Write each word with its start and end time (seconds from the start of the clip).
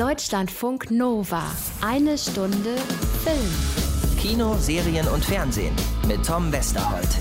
Deutschlandfunk 0.00 0.90
Nova. 0.90 1.42
Eine 1.82 2.16
Stunde 2.16 2.74
Film. 3.22 4.18
Kino, 4.18 4.56
Serien 4.56 5.06
und 5.08 5.22
Fernsehen 5.22 5.74
mit 6.08 6.24
Tom 6.24 6.50
Westerholt. 6.50 7.18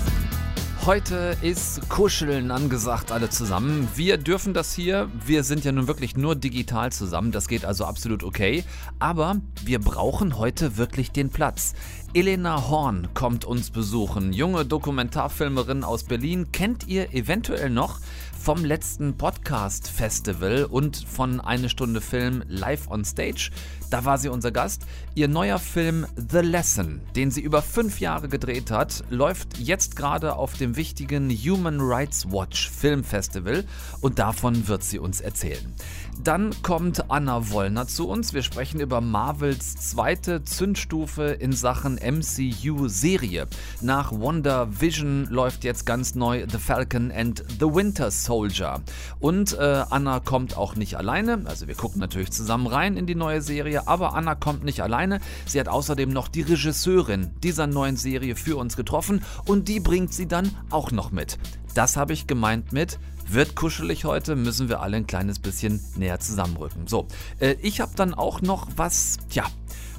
Heute 0.86 1.36
ist 1.42 1.90
Kuscheln 1.90 2.52
angesagt, 2.52 3.12
alle 3.12 3.30
zusammen. 3.30 3.90
Wir 3.96 4.18
dürfen 4.18 4.54
das 4.54 4.74
hier. 4.74 5.12
Wir 5.26 5.44
sind 5.44 5.66
ja 5.66 5.74
nun 5.74 5.88
wirklich 5.88 6.16
nur 6.16 6.36
digital 6.36 6.90
zusammen. 6.94 7.34
Das 7.34 7.50
geht 7.50 7.66
also 7.66 7.84
absolut 7.84 8.24
okay. 8.24 8.64
Aber 8.98 9.42
wir 9.66 9.80
brauchen 9.80 10.38
heute 10.38 10.78
wirklich 10.78 11.12
den 11.12 11.32
Platz. 11.32 11.74
Elena 12.14 12.70
Horn 12.70 13.10
kommt 13.14 13.44
uns 13.44 13.72
besuchen. 13.72 14.32
Junge 14.32 14.66
Dokumentarfilmerin 14.66 15.84
aus 15.84 16.06
Berlin. 16.06 16.54
Kennt 16.54 16.88
ihr 16.88 17.14
eventuell 17.14 17.70
noch? 17.70 18.00
Vom 18.40 18.64
letzten 18.64 19.18
Podcast 19.18 19.90
Festival 19.90 20.64
und 20.64 20.96
von 20.96 21.42
Eine 21.42 21.68
Stunde 21.68 22.00
Film 22.00 22.42
live 22.48 22.90
on 22.90 23.04
Stage. 23.04 23.52
Da 23.90 24.06
war 24.06 24.18
sie 24.18 24.30
unser 24.30 24.52
Gast. 24.52 24.86
Ihr 25.14 25.28
neuer 25.28 25.60
Film 25.60 26.08
The 26.16 26.40
Lesson, 26.40 27.02
den 27.16 27.32
sie 27.32 27.42
über 27.42 27.62
fünf 27.62 28.00
Jahre 28.00 28.30
gedreht 28.30 28.72
hat, 28.72 29.04
läuft 29.10 29.58
jetzt 29.58 29.96
gerade 29.96 30.36
auf 30.36 30.54
dem 30.54 30.78
wichtigen 30.78 31.30
Human 31.30 31.80
Rights 31.82 32.32
Watch 32.32 32.70
Film 32.70 33.04
Festival 33.04 33.66
und 34.00 34.20
davon 34.20 34.68
wird 34.68 34.84
sie 34.84 35.00
uns 35.00 35.20
erzählen. 35.20 35.74
Dann 36.22 36.54
kommt 36.64 37.10
Anna 37.10 37.50
Wollner 37.50 37.88
zu 37.88 38.10
uns. 38.10 38.34
Wir 38.34 38.44
sprechen 38.44 38.82
über 38.82 39.00
Marvels 39.00 39.78
zweite 39.78 40.44
Zündstufe 40.44 41.24
in 41.24 41.54
Sachen 41.54 41.96
MCU-Serie. 41.96 43.48
Nach 43.80 44.12
Wonder 44.12 44.82
Vision 44.82 45.28
läuft 45.30 45.64
jetzt 45.64 45.86
ganz 45.86 46.16
neu 46.16 46.46
The 46.46 46.58
Falcon 46.58 47.10
and 47.14 47.46
the 47.48 47.74
Winter 47.74 48.12
Soldier. 48.12 48.82
Und 49.22 49.58
äh, 49.58 49.84
Anna 49.90 50.20
kommt 50.20 50.58
auch 50.58 50.76
nicht 50.76 50.98
alleine. 50.98 51.44
Also 51.46 51.68
wir 51.68 51.76
gucken 51.76 52.02
natürlich 52.02 52.32
zusammen 52.32 52.68
rein 52.68 52.98
in 52.98 53.06
die 53.06 53.16
neue 53.16 53.42
Serie, 53.42 53.88
aber 53.88 54.14
Anna 54.14 54.36
kommt 54.36 54.66
nicht 54.66 54.84
alleine. 54.84 55.22
Sie 55.46 55.58
hat 55.58 55.70
außerdem 55.70 56.10
noch 56.10 56.28
die 56.28 56.42
Regisseurin 56.42 57.32
dieser 57.44 57.66
neuen 57.66 57.96
Serie 57.96 58.36
für 58.36 58.58
uns 58.58 58.76
getroffen 58.76 59.24
und 59.46 59.70
die 59.70 59.80
bringt 59.80 60.14
sie 60.14 60.28
dann 60.28 60.52
auch 60.70 60.92
noch 60.92 61.12
mit. 61.12 61.38
Das 61.76 61.96
habe 61.96 62.12
ich 62.12 62.28
gemeint 62.28 62.74
mit 62.74 63.00
wird 63.34 63.56
kuschelig 63.56 64.06
heute, 64.06 64.36
müssen 64.36 64.70
wir 64.70 64.82
alle 64.82 64.98
ein 64.98 65.08
kleines 65.08 65.40
bisschen 65.40 65.80
näher 65.96 66.20
zusammenrücken. 66.20 66.88
So, 66.88 67.08
äh, 67.40 67.56
ich 67.62 67.82
habe 67.82 67.92
dann 67.96 68.14
auch 68.14 68.42
noch 68.42 68.68
was, 68.76 69.18
tja, 69.30 69.46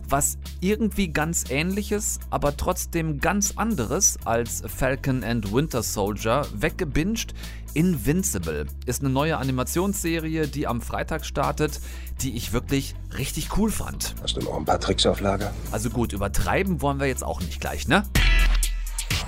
was 0.08 0.38
irgendwie 0.60 1.08
ganz 1.08 1.44
ähnliches, 1.50 2.18
aber 2.30 2.56
trotzdem 2.56 3.20
ganz 3.20 3.54
anderes 3.56 4.18
als 4.24 4.62
Falcon 4.66 5.22
and 5.22 5.52
Winter 5.52 5.82
Soldier 5.82 6.46
weggebinged. 6.54 7.34
Invincible 7.72 8.66
ist 8.86 9.00
eine 9.00 9.10
neue 9.10 9.36
Animationsserie, 9.36 10.48
die 10.48 10.66
am 10.66 10.80
Freitag 10.80 11.24
startet, 11.24 11.80
die 12.20 12.36
ich 12.36 12.52
wirklich 12.52 12.96
richtig 13.16 13.56
cool 13.56 13.70
fand. 13.70 14.16
Hast 14.22 14.36
du 14.36 14.40
noch 14.40 14.56
ein 14.56 14.64
paar 14.64 14.80
Tricks 14.80 15.06
auf 15.06 15.20
Lager? 15.20 15.54
Also 15.70 15.90
gut, 15.90 16.12
übertreiben 16.12 16.82
wollen 16.82 16.98
wir 16.98 17.06
jetzt 17.06 17.22
auch 17.22 17.40
nicht 17.40 17.60
gleich, 17.60 17.86
ne? 17.86 18.02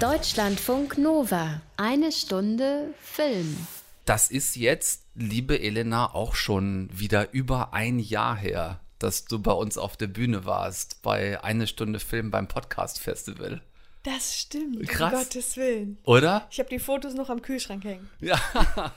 Deutschlandfunk 0.00 0.98
Nova. 0.98 1.60
Eine 1.76 2.10
Stunde 2.10 2.92
Film. 3.00 3.56
Das 4.04 4.30
ist 4.30 4.56
jetzt, 4.56 5.06
liebe 5.14 5.60
Elena, 5.60 6.12
auch 6.12 6.34
schon 6.34 6.88
wieder 6.92 7.32
über 7.32 7.72
ein 7.72 8.00
Jahr 8.00 8.36
her, 8.36 8.80
dass 8.98 9.26
du 9.26 9.38
bei 9.38 9.52
uns 9.52 9.78
auf 9.78 9.96
der 9.96 10.08
Bühne 10.08 10.44
warst, 10.44 11.02
bei 11.02 11.42
Eine 11.42 11.68
Stunde 11.68 12.00
Film 12.00 12.30
beim 12.30 12.48
Podcast 12.48 12.98
Festival. 12.98 13.62
Das 14.02 14.36
stimmt, 14.36 14.88
Krass. 14.88 15.12
um 15.12 15.18
Gottes 15.20 15.56
Willen. 15.56 15.98
Oder? 16.02 16.48
Ich 16.50 16.58
habe 16.58 16.68
die 16.68 16.80
Fotos 16.80 17.14
noch 17.14 17.30
am 17.30 17.40
Kühlschrank 17.40 17.84
hängen. 17.84 18.10
Ja. 18.18 18.36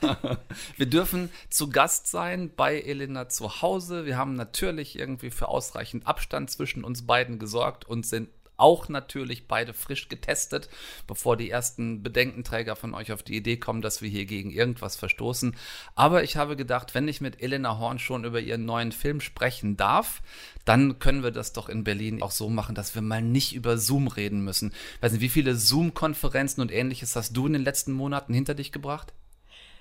Wir 0.76 0.86
dürfen 0.86 1.30
zu 1.48 1.70
Gast 1.70 2.08
sein 2.08 2.50
bei 2.56 2.80
Elena 2.80 3.28
zu 3.28 3.62
Hause. 3.62 4.04
Wir 4.04 4.16
haben 4.16 4.34
natürlich 4.34 4.98
irgendwie 4.98 5.30
für 5.30 5.46
ausreichend 5.46 6.08
Abstand 6.08 6.50
zwischen 6.50 6.82
uns 6.82 7.06
beiden 7.06 7.38
gesorgt 7.38 7.84
und 7.84 8.04
sind 8.04 8.28
auch 8.56 8.88
natürlich 8.88 9.48
beide 9.48 9.74
frisch 9.74 10.08
getestet, 10.08 10.68
bevor 11.06 11.36
die 11.36 11.50
ersten 11.50 12.02
Bedenkenträger 12.02 12.76
von 12.76 12.94
euch 12.94 13.12
auf 13.12 13.22
die 13.22 13.36
Idee 13.36 13.56
kommen, 13.56 13.82
dass 13.82 14.02
wir 14.02 14.08
hier 14.08 14.26
gegen 14.26 14.50
irgendwas 14.50 14.96
verstoßen. 14.96 15.56
Aber 15.94 16.22
ich 16.22 16.36
habe 16.36 16.56
gedacht, 16.56 16.94
wenn 16.94 17.08
ich 17.08 17.20
mit 17.20 17.42
Elena 17.42 17.78
Horn 17.78 17.98
schon 17.98 18.24
über 18.24 18.40
ihren 18.40 18.64
neuen 18.64 18.92
Film 18.92 19.20
sprechen 19.20 19.76
darf, 19.76 20.22
dann 20.64 20.98
können 20.98 21.22
wir 21.22 21.30
das 21.30 21.52
doch 21.52 21.68
in 21.68 21.84
Berlin 21.84 22.22
auch 22.22 22.32
so 22.32 22.48
machen, 22.48 22.74
dass 22.74 22.94
wir 22.94 23.02
mal 23.02 23.22
nicht 23.22 23.54
über 23.54 23.78
Zoom 23.78 24.08
reden 24.08 24.40
müssen. 24.40 24.72
weiß 25.00 25.12
nicht, 25.12 25.20
wie 25.20 25.28
viele 25.28 25.54
Zoom-Konferenzen 25.54 26.60
und 26.60 26.72
ähnliches 26.72 27.14
hast 27.16 27.36
du 27.36 27.46
in 27.46 27.52
den 27.52 27.64
letzten 27.64 27.92
Monaten 27.92 28.34
hinter 28.34 28.54
dich 28.54 28.72
gebracht? 28.72 29.12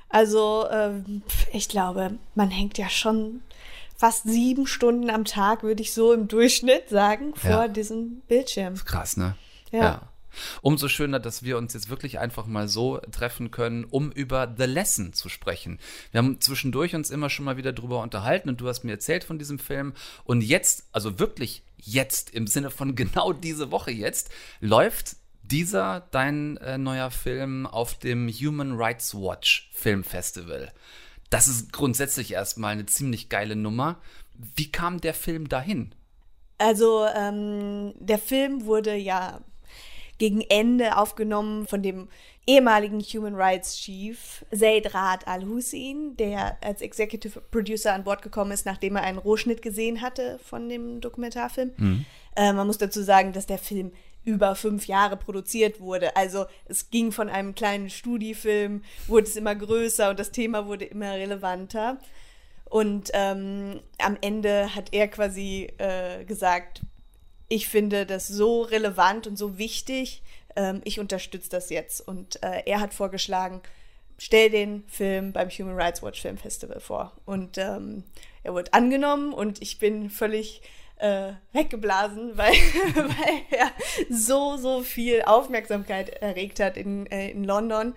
Also, 0.10 0.68
ähm, 0.72 1.24
ich 1.52 1.68
glaube, 1.68 2.18
man 2.36 2.52
hängt 2.52 2.78
ja 2.78 2.90
schon 2.90 3.42
fast 3.98 4.24
sieben 4.28 4.68
Stunden 4.68 5.10
am 5.10 5.26
Tag, 5.26 5.64
würde 5.64 5.82
ich 5.82 5.94
so 5.94 6.14
im 6.14 6.28
Durchschnitt 6.28 6.90
sagen, 6.90 7.34
vor 7.36 7.50
Ja. 7.50 7.68
diesem 7.68 8.22
Bildschirm. 8.28 8.76
Krass, 8.86 9.18
ne? 9.18 9.36
Ja. 9.72 10.10
Umso 10.62 10.90
schöner, 10.90 11.20
dass 11.20 11.44
wir 11.44 11.58
uns 11.58 11.74
jetzt 11.74 11.90
wirklich 11.90 12.20
einfach 12.20 12.46
mal 12.46 12.68
so 12.68 12.98
treffen 13.12 13.52
können, 13.52 13.86
um 13.86 14.12
über 14.12 14.54
The 14.58 14.66
Lesson 14.66 15.14
zu 15.14 15.30
sprechen. 15.30 15.80
Wir 16.12 16.18
haben 16.18 16.42
zwischendurch 16.42 16.94
uns 16.94 17.10
immer 17.10 17.30
schon 17.30 17.46
mal 17.46 17.56
wieder 17.56 17.72
drüber 17.72 18.02
unterhalten 18.02 18.50
und 18.50 18.60
du 18.60 18.68
hast 18.68 18.84
mir 18.84 18.92
erzählt 18.92 19.24
von 19.24 19.40
diesem 19.40 19.60
Film. 19.60 19.94
Und 20.26 20.42
jetzt, 20.42 20.84
also 20.92 21.20
wirklich 21.20 21.64
jetzt, 21.78 22.32
im 22.32 22.48
Sinne 22.48 22.70
von 22.70 22.96
genau 22.96 23.32
diese 23.32 23.72
Woche 23.72 23.92
jetzt, 23.92 24.30
läuft 24.60 25.16
dieser 25.44 26.08
dein 26.12 26.58
äh, 26.58 26.78
neuer 26.78 27.12
Film 27.12 27.66
auf 27.66 27.98
dem 28.00 28.28
Human 28.28 28.74
Rights 28.74 29.14
Watch 29.16 29.70
Filmfestival. 29.74 30.72
Das 31.36 31.50
ist 31.50 31.74
grundsätzlich 31.74 32.32
erstmal 32.32 32.72
eine 32.72 32.86
ziemlich 32.86 33.28
geile 33.28 33.58
Nummer. 33.58 34.00
Wie 34.56 34.72
kam 34.72 35.02
der 35.02 35.14
Film 35.14 35.50
dahin? 35.50 35.94
Also, 36.60 37.06
ähm, 37.14 37.94
der 38.00 38.20
Film 38.20 38.66
wurde 38.66 38.96
ja 38.96 39.42
gegen 40.18 40.40
Ende 40.40 40.96
aufgenommen 40.96 41.68
von 41.68 41.84
dem 41.84 42.08
ehemaligen 42.48 43.02
Human 43.02 43.36
Rights 43.36 43.76
Chief 43.76 44.46
Zaid 44.58 44.94
Raad 44.94 45.28
Al-Hussein, 45.28 46.16
der 46.16 46.58
als 46.64 46.80
Executive 46.80 47.42
Producer 47.52 47.92
an 47.92 48.06
Bord 48.06 48.22
gekommen 48.22 48.52
ist, 48.52 48.66
nachdem 48.66 48.96
er 48.96 49.04
einen 49.04 49.18
Rohschnitt 49.18 49.62
gesehen 49.62 50.00
hatte 50.02 50.40
von 50.42 50.70
dem 50.70 51.02
Dokumentarfilm. 51.02 51.72
Äh, 52.38 52.54
man 52.54 52.66
muss 52.66 52.78
dazu 52.78 53.04
sagen, 53.04 53.34
dass 53.34 53.46
der 53.46 53.58
Film 53.58 53.92
über 54.26 54.56
fünf 54.56 54.88
Jahre 54.88 55.16
produziert 55.18 55.80
wurde. 55.80 56.16
Also 56.16 56.46
es 56.66 56.90
ging 56.90 57.12
von 57.12 57.30
einem 57.30 57.56
kleinen 57.56 57.90
Studiefilm, 57.90 58.84
wurde 59.08 59.28
es 59.28 59.36
immer 59.36 59.56
größer 59.56 60.10
und 60.10 60.20
das 60.20 60.32
Thema 60.32 60.66
wurde 60.68 60.86
immer 60.86 61.12
relevanter. 61.14 62.00
Und 62.66 63.12
ähm, 63.14 63.80
am 64.00 64.18
Ende 64.22 64.76
hat 64.76 64.92
er 64.92 65.08
quasi 65.08 65.72
äh, 65.78 66.26
gesagt, 66.26 66.82
ich 67.48 67.68
finde 67.68 68.06
das 68.06 68.28
so 68.28 68.64
relevant 68.64 69.28
und 69.28 69.38
so 69.38 69.58
wichtig, 69.58 70.24
ähm, 70.56 70.82
ich 70.84 71.00
unterstütze 71.00 71.50
das 71.50 71.70
jetzt. 71.70 72.06
Und 72.06 72.42
äh, 72.44 72.64
er 72.66 72.82
hat 72.82 72.94
vorgeschlagen, 72.94 73.62
stell 74.18 74.50
den 74.50 74.84
Film 74.88 75.32
beim 75.32 75.50
Human 75.50 75.76
Rights 75.76 76.02
Watch 76.02 76.22
Film 76.22 76.38
Festival 76.38 76.80
vor. 76.80 77.14
Und 77.26 77.58
ähm, 77.58 78.04
er 78.44 78.54
wurde 78.54 78.74
angenommen 78.74 79.34
und 79.34 79.62
ich 79.62 79.80
bin 79.80 80.10
völlig 80.10 80.62
äh, 80.98 81.34
weggeblasen, 81.54 82.38
weil, 82.38 82.54
weil 82.96 83.42
er 83.52 83.72
so, 84.10 84.58
so 84.58 84.84
viel 84.84 85.22
Aufmerksamkeit 85.24 86.10
erregt 86.22 86.60
hat 86.60 86.78
in, 86.78 87.06
äh, 87.08 87.30
in 87.32 87.44
London 87.44 87.96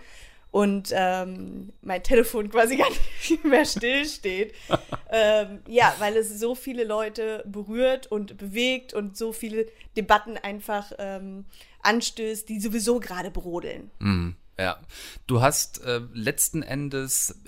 und 0.50 0.90
ähm, 0.92 1.72
mein 1.82 2.02
Telefon 2.02 2.50
quasi 2.50 2.76
gar 2.78 2.88
nicht 2.88 3.44
mehr 3.44 3.64
stillsteht. 3.64 4.54
ähm, 5.10 5.60
ja, 5.66 5.94
weil 5.98 6.16
es 6.16 6.38
so 6.40 6.54
viele 6.54 6.84
Leute 6.84 7.44
berührt 7.46 8.06
und 8.06 8.36
bewegt 8.36 8.94
und 8.94 9.16
so 9.16 9.32
viele 9.32 9.66
Debatten 9.96 10.36
einfach 10.36 10.92
ähm, 10.98 11.44
anstößt, 11.82 12.48
die 12.48 12.60
sowieso 12.60 12.98
gerade 12.98 13.30
brodeln. 13.30 13.90
Mhm, 13.98 14.36
ja. 14.58 14.80
Du 15.26 15.40
hast 15.40 15.82
äh, 15.84 16.00
letzten 16.12 16.62
Endes, 16.62 17.40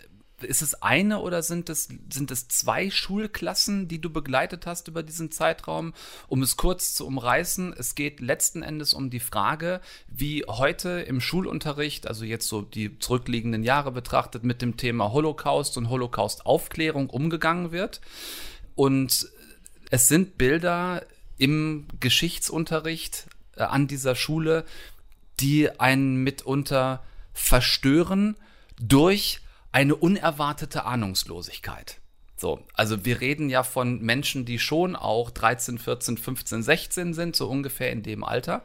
ist 0.43 0.63
es 0.63 0.83
eine 0.83 1.21
oder 1.21 1.43
sind 1.43 1.69
es, 1.69 1.89
sind 2.11 2.31
es 2.31 2.49
zwei 2.49 2.91
Schulklassen, 2.91 3.89
die 3.89 4.01
du 4.01 4.11
begleitet 4.11 4.67
hast 4.67 4.89
über 4.89 5.03
diesen 5.03 5.31
Zeitraum? 5.31 5.93
Um 6.29 6.43
es 6.43 6.57
kurz 6.57 6.95
zu 6.95 7.07
umreißen, 7.07 7.75
es 7.77 7.95
geht 7.95 8.21
letzten 8.21 8.63
Endes 8.63 8.95
um 8.95 9.11
die 9.11 9.21
Frage, 9.21 9.81
wie 10.09 10.45
heute 10.47 11.01
im 11.01 11.21
Schulunterricht, 11.21 12.07
also 12.07 12.25
jetzt 12.25 12.49
so 12.49 12.63
die 12.63 12.99
zurückliegenden 12.99 13.63
Jahre 13.63 13.93
betrachtet, 13.93 14.45
mit 14.45 14.63
dem 14.63 14.77
Thema 14.77 15.13
Holocaust 15.13 15.77
und 15.77 15.89
Holocaust-Aufklärung 15.89 17.11
umgegangen 17.11 17.73
wird. 17.73 18.01
Und 18.75 19.29
es 19.91 20.09
sind 20.09 20.39
Bilder 20.39 21.05
im 21.37 21.87
Geschichtsunterricht 21.99 23.27
äh, 23.57 23.63
an 23.63 23.89
dieser 23.89 24.15
Schule, 24.15 24.65
die 25.41 25.81
einen 25.81 26.17
mitunter 26.23 27.03
verstören 27.33 28.37
durch 28.81 29.41
eine 29.73 29.95
unerwartete 29.95 30.85
Ahnungslosigkeit. 30.85 32.01
So, 32.37 32.61
also 32.75 33.05
wir 33.05 33.21
reden 33.21 33.51
ja 33.51 33.63
von 33.63 34.01
Menschen, 34.01 34.47
die 34.47 34.59
schon 34.59 34.97
auch 34.97 35.31
13, 35.31 35.79
14, 35.79 36.17
15, 36.17 36.63
16 36.63 37.15
sind, 37.15 37.37
so 37.37 37.49
ungefähr 37.49 37.93
in 37.93 38.03
dem 38.03 38.25
Alter. 38.25 38.65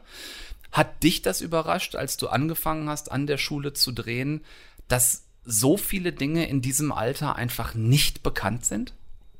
Hat 0.72 1.02
dich 1.02 1.22
das 1.22 1.42
überrascht, 1.42 1.94
als 1.94 2.16
du 2.16 2.28
angefangen 2.28 2.88
hast, 2.88 3.12
an 3.12 3.26
der 3.26 3.38
Schule 3.38 3.74
zu 3.74 3.92
drehen, 3.92 4.44
dass 4.88 5.26
so 5.44 5.76
viele 5.76 6.12
Dinge 6.12 6.48
in 6.48 6.62
diesem 6.62 6.90
Alter 6.90 7.36
einfach 7.36 7.74
nicht 7.74 8.22
bekannt 8.22 8.64
sind? 8.64 8.94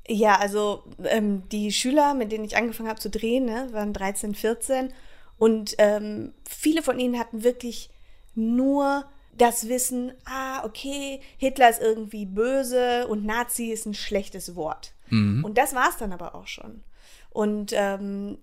Ja, 0.06 0.38
also 0.38 0.84
ähm, 1.04 1.48
die 1.48 1.72
Schüler, 1.72 2.14
mit 2.14 2.30
denen 2.30 2.44
ich 2.44 2.56
angefangen 2.56 2.88
habe 2.88 3.00
zu 3.00 3.10
drehen, 3.10 3.46
ne, 3.46 3.68
waren 3.72 3.92
13, 3.92 4.34
14 4.34 4.92
und 5.38 5.74
ähm, 5.78 6.32
viele 6.48 6.82
von 6.82 6.98
ihnen 6.98 7.18
hatten 7.18 7.42
wirklich 7.42 7.90
nur 8.34 9.06
das 9.38 9.68
Wissen, 9.68 10.12
ah, 10.24 10.64
okay, 10.64 11.20
Hitler 11.36 11.70
ist 11.70 11.80
irgendwie 11.80 12.26
böse 12.26 13.06
und 13.06 13.24
Nazi 13.24 13.66
ist 13.66 13.86
ein 13.86 13.94
schlechtes 13.94 14.54
Wort. 14.56 14.92
Mhm. 15.10 15.44
Und 15.44 15.58
das 15.58 15.74
war 15.74 15.88
es 15.90 15.96
dann 15.96 16.12
aber 16.12 16.34
auch 16.34 16.46
schon. 16.46 16.82
Und 17.30 17.72
ähm, 17.74 18.38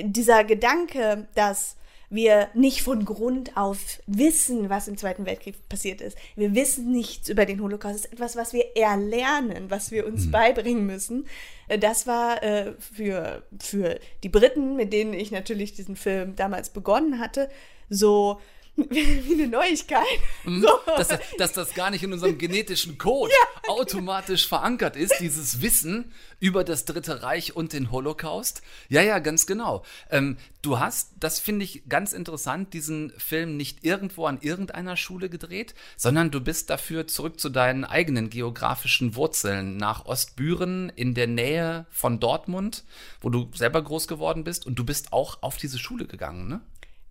dieser 0.00 0.44
Gedanke, 0.44 1.28
dass 1.34 1.76
wir 2.10 2.48
nicht 2.54 2.82
von 2.82 3.04
Grund 3.04 3.56
auf 3.56 4.00
wissen, 4.06 4.70
was 4.70 4.88
im 4.88 4.96
Zweiten 4.96 5.26
Weltkrieg 5.26 5.68
passiert 5.68 6.00
ist. 6.00 6.16
Wir 6.36 6.54
wissen 6.54 6.92
nichts 6.92 7.28
über 7.28 7.44
den 7.44 7.60
Holocaust. 7.60 7.94
Das 7.94 8.04
ist 8.04 8.12
etwas, 8.12 8.36
was 8.36 8.52
wir 8.52 8.76
erlernen, 8.76 9.70
was 9.70 9.90
wir 9.90 10.06
uns 10.06 10.26
mhm. 10.26 10.30
beibringen 10.30 10.86
müssen. 10.86 11.26
Äh, 11.68 11.78
das 11.78 12.06
war 12.06 12.42
äh, 12.42 12.74
für, 12.78 13.42
für 13.58 13.98
die 14.22 14.28
Briten, 14.28 14.76
mit 14.76 14.92
denen 14.92 15.12
ich 15.12 15.30
natürlich 15.30 15.72
diesen 15.72 15.96
Film 15.96 16.36
damals 16.36 16.70
begonnen 16.70 17.18
hatte, 17.18 17.48
so 17.88 18.40
wie 18.90 19.34
eine 19.34 19.46
Neuigkeit. 19.46 20.02
Mhm, 20.44 20.62
so. 20.62 20.68
dass, 20.86 21.08
dass, 21.38 21.52
das 21.52 21.74
gar 21.74 21.90
nicht 21.90 22.02
in 22.02 22.12
unserem 22.12 22.38
genetischen 22.38 22.98
Code 22.98 23.30
ja. 23.66 23.70
automatisch 23.70 24.48
verankert 24.48 24.96
ist, 24.96 25.14
dieses 25.20 25.62
Wissen 25.62 26.12
über 26.40 26.64
das 26.64 26.84
Dritte 26.84 27.22
Reich 27.22 27.54
und 27.54 27.72
den 27.72 27.92
Holocaust. 27.92 28.62
Ja, 28.88 29.00
ja, 29.00 29.20
ganz 29.20 29.46
genau. 29.46 29.84
Ähm, 30.10 30.38
du 30.60 30.80
hast, 30.80 31.12
das 31.20 31.38
finde 31.38 31.64
ich 31.64 31.88
ganz 31.88 32.12
interessant, 32.12 32.74
diesen 32.74 33.12
Film 33.16 33.56
nicht 33.56 33.84
irgendwo 33.84 34.26
an 34.26 34.38
irgendeiner 34.40 34.96
Schule 34.96 35.28
gedreht, 35.28 35.76
sondern 35.96 36.32
du 36.32 36.40
bist 36.40 36.68
dafür 36.68 37.06
zurück 37.06 37.38
zu 37.38 37.50
deinen 37.50 37.84
eigenen 37.84 38.28
geografischen 38.28 39.14
Wurzeln 39.14 39.76
nach 39.76 40.04
Ostbüren 40.06 40.90
in 40.96 41.14
der 41.14 41.28
Nähe 41.28 41.86
von 41.90 42.18
Dortmund, 42.18 42.82
wo 43.20 43.30
du 43.30 43.48
selber 43.54 43.82
groß 43.82 44.08
geworden 44.08 44.42
bist 44.42 44.66
und 44.66 44.74
du 44.74 44.84
bist 44.84 45.12
auch 45.12 45.42
auf 45.44 45.58
diese 45.58 45.78
Schule 45.78 46.06
gegangen, 46.06 46.48
ne? 46.48 46.60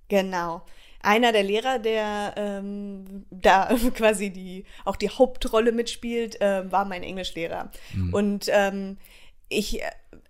Genau 0.10 0.66
einer 1.04 1.32
der 1.32 1.44
Lehrer, 1.44 1.80
der 1.80 2.34
ähm, 2.38 3.26
da 3.30 3.76
quasi 3.94 4.32
die, 4.32 4.66
auch 4.86 4.96
die 4.96 5.10
Hauptrolle 5.10 5.72
mitspielt, 5.72 6.42
äh, 6.42 6.72
war 6.72 6.86
mein 6.86 7.04
Englischlehrer. 7.04 7.72
Mhm. 7.94 8.14
Und 8.14 8.46
ähm, 8.50 8.98
ich, 9.50 9.82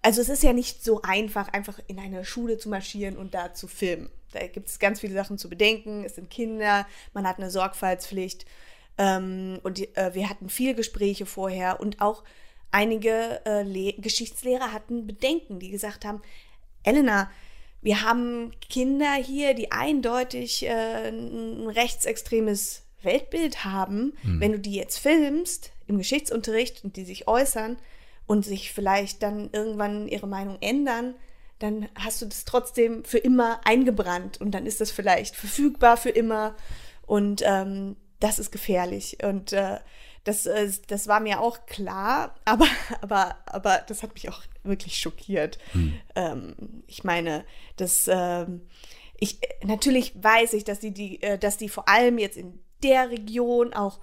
also 0.02 0.20
es 0.20 0.30
ist 0.30 0.44
ja 0.44 0.52
nicht 0.52 0.84
so 0.84 1.02
einfach, 1.04 1.48
einfach 1.54 1.80
in 1.88 2.00
eine 2.00 2.26
Schule 2.26 2.58
zu 2.58 2.70
marschieren 2.70 3.16
und 3.16 3.34
da 3.34 3.54
zu 3.54 3.68
filmen. 3.68 4.10
Da 4.32 4.46
gibt 4.48 4.68
es 4.68 4.80
ganz 4.80 5.00
viele 5.00 5.14
Sachen 5.14 5.38
zu 5.38 5.48
bedenken. 5.48 6.04
Es 6.04 6.16
sind 6.16 6.30
Kinder, 6.30 6.88
man 7.14 7.28
hat 7.28 7.38
eine 7.38 7.52
Sorgfaltspflicht. 7.52 8.46
Ähm, 8.98 9.60
und 9.64 9.80
äh, 9.96 10.14
wir 10.14 10.30
hatten 10.30 10.50
viele 10.50 10.74
Gespräche 10.74 11.26
vorher 11.26 11.80
und 11.80 12.02
auch 12.02 12.24
einige 12.72 13.42
äh, 13.46 13.94
Geschichtslehrer 13.94 14.74
hatten 14.74 15.06
Bedenken, 15.06 15.60
die 15.60 15.70
gesagt 15.70 16.04
haben, 16.04 16.22
Elena, 16.84 17.30
wir 17.84 18.02
haben 18.02 18.54
Kinder 18.70 19.14
hier, 19.14 19.54
die 19.54 19.72
eindeutig 19.72 20.66
äh, 20.66 21.10
ein 21.10 21.68
rechtsextremes 21.68 22.84
Weltbild 23.02 23.66
haben. 23.66 24.14
Mhm. 24.24 24.40
Wenn 24.40 24.52
du 24.54 24.60
die 24.60 24.76
jetzt 24.76 24.98
filmst 24.98 25.72
im 25.88 25.98
Geschichtsunterricht 25.98 26.84
und 26.84 26.96
die 26.96 27.04
sich 27.04 27.28
äußern 27.28 27.78
und 28.26 28.46
sich 28.46 28.72
vielleicht 28.72 29.22
dann 29.22 29.50
irgendwann 29.52 30.08
ihre 30.08 30.28
Meinung 30.28 30.58
ändern, 30.62 31.16
dann 31.60 31.90
hast 31.96 32.22
du 32.22 32.26
das 32.26 32.46
trotzdem 32.46 33.04
für 33.04 33.18
immer 33.18 33.60
eingebrannt 33.66 34.40
und 34.40 34.52
dann 34.52 34.66
ist 34.66 34.82
das 34.82 34.92
vielleicht 34.92 35.36
verfügbar 35.36 35.98
für 35.98 36.10
immer 36.10 36.56
und 37.06 37.42
ähm, 37.46 37.98
das 38.20 38.40
ist 38.40 38.52
gefährlich. 38.52 39.18
Und 39.24 39.52
äh, 39.52 39.80
das, 40.24 40.46
äh, 40.46 40.72
das 40.88 41.08
war 41.08 41.20
mir 41.20 41.42
auch 41.42 41.66
klar, 41.66 42.36
aber, 42.46 42.68
aber, 43.02 43.36
aber 43.46 43.82
das 43.88 44.04
hat 44.04 44.14
mich 44.14 44.30
auch 44.30 44.42
wirklich 44.64 44.98
schockiert. 44.98 45.58
Hm. 45.72 45.94
Ähm, 46.16 46.56
ich 46.88 47.04
meine, 47.04 47.46
das, 47.78 48.08
ähm, 48.08 48.62
ich, 49.20 49.40
natürlich 49.64 50.14
weiß 50.22 50.54
ich, 50.54 50.64
dass 50.64 50.80
die, 50.80 50.92
die, 50.92 51.22
äh, 51.22 51.38
dass 51.38 51.58
die 51.58 51.70
vor 51.70 51.88
allem 51.88 52.18
jetzt 52.18 52.38
in 52.38 52.60
der 52.84 53.10
Region 53.10 53.74
auch 53.74 54.00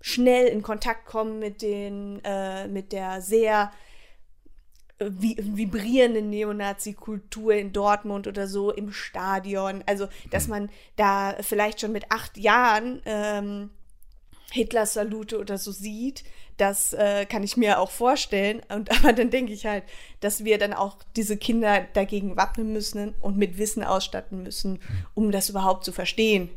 schnell 0.00 0.46
in 0.46 0.62
Kontakt 0.62 1.06
kommen 1.06 1.38
mit 1.38 1.62
den, 1.62 2.20
äh, 2.24 2.68
mit 2.68 2.92
der 2.92 3.22
sehr 3.22 3.72
äh, 4.98 5.06
vibrierenden 5.08 6.30
Neonazi-Kultur 6.30 7.54
in 7.54 7.72
Dortmund 7.72 8.26
oder 8.26 8.46
so 8.46 8.72
im 8.72 8.92
Stadion. 8.92 9.82
Also, 9.86 10.08
dass 10.30 10.44
hm. 10.44 10.50
man 10.50 10.70
da 10.96 11.36
vielleicht 11.40 11.80
schon 11.80 11.92
mit 11.92 12.10
acht 12.10 12.36
Jahren 12.36 13.00
ähm, 13.04 13.70
Hitlers 14.52 14.94
Salute 14.94 15.38
oder 15.38 15.58
so 15.58 15.72
sieht, 15.72 16.24
das 16.56 16.92
äh, 16.92 17.26
kann 17.26 17.42
ich 17.42 17.56
mir 17.56 17.78
auch 17.78 17.90
vorstellen. 17.90 18.60
Und 18.68 18.90
aber 18.98 19.12
dann 19.12 19.30
denke 19.30 19.52
ich 19.52 19.66
halt, 19.66 19.84
dass 20.20 20.44
wir 20.44 20.58
dann 20.58 20.72
auch 20.72 20.96
diese 21.16 21.36
Kinder 21.36 21.86
dagegen 21.94 22.36
wappnen 22.36 22.72
müssen 22.72 23.14
und 23.20 23.36
mit 23.36 23.58
Wissen 23.58 23.82
ausstatten 23.82 24.42
müssen, 24.42 24.78
um 25.14 25.32
das 25.32 25.48
überhaupt 25.48 25.84
zu 25.84 25.92
verstehen. 25.92 26.50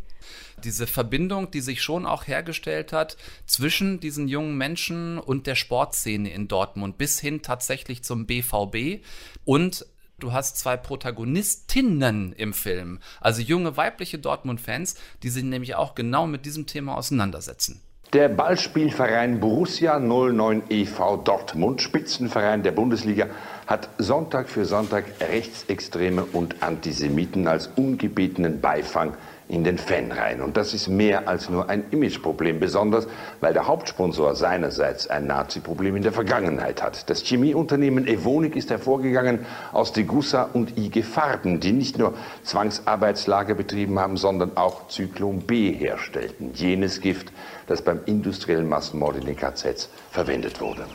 Diese 0.63 0.87
Verbindung, 0.87 1.51
die 1.51 1.61
sich 1.61 1.83
schon 1.83 2.05
auch 2.05 2.27
hergestellt 2.27 2.93
hat 2.93 3.17
zwischen 3.45 3.99
diesen 3.99 4.27
jungen 4.27 4.57
Menschen 4.57 5.19
und 5.19 5.45
der 5.45 5.55
Sportszene 5.55 6.31
in 6.31 6.47
Dortmund 6.47 6.97
bis 6.97 7.19
hin 7.19 7.41
tatsächlich 7.41 8.03
zum 8.03 8.25
BVB 8.25 9.03
und 9.43 9.85
Du 10.17 10.31
hast 10.31 10.57
zwei 10.57 10.77
Protagonistinnen 10.77 12.31
im 12.31 12.53
Film, 12.53 12.99
also 13.19 13.41
junge 13.41 13.75
weibliche 13.75 14.17
Dortmund-Fans, 14.17 14.95
die 15.23 15.29
sich 15.29 15.43
nämlich 15.43 15.75
auch 15.75 15.93
genau 15.93 16.25
mit 16.25 16.45
diesem 16.45 16.67
Thema 16.67 16.95
auseinandersetzen. 16.95 17.81
Der 18.15 18.29
Ballspielverein 18.29 19.41
Borussia 19.41 19.99
09 19.99 20.63
e.V. 20.69 21.17
Dortmund, 21.17 21.81
Spitzenverein 21.81 22.63
der 22.63 22.71
Bundesliga, 22.71 23.27
hat 23.67 23.89
Sonntag 23.97 24.47
für 24.47 24.63
Sonntag 24.63 25.03
Rechtsextreme 25.19 26.23
und 26.23 26.63
Antisemiten 26.63 27.45
als 27.45 27.67
ungebetenen 27.75 28.61
Beifang 28.61 29.15
in 29.47 29.63
den 29.63 29.77
Fanreihen. 29.77 30.41
Und 30.41 30.57
das 30.57 30.73
ist 30.73 30.87
mehr 30.87 31.27
als 31.27 31.49
nur 31.49 31.69
ein 31.69 31.85
Imageproblem, 31.91 32.59
besonders 32.59 33.07
weil 33.41 33.53
der 33.53 33.67
Hauptsponsor 33.67 34.35
seinerseits 34.35 35.07
ein 35.07 35.27
Nazi-Problem 35.27 35.95
in 35.95 36.03
der 36.03 36.11
Vergangenheit 36.11 36.81
hat. 36.81 37.09
Das 37.09 37.21
Chemieunternehmen 37.23 38.07
Evonik 38.07 38.55
ist 38.55 38.71
hervorgegangen 38.71 39.45
aus 39.71 39.93
Degussa 39.93 40.49
und 40.53 40.77
IG 40.77 41.03
Farben, 41.03 41.59
die 41.59 41.73
nicht 41.73 41.97
nur 41.99 42.15
Zwangsarbeitslager 42.43 43.53
betrieben 43.53 43.99
haben, 43.99 44.17
sondern 44.17 44.57
auch 44.57 44.87
Zyklon 44.87 45.41
B 45.41 45.71
herstellten. 45.71 46.51
Jenes 46.53 47.01
Gift, 47.01 47.31
das 47.67 47.81
beim 47.81 47.99
industriellen 48.05 48.67
Massenmord 48.67 49.17
in 49.17 49.25
den 49.25 49.35
KZs 49.35 49.89
verwendet 50.09 50.59
wurde. 50.59 50.85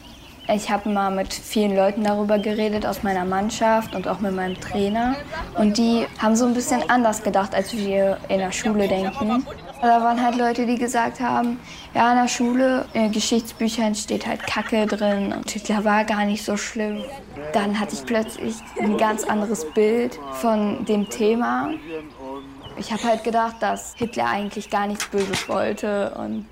Ich 0.52 0.68
habe 0.68 0.88
mal 0.88 1.10
mit 1.10 1.32
vielen 1.32 1.76
Leuten 1.76 2.02
darüber 2.02 2.38
geredet 2.38 2.84
aus 2.84 3.04
meiner 3.04 3.24
Mannschaft 3.24 3.94
und 3.94 4.08
auch 4.08 4.18
mit 4.18 4.34
meinem 4.34 4.58
Trainer. 4.60 5.14
Und 5.56 5.78
die 5.78 6.06
haben 6.18 6.34
so 6.34 6.44
ein 6.44 6.54
bisschen 6.54 6.88
anders 6.90 7.22
gedacht, 7.22 7.54
als 7.54 7.72
wir 7.72 8.18
in 8.28 8.38
der 8.38 8.50
Schule 8.50 8.88
denken. 8.88 9.46
Da 9.80 10.02
waren 10.02 10.20
halt 10.22 10.36
Leute, 10.36 10.66
die 10.66 10.76
gesagt 10.76 11.20
haben, 11.20 11.60
ja, 11.94 12.10
in 12.10 12.18
der 12.18 12.28
Schule, 12.28 12.84
in 12.94 13.12
Geschichtsbüchern 13.12 13.94
steht 13.94 14.26
halt 14.26 14.44
Kacke 14.44 14.86
drin 14.86 15.32
und 15.32 15.48
Hitler 15.48 15.84
war 15.84 16.04
gar 16.04 16.24
nicht 16.24 16.44
so 16.44 16.56
schlimm. 16.56 17.04
Dann 17.52 17.78
hatte 17.78 17.94
ich 17.94 18.04
plötzlich 18.04 18.56
ein 18.80 18.96
ganz 18.96 19.22
anderes 19.24 19.64
Bild 19.72 20.18
von 20.32 20.84
dem 20.84 21.08
Thema. 21.08 21.70
Ich 22.76 22.92
habe 22.92 23.04
halt 23.04 23.22
gedacht, 23.22 23.56
dass 23.60 23.94
Hitler 23.94 24.26
eigentlich 24.26 24.68
gar 24.68 24.88
nichts 24.88 25.06
Böses 25.06 25.48
wollte 25.48 26.12
und 26.18 26.46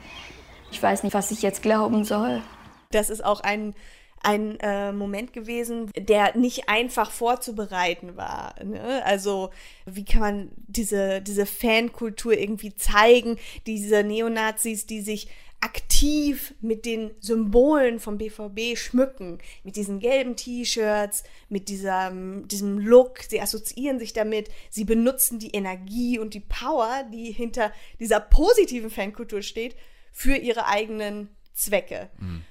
ich 0.71 0.81
weiß 0.81 1.03
nicht, 1.03 1.15
was 1.15 1.31
ich 1.33 1.43
jetzt 1.43 1.63
glauben 1.63 2.05
soll. 2.05 2.43
Das 2.91 3.11
ist 3.11 3.23
auch 3.25 3.41
ein, 3.41 3.75
ein 4.23 4.59
äh, 4.61 4.93
Moment 4.93 5.33
gewesen, 5.33 5.91
der 5.97 6.37
nicht 6.37 6.69
einfach 6.69 7.11
vorzubereiten 7.11 8.17
war. 8.17 8.55
Ne? 8.65 9.05
Also 9.05 9.51
wie 9.85 10.05
kann 10.05 10.21
man 10.21 10.51
diese, 10.67 11.21
diese 11.21 11.45
Fankultur 11.45 12.33
irgendwie 12.33 12.75
zeigen, 12.75 13.37
diese 13.67 14.03
Neonazis, 14.03 14.87
die 14.87 15.03
sich 15.03 15.29
aktiv 15.61 16.55
mit 16.61 16.87
den 16.87 17.11
Symbolen 17.19 17.99
vom 17.99 18.17
BVB 18.17 18.79
schmücken, 18.79 19.39
mit 19.65 19.75
diesen 19.77 19.99
gelben 19.99 20.37
T-Shirts, 20.37 21.25
mit 21.49 21.69
diesem, 21.69 22.47
diesem 22.47 22.79
Look, 22.79 23.19
sie 23.29 23.41
assoziieren 23.41 23.99
sich 23.99 24.13
damit, 24.13 24.49
sie 24.71 24.85
benutzen 24.85 25.41
die 25.41 25.51
Energie 25.51 26.19
und 26.19 26.35
die 26.35 26.41
Power, 26.41 27.05
die 27.13 27.33
hinter 27.33 27.73
dieser 27.99 28.21
positiven 28.21 28.89
Fankultur 28.89 29.43
steht, 29.43 29.75
für 30.13 30.37
ihre 30.37 30.67
eigenen 30.67 31.29
Zwecke. 31.55 32.09
Mhm. 32.19 32.45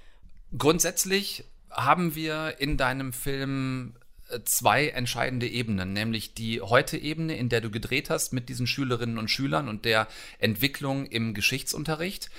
Grundsätzlich 0.57 1.43
haben 1.69 2.15
wir 2.15 2.55
in 2.59 2.77
deinem 2.77 3.13
Film 3.13 3.95
äh, 4.29 4.39
zwei 4.45 4.87
entscheidende 4.89 5.47
Ebenen, 5.47 5.93
nämlich 5.93 6.33
die 6.33 6.61
Heute-Ebene, 6.61 7.35
in 7.37 7.49
der 7.49 7.61
du 7.61 7.69
gedreht 7.69 8.09
hast 8.09 8.33
mit 8.33 8.49
diesen 8.49 8.67
Schülerinnen 8.67 9.17
und 9.17 9.29
Schülern 9.29 9.67
und 9.67 9.85
der 9.85 10.07
Entwicklung 10.39 11.05
im 11.05 11.33
Geschichtsunterricht. 11.33 12.29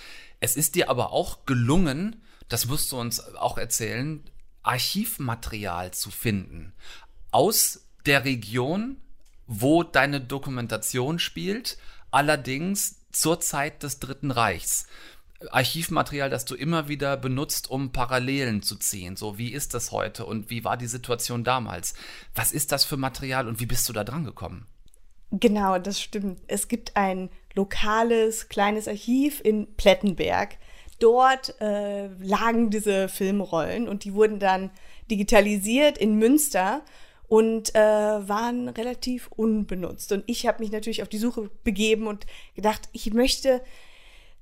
Es 0.40 0.56
ist 0.56 0.75
dir 0.75 0.90
aber 0.90 1.12
auch 1.12 1.44
gelungen, 1.46 2.22
das 2.48 2.66
musst 2.66 2.92
du 2.92 2.98
uns 2.98 3.20
auch 3.34 3.58
erzählen, 3.58 4.22
Archivmaterial 4.62 5.92
zu 5.92 6.10
finden 6.10 6.72
aus 7.30 7.84
der 8.06 8.25
Region, 8.25 8.96
wo 9.46 9.82
deine 9.82 10.20
Dokumentation 10.20 11.18
spielt, 11.18 11.78
allerdings 12.10 12.96
zur 13.12 13.40
Zeit 13.40 13.82
des 13.82 13.98
Dritten 13.98 14.30
Reichs. 14.30 14.87
Archivmaterial, 15.50 16.30
das 16.30 16.45
du 16.45 16.54
immer 16.54 16.88
wieder 16.88 17.16
benutzt, 17.16 17.71
um 17.71 17.92
Parallelen 17.92 18.62
zu 18.62 18.76
ziehen. 18.76 19.16
So, 19.16 19.38
wie 19.38 19.52
ist 19.52 19.75
das 19.75 19.92
heute 19.92 20.26
und 20.26 20.50
wie 20.50 20.64
war 20.64 20.76
die 20.76 20.87
Situation 20.87 21.45
damals? 21.45 21.95
Was 22.35 22.52
ist 22.52 22.73
das 22.73 22.85
für 22.85 22.97
Material 22.97 23.47
und 23.47 23.61
wie 23.61 23.66
bist 23.66 23.88
du 23.88 23.92
da 23.92 24.04
dran 24.04 24.25
gekommen? 24.25 24.66
Genau, 25.30 25.78
das 25.78 26.00
stimmt. 26.00 26.40
Es 26.49 26.68
gibt 26.68 26.97
ein 26.97 27.30
lokales, 27.54 28.49
kleines 28.49 28.88
Archiv 28.88 29.40
in 29.45 29.75
Plettenberg. 29.76 30.57
Dort 30.99 31.61
äh, 31.61 32.09
lagen 32.18 32.71
diese 32.71 33.09
Filmrollen 33.09 33.88
und 33.88 34.04
die 34.04 34.14
wurden 34.14 34.40
dann 34.40 34.71
digitalisiert 35.11 35.99
in 35.99 36.16
Münster 36.16 36.83
und 37.28 37.75
äh, 37.75 37.78
waren 37.78 38.68
relativ 38.68 39.28
unbenutzt. 39.28 40.11
Und 40.12 40.25
ich 40.26 40.47
habe 40.47 40.61
mich 40.61 40.73
natürlich 40.73 41.02
auf 41.02 41.09
die 41.09 41.18
Suche 41.18 41.50
begeben 41.62 42.07
und 42.07 42.26
gedacht, 42.57 42.88
ich 42.92 43.12
möchte 43.12 43.62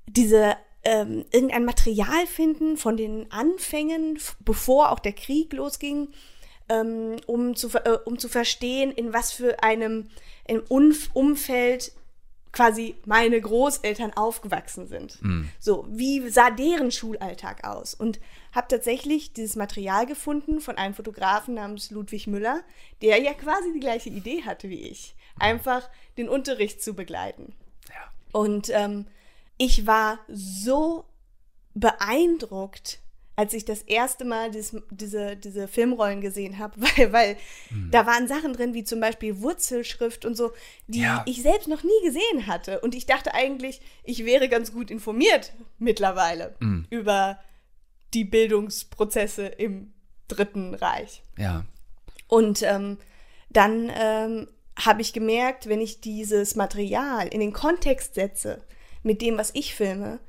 diese 0.07 0.55
ähm, 0.87 1.25
irgendein 1.31 1.65
Material 1.65 2.25
finden 2.27 2.77
von 2.77 2.95
den 2.95 3.29
Anfängen, 3.29 4.17
bevor 4.39 4.91
auch 4.91 4.99
der 4.99 5.11
Krieg 5.11 5.51
losging, 5.51 6.07
ähm, 6.69 7.17
um, 7.25 7.57
zu, 7.57 7.67
äh, 7.83 7.97
um 8.05 8.17
zu 8.17 8.29
verstehen, 8.29 8.93
in 8.93 9.11
was 9.11 9.33
für 9.33 9.61
einem, 9.63 10.07
einem 10.47 10.63
Umfeld 11.13 11.91
quasi 12.53 12.95
meine 13.05 13.41
Großeltern 13.41 14.13
aufgewachsen 14.13 14.87
sind. 14.87 15.21
Mhm. 15.21 15.49
So, 15.59 15.85
wie 15.89 16.29
sah 16.29 16.51
deren 16.51 16.91
Schulalltag 16.91 17.67
aus? 17.67 17.93
Und 17.93 18.21
habe 18.53 18.69
tatsächlich 18.69 19.33
dieses 19.33 19.57
Material 19.57 20.05
gefunden 20.05 20.61
von 20.61 20.77
einem 20.77 20.93
Fotografen 20.93 21.55
namens 21.55 21.91
Ludwig 21.91 22.27
Müller, 22.27 22.61
der 23.01 23.21
ja 23.21 23.33
quasi 23.33 23.73
die 23.73 23.81
gleiche 23.81 24.09
Idee 24.09 24.43
hatte 24.43 24.69
wie 24.69 24.87
ich. 24.87 25.15
Einfach 25.37 25.89
den 26.17 26.29
Unterricht 26.29 26.81
zu 26.81 26.93
begleiten. 26.93 27.53
Ja. 27.89 28.11
Und 28.31 28.69
ähm, 28.69 29.05
ich 29.57 29.87
war 29.87 30.19
so 30.27 31.05
beeindruckt 31.73 32.99
als 33.37 33.53
ich 33.53 33.65
das 33.65 33.83
erste 33.83 34.25
Mal 34.25 34.49
dies, 34.49 34.75
diese, 34.89 35.37
diese 35.37 35.67
Filmrollen 35.67 36.21
gesehen 36.21 36.57
habe, 36.57 36.73
weil, 36.81 37.13
weil 37.13 37.37
hm. 37.69 37.91
da 37.91 38.05
waren 38.05 38.27
Sachen 38.27 38.51
drin, 38.51 38.73
wie 38.73 38.83
zum 38.83 38.99
Beispiel 38.99 39.39
Wurzelschrift 39.39 40.25
und 40.25 40.35
so, 40.35 40.51
die 40.87 41.01
ja. 41.01 41.23
ich 41.27 41.43
selbst 41.43 41.67
noch 41.67 41.83
nie 41.83 42.03
gesehen 42.03 42.47
hatte. 42.47 42.81
Und 42.81 42.95
ich 42.95 43.05
dachte 43.05 43.35
eigentlich, 43.35 43.79
ich 44.03 44.25
wäre 44.25 44.49
ganz 44.49 44.73
gut 44.73 44.89
informiert 44.89 45.53
mittlerweile 45.77 46.55
hm. 46.59 46.87
über 46.89 47.39
die 48.15 48.25
Bildungsprozesse 48.25 49.45
im 49.45 49.93
Dritten 50.27 50.73
Reich. 50.73 51.21
Ja. 51.37 51.63
Und 52.27 52.63
ähm, 52.63 52.97
dann 53.51 53.91
ähm, 53.95 54.47
habe 54.75 55.01
ich 55.01 55.13
gemerkt, 55.13 55.69
wenn 55.69 55.79
ich 55.79 56.01
dieses 56.01 56.55
Material 56.55 57.27
in 57.27 57.39
den 57.39 57.53
Kontext 57.53 58.15
setze 58.15 58.63
mit 59.03 59.21
dem, 59.21 59.37
was 59.37 59.51
ich 59.53 59.75
filme, 59.75 60.19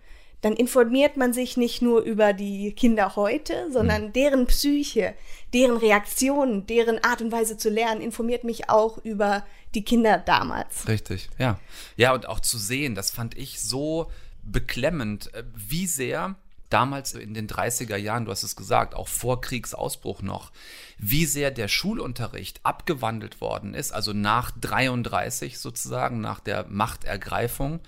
dann 0.40 0.52
informiert 0.52 1.16
man 1.16 1.32
sich 1.32 1.56
nicht 1.56 1.82
nur 1.82 2.02
über 2.02 2.32
die 2.32 2.72
Kinder 2.72 3.16
heute, 3.16 3.70
sondern 3.72 4.06
mhm. 4.06 4.12
deren 4.12 4.46
Psyche, 4.46 5.14
deren 5.52 5.76
Reaktionen, 5.76 6.66
deren 6.66 7.02
Art 7.02 7.20
und 7.20 7.32
Weise 7.32 7.56
zu 7.56 7.70
lernen, 7.70 8.00
informiert 8.00 8.44
mich 8.44 8.70
auch 8.70 8.98
über 8.98 9.44
die 9.74 9.84
Kinder 9.84 10.18
damals. 10.18 10.86
Richtig, 10.86 11.28
ja. 11.38 11.58
Ja, 11.96 12.14
und 12.14 12.28
auch 12.28 12.40
zu 12.40 12.56
sehen, 12.56 12.94
das 12.94 13.10
fand 13.10 13.36
ich 13.36 13.60
so 13.60 14.10
beklemmend, 14.42 15.34
äh, 15.34 15.42
wie 15.54 15.86
sehr 15.86 16.36
damals 16.70 17.14
in 17.14 17.34
den 17.34 17.48
30er 17.48 17.96
Jahren, 17.96 18.26
du 18.26 18.30
hast 18.30 18.42
es 18.42 18.56
gesagt, 18.56 18.94
auch 18.94 19.08
vor 19.08 19.40
Kriegsausbruch 19.40 20.22
noch, 20.22 20.52
wie 20.98 21.24
sehr 21.24 21.50
der 21.50 21.68
Schulunterricht 21.68 22.60
abgewandelt 22.62 23.40
worden 23.40 23.74
ist, 23.74 23.92
also 23.92 24.12
nach 24.12 24.50
33 24.50 25.58
sozusagen, 25.58 26.20
nach 26.20 26.40
der 26.40 26.66
Machtergreifung, 26.68 27.80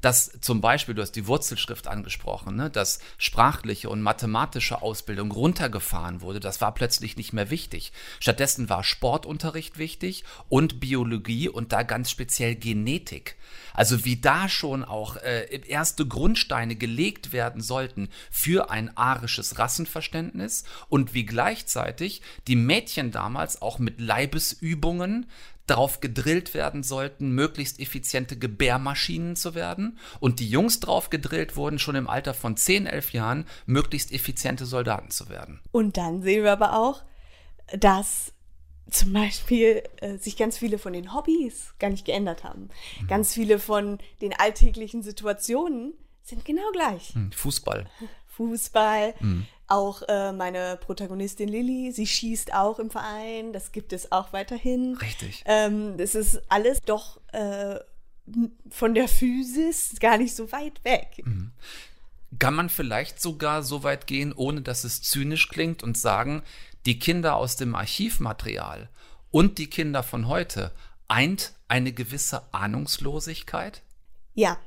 dass 0.00 0.32
zum 0.40 0.60
Beispiel, 0.60 0.94
du 0.94 1.02
hast 1.02 1.12
die 1.12 1.26
Wurzelschrift 1.26 1.86
angesprochen, 1.88 2.56
ne, 2.56 2.70
dass 2.70 3.00
sprachliche 3.18 3.88
und 3.88 4.02
mathematische 4.02 4.82
Ausbildung 4.82 5.30
runtergefahren 5.30 6.20
wurde, 6.20 6.40
das 6.40 6.60
war 6.60 6.74
plötzlich 6.74 7.16
nicht 7.16 7.32
mehr 7.32 7.50
wichtig. 7.50 7.92
Stattdessen 8.18 8.68
war 8.68 8.84
Sportunterricht 8.84 9.78
wichtig 9.78 10.24
und 10.48 10.80
Biologie 10.80 11.48
und 11.48 11.72
da 11.72 11.82
ganz 11.82 12.10
speziell 12.10 12.54
Genetik. 12.54 13.36
Also 13.74 14.04
wie 14.04 14.16
da 14.16 14.48
schon 14.48 14.84
auch 14.84 15.16
äh, 15.16 15.60
erste 15.66 16.06
Grundsteine 16.06 16.76
gelegt 16.76 17.32
werden 17.32 17.60
sollten 17.60 18.08
für 18.30 18.70
ein 18.70 18.96
arisches 18.96 19.58
Rassenverständnis 19.58 20.64
und 20.88 21.14
wie 21.14 21.26
gleichzeitig 21.26 22.22
die 22.46 22.56
Mädchen 22.56 23.10
damals 23.10 23.62
auch 23.62 23.78
mit 23.78 24.00
Leibesübungen 24.00 25.26
darauf 25.70 26.00
gedrillt 26.00 26.52
werden 26.52 26.82
sollten, 26.82 27.30
möglichst 27.30 27.78
effiziente 27.78 28.36
Gebärmaschinen 28.36 29.36
zu 29.36 29.54
werden 29.54 29.98
und 30.18 30.40
die 30.40 30.48
Jungs 30.48 30.80
darauf 30.80 31.10
gedrillt 31.10 31.56
wurden, 31.56 31.78
schon 31.78 31.94
im 31.94 32.08
Alter 32.08 32.34
von 32.34 32.56
10, 32.56 32.86
11 32.86 33.12
Jahren 33.12 33.46
möglichst 33.66 34.12
effiziente 34.12 34.66
Soldaten 34.66 35.10
zu 35.10 35.28
werden. 35.28 35.60
Und 35.70 35.96
dann 35.96 36.22
sehen 36.22 36.42
wir 36.42 36.52
aber 36.52 36.76
auch, 36.76 37.02
dass 37.78 38.32
zum 38.90 39.12
Beispiel 39.12 39.84
äh, 39.98 40.18
sich 40.18 40.36
ganz 40.36 40.58
viele 40.58 40.78
von 40.78 40.92
den 40.92 41.14
Hobbys 41.14 41.74
gar 41.78 41.90
nicht 41.90 42.04
geändert 42.04 42.42
haben. 42.42 42.70
Mhm. 43.00 43.06
Ganz 43.06 43.34
viele 43.34 43.60
von 43.60 43.98
den 44.20 44.32
alltäglichen 44.32 45.04
Situationen 45.04 45.94
sind 46.22 46.44
genau 46.44 46.68
gleich. 46.72 47.14
Hm, 47.14 47.30
Fußball. 47.32 47.86
Fußball. 48.40 49.14
Mhm. 49.20 49.46
Auch 49.66 50.02
äh, 50.08 50.32
meine 50.32 50.78
Protagonistin 50.80 51.48
Lilly, 51.48 51.92
sie 51.92 52.06
schießt 52.06 52.54
auch 52.54 52.78
im 52.78 52.90
Verein, 52.90 53.52
das 53.52 53.70
gibt 53.70 53.92
es 53.92 54.10
auch 54.10 54.32
weiterhin. 54.32 54.96
Richtig. 54.96 55.44
Ähm, 55.44 55.98
das 55.98 56.14
ist 56.14 56.40
alles 56.48 56.80
doch 56.80 57.20
äh, 57.32 57.78
von 58.70 58.94
der 58.94 59.08
Physis 59.08 59.94
gar 60.00 60.16
nicht 60.16 60.34
so 60.34 60.50
weit 60.52 60.82
weg. 60.84 61.22
Mhm. 61.24 61.52
Kann 62.38 62.54
man 62.54 62.70
vielleicht 62.70 63.20
sogar 63.20 63.62
so 63.62 63.82
weit 63.82 64.06
gehen, 64.06 64.32
ohne 64.32 64.62
dass 64.62 64.84
es 64.84 65.02
zynisch 65.02 65.48
klingt 65.48 65.82
und 65.82 65.98
sagen, 65.98 66.42
die 66.86 66.98
Kinder 66.98 67.36
aus 67.36 67.56
dem 67.56 67.74
Archivmaterial 67.74 68.88
und 69.30 69.58
die 69.58 69.68
Kinder 69.68 70.02
von 70.02 70.28
heute 70.28 70.72
eint 71.08 71.52
eine 71.68 71.92
gewisse 71.92 72.42
Ahnungslosigkeit? 72.54 73.82
Ja, 74.34 74.58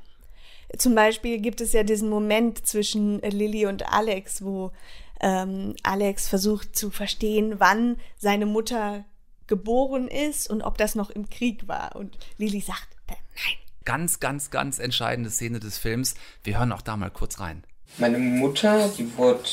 zum 0.78 0.94
Beispiel 0.94 1.38
gibt 1.38 1.60
es 1.60 1.72
ja 1.72 1.82
diesen 1.82 2.08
Moment 2.08 2.66
zwischen 2.66 3.20
Lilly 3.20 3.66
und 3.66 3.92
Alex, 3.92 4.42
wo 4.44 4.72
ähm, 5.20 5.74
Alex 5.82 6.28
versucht 6.28 6.76
zu 6.76 6.90
verstehen, 6.90 7.54
wann 7.58 7.96
seine 8.16 8.46
Mutter 8.46 9.04
geboren 9.46 10.08
ist 10.08 10.48
und 10.48 10.62
ob 10.62 10.78
das 10.78 10.94
noch 10.94 11.10
im 11.10 11.28
Krieg 11.28 11.68
war. 11.68 11.96
Und 11.96 12.18
Lilly 12.38 12.60
sagt, 12.60 12.88
äh, 13.08 13.12
nein. 13.12 13.54
Ganz, 13.84 14.20
ganz, 14.20 14.50
ganz 14.50 14.78
entscheidende 14.78 15.30
Szene 15.30 15.60
des 15.60 15.78
Films. 15.78 16.14
Wir 16.42 16.58
hören 16.58 16.72
auch 16.72 16.82
da 16.82 16.96
mal 16.96 17.10
kurz 17.10 17.40
rein. 17.40 17.64
Meine 17.98 18.18
Mutter, 18.18 18.88
die 18.88 19.16
wurde 19.16 19.44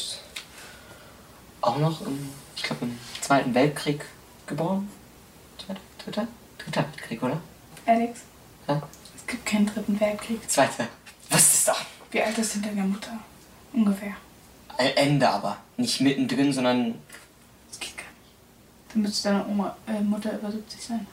auch 1.61 1.77
noch 1.77 2.05
im, 2.05 2.29
ich 2.55 2.63
glaube, 2.63 2.85
im 2.85 2.97
Zweiten 3.19 3.53
Weltkrieg 3.53 4.05
geboren. 4.47 4.89
Zweiter, 5.57 5.81
dritter? 6.03 6.27
Dritter 6.57 6.83
Weltkrieg, 6.83 7.23
oder? 7.23 7.41
Alex? 7.85 8.21
Ja? 8.67 8.81
Es 9.15 9.27
gibt 9.27 9.45
keinen 9.45 9.67
dritten 9.67 9.99
Weltkrieg. 9.99 10.49
Zweiter. 10.49 10.87
Das? 11.65 11.77
Wie 12.12 12.22
alt 12.22 12.38
ist 12.38 12.56
denn 12.56 12.62
deine 12.63 12.84
Mutter? 12.84 13.18
Ungefähr. 13.74 14.15
Ende 14.77 15.30
aber. 15.30 15.58
Nicht 15.77 16.01
mittendrin, 16.01 16.51
sondern. 16.51 16.96
Das 17.70 17.80
geht 17.80 17.98
gar 17.98 18.06
nicht. 18.06 18.94
Dann 18.94 19.01
müsste 19.03 19.30
deine 19.30 19.46
Oma, 19.48 19.75
äh, 19.88 20.01
Mutter 20.01 20.34
über 20.38 20.51
70 20.51 20.82
sein. 20.82 21.08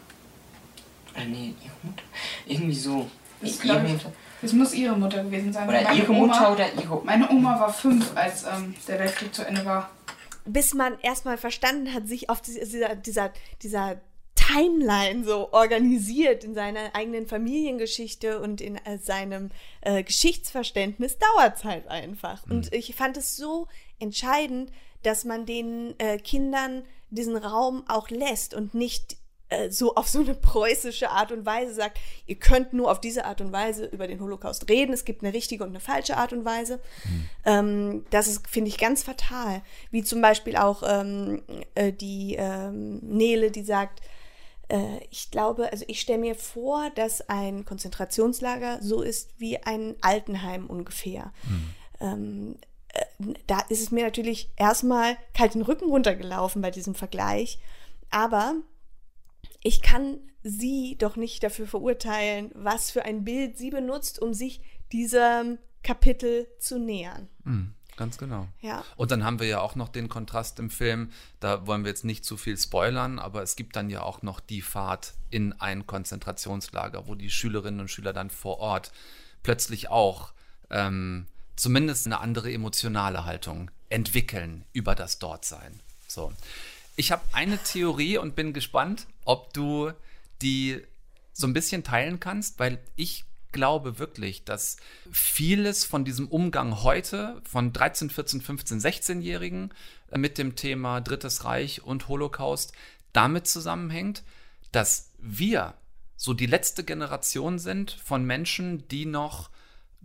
Äh, 1.14 1.26
nee, 1.26 1.54
ihre 1.62 1.74
Mutter. 1.82 2.02
Irgendwie 2.46 2.74
so. 2.74 3.08
Das, 3.40 3.64
ihre 3.64 3.86
ich, 3.86 4.06
das 4.42 4.52
muss 4.52 4.74
ihre 4.74 4.96
Mutter 4.96 5.22
gewesen 5.22 5.52
sein. 5.52 5.68
Oder 5.68 5.92
ihre 5.92 6.10
Oma, 6.10 6.26
Mutter 6.26 6.52
oder 6.52 6.72
ihre. 6.74 7.04
Meine 7.04 7.28
Oma 7.30 7.60
war 7.60 7.72
fünf, 7.72 8.16
als 8.16 8.44
ähm, 8.44 8.74
der 8.86 8.98
Weltkrieg 8.98 9.34
zu 9.34 9.46
Ende 9.46 9.64
war. 9.64 9.90
Bis 10.44 10.74
man 10.74 10.98
erstmal 11.00 11.36
verstanden 11.36 11.92
hat, 11.92 12.08
sich 12.08 12.30
auf 12.30 12.40
dieser, 12.40 12.96
dieser, 12.96 13.30
dieser 13.62 14.00
Timeline 14.48 15.24
so 15.24 15.52
organisiert 15.52 16.44
in 16.44 16.54
seiner 16.54 16.94
eigenen 16.94 17.26
Familiengeschichte 17.26 18.40
und 18.40 18.60
in 18.60 18.76
äh, 18.76 18.98
seinem 18.98 19.50
äh, 19.82 20.02
Geschichtsverständnis, 20.02 21.18
dauert 21.18 21.56
es 21.56 21.64
halt 21.64 21.88
einfach. 21.88 22.46
Mhm. 22.46 22.52
Und 22.52 22.72
ich 22.72 22.94
fand 22.94 23.16
es 23.16 23.36
so 23.36 23.66
entscheidend, 23.98 24.72
dass 25.02 25.24
man 25.24 25.44
den 25.44 25.98
äh, 25.98 26.18
Kindern 26.18 26.82
diesen 27.10 27.36
Raum 27.36 27.84
auch 27.88 28.10
lässt 28.10 28.54
und 28.54 28.74
nicht 28.74 29.16
äh, 29.50 29.70
so 29.70 29.94
auf 29.94 30.08
so 30.08 30.20
eine 30.20 30.34
preußische 30.34 31.10
Art 31.10 31.32
und 31.32 31.46
Weise 31.46 31.74
sagt, 31.74 31.98
ihr 32.26 32.36
könnt 32.36 32.72
nur 32.72 32.90
auf 32.90 33.00
diese 33.00 33.24
Art 33.24 33.40
und 33.40 33.52
Weise 33.52 33.86
über 33.86 34.06
den 34.06 34.20
Holocaust 34.20 34.68
reden. 34.68 34.92
Es 34.92 35.04
gibt 35.04 35.22
eine 35.22 35.32
richtige 35.32 35.64
und 35.64 35.70
eine 35.70 35.80
falsche 35.80 36.16
Art 36.16 36.32
und 36.32 36.44
Weise. 36.44 36.80
Mhm. 37.04 37.28
Ähm, 37.44 38.06
das 38.10 38.28
ist, 38.28 38.46
finde 38.46 38.68
ich, 38.68 38.78
ganz 38.78 39.02
fatal. 39.02 39.62
Wie 39.90 40.02
zum 40.02 40.20
Beispiel 40.20 40.56
auch 40.56 40.82
ähm, 40.86 41.42
äh, 41.74 41.92
die 41.92 42.36
ähm, 42.38 42.98
Nele, 43.02 43.50
die 43.50 43.62
sagt, 43.62 44.00
äh, 44.68 44.98
ich 45.10 45.30
glaube, 45.30 45.72
also 45.72 45.84
ich 45.88 46.00
stelle 46.00 46.18
mir 46.18 46.34
vor, 46.34 46.90
dass 46.94 47.28
ein 47.28 47.64
Konzentrationslager 47.64 48.78
so 48.82 49.02
ist 49.02 49.30
wie 49.38 49.58
ein 49.58 49.96
Altenheim 50.00 50.66
ungefähr. 50.66 51.32
Mhm. 51.44 51.74
Ähm, 52.00 52.56
äh, 52.88 53.34
da 53.46 53.60
ist 53.68 53.82
es 53.82 53.90
mir 53.90 54.04
natürlich 54.04 54.50
erstmal 54.56 55.16
kalt 55.34 55.54
den 55.54 55.62
Rücken 55.62 55.86
runtergelaufen 55.86 56.62
bei 56.62 56.70
diesem 56.70 56.94
Vergleich. 56.94 57.58
Aber 58.10 58.56
ich 59.62 59.82
kann 59.82 60.18
sie 60.42 60.96
doch 60.98 61.16
nicht 61.16 61.42
dafür 61.42 61.66
verurteilen, 61.66 62.50
was 62.54 62.90
für 62.90 63.04
ein 63.04 63.24
Bild 63.24 63.58
sie 63.58 63.70
benutzt, 63.70 64.20
um 64.20 64.34
sich 64.34 64.60
diesem 64.92 65.58
Kapitel 65.82 66.46
zu 66.58 66.78
nähern. 66.78 67.28
Mhm, 67.44 67.74
ganz 67.98 68.16
genau. 68.16 68.48
Ja. 68.62 68.82
Und 68.96 69.10
dann 69.10 69.24
haben 69.24 69.40
wir 69.40 69.46
ja 69.46 69.60
auch 69.60 69.74
noch 69.74 69.90
den 69.90 70.08
Kontrast 70.08 70.58
im 70.58 70.70
Film, 70.70 71.12
da 71.40 71.66
wollen 71.66 71.84
wir 71.84 71.90
jetzt 71.90 72.04
nicht 72.04 72.24
zu 72.24 72.38
viel 72.38 72.56
spoilern, 72.56 73.18
aber 73.18 73.42
es 73.42 73.56
gibt 73.56 73.76
dann 73.76 73.90
ja 73.90 74.02
auch 74.02 74.22
noch 74.22 74.40
die 74.40 74.62
Fahrt 74.62 75.12
in 75.28 75.52
ein 75.60 75.86
Konzentrationslager, 75.86 77.06
wo 77.06 77.14
die 77.14 77.30
Schülerinnen 77.30 77.80
und 77.80 77.88
Schüler 77.88 78.14
dann 78.14 78.30
vor 78.30 78.58
Ort 78.60 78.92
plötzlich 79.42 79.90
auch 79.90 80.32
ähm, 80.70 81.26
zumindest 81.56 82.06
eine 82.06 82.20
andere 82.20 82.52
emotionale 82.52 83.26
Haltung 83.26 83.70
entwickeln 83.90 84.64
über 84.72 84.94
das 84.94 85.18
Dortsein. 85.18 85.80
So. 86.06 86.32
Ich 86.96 87.12
habe 87.12 87.22
eine 87.32 87.58
Theorie 87.58 88.18
und 88.18 88.34
bin 88.34 88.52
gespannt, 88.52 89.06
ob 89.24 89.52
du 89.52 89.92
die 90.42 90.80
so 91.32 91.46
ein 91.46 91.52
bisschen 91.52 91.84
teilen 91.84 92.18
kannst, 92.18 92.58
weil 92.58 92.78
ich 92.96 93.24
glaube 93.52 93.98
wirklich, 93.98 94.44
dass 94.44 94.76
vieles 95.10 95.84
von 95.84 96.04
diesem 96.04 96.28
Umgang 96.28 96.82
heute 96.82 97.40
von 97.44 97.72
13, 97.72 98.10
14, 98.10 98.40
15, 98.40 98.80
16-Jährigen 98.80 99.72
mit 100.16 100.38
dem 100.38 100.56
Thema 100.56 101.00
Drittes 101.00 101.44
Reich 101.44 101.82
und 101.82 102.08
Holocaust 102.08 102.72
damit 103.12 103.46
zusammenhängt, 103.46 104.22
dass 104.72 105.10
wir 105.18 105.74
so 106.16 106.34
die 106.34 106.46
letzte 106.46 106.84
Generation 106.84 107.58
sind 107.58 107.92
von 107.92 108.24
Menschen, 108.24 108.86
die 108.88 109.06
noch 109.06 109.50